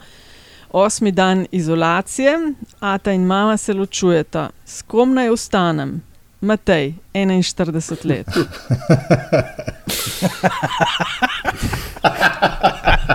Osmi 0.75 1.13
dan 1.15 1.47
izolacije, 1.55 2.33
ata 2.83 3.13
in 3.15 3.27
mama 3.31 3.57
se 3.57 3.75
ločujeta. 3.75 4.49
S 4.67 4.83
kom 4.83 5.15
naj 5.15 5.31
ostanem? 5.31 6.03
Matej, 6.45 6.95
41 7.15 8.05
let. 8.11 8.29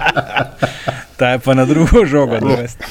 Ta 1.20 1.30
je 1.30 1.39
pa 1.39 1.53
na 1.53 1.65
drugo 1.65 2.05
žogo. 2.11 2.39
da 2.39 2.55
veste. 2.55 2.86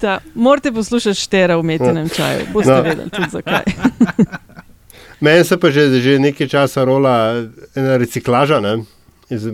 Ta, 0.00 0.18
morate 0.34 0.72
poslušati 0.72 1.20
štera 1.20 1.56
v 1.56 1.62
metinem 1.62 2.08
čaju, 2.08 2.46
boste 2.52 2.72
No. 2.72 2.82
vedeli 2.82 3.10
tudi 3.10 3.30
zakaj. 3.30 3.64
Meni 5.20 5.44
se 5.44 5.60
pa 5.60 5.68
že, 5.70 6.00
že 6.00 6.16
nekaj 6.18 6.48
časa 6.48 6.84
rola 6.84 7.44
ena 7.76 7.96
reciklaža 7.96 8.60
ne, 8.60 8.78
iz 9.28 9.44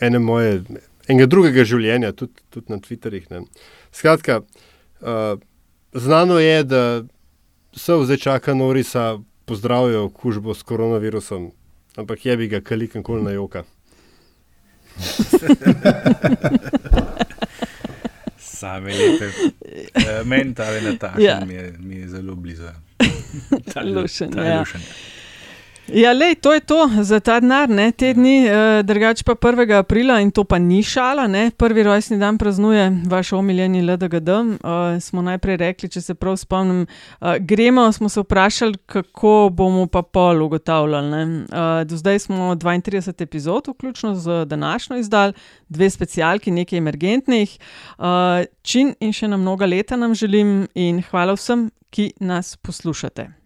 ene 0.00 0.18
moje, 0.18 0.64
enega 1.06 1.26
drugega 1.26 1.62
življenja, 1.64 2.10
tudi, 2.12 2.34
tudi 2.50 2.66
na 2.68 2.80
Twitterjih. 2.82 3.30
Ne. 3.30 3.44
Skratka, 3.94 4.40
uh, 4.42 5.38
znano 5.94 6.38
je, 6.38 6.64
da 6.64 6.82
se 7.72 7.94
zdaj 8.02 8.16
čaka 8.16 8.54
Norisa, 8.54 9.18
pozdravijo 9.44 10.04
okužbo 10.04 10.54
s 10.54 10.62
koronavirusom, 10.62 11.52
ampak 11.96 12.26
je 12.26 12.36
bi 12.36 12.48
ga 12.48 12.60
kalikan 12.60 13.02
kol 13.02 13.22
na 13.22 13.30
joka. 13.30 13.62
Same 18.38 18.92
lepe. 18.92 19.30
Meni 20.24 20.54
ta 20.54 20.64
Nataša 20.80 21.20
Ja. 21.20 21.44
mi, 21.44 21.54
je, 21.54 21.74
mi 21.78 21.96
je 21.96 22.08
zelo 22.08 22.34
blizu. 22.34 22.62
Ta 23.74 23.80
Lušen, 23.82 24.32
ta 24.32 24.42
ja. 24.44 24.58
lušen. 24.58 24.80
Ja, 25.92 26.12
lej, 26.12 26.34
to 26.34 26.52
je 26.52 26.60
to 26.60 26.88
za 27.02 27.20
ta 27.20 27.40
denar, 27.40 27.68
ne, 27.68 27.92
te 27.92 28.14
dni, 28.14 28.46
eh, 28.48 28.82
drugače 28.82 29.24
pa 29.24 29.34
1. 29.34 29.78
aprila 29.78 30.20
in 30.20 30.30
to 30.30 30.44
pa 30.44 30.58
ni 30.58 30.82
šala, 30.82 31.26
ne, 31.26 31.50
prvi 31.50 31.82
rojstni 31.82 32.16
dan 32.18 32.38
praznuje 32.38 33.02
vaš 33.06 33.32
omiljeni 33.32 33.82
LDGD. 33.82 34.28
Uh, 34.28 35.00
smo 35.00 35.22
najprej 35.22 35.56
rekli, 35.56 35.88
če 35.88 36.00
se 36.00 36.14
prav 36.14 36.36
spomnim, 36.36 36.86
uh, 37.20 37.36
gremo, 37.40 37.92
smo 37.92 38.08
se 38.08 38.20
vprašali, 38.20 38.78
kako 38.86 39.50
bomo 39.52 39.86
pa 39.86 40.02
pol 40.02 40.42
ugotavljali. 40.42 41.10
ne. 41.10 41.44
Uh, 41.52 41.84
do 41.84 41.96
zdaj 41.96 42.18
smo 42.18 42.54
32 42.54 43.22
epizod, 43.22 43.68
vključno 43.68 44.14
z 44.14 44.44
današnjo 44.44 44.96
izdal, 44.96 45.32
dve 45.68 45.90
specialki, 45.90 46.50
nekaj 46.50 46.78
emergentnih. 46.78 47.58
Uh, 47.98 48.04
čin 48.62 48.94
in 49.00 49.12
še 49.12 49.28
na 49.28 49.36
mnoga 49.36 49.66
leta 49.66 49.96
nam 49.96 50.14
želim 50.14 50.66
in 50.74 51.02
hvala 51.10 51.36
vsem, 51.36 51.70
ki 51.90 52.12
nas 52.20 52.56
poslušate. 52.56 53.43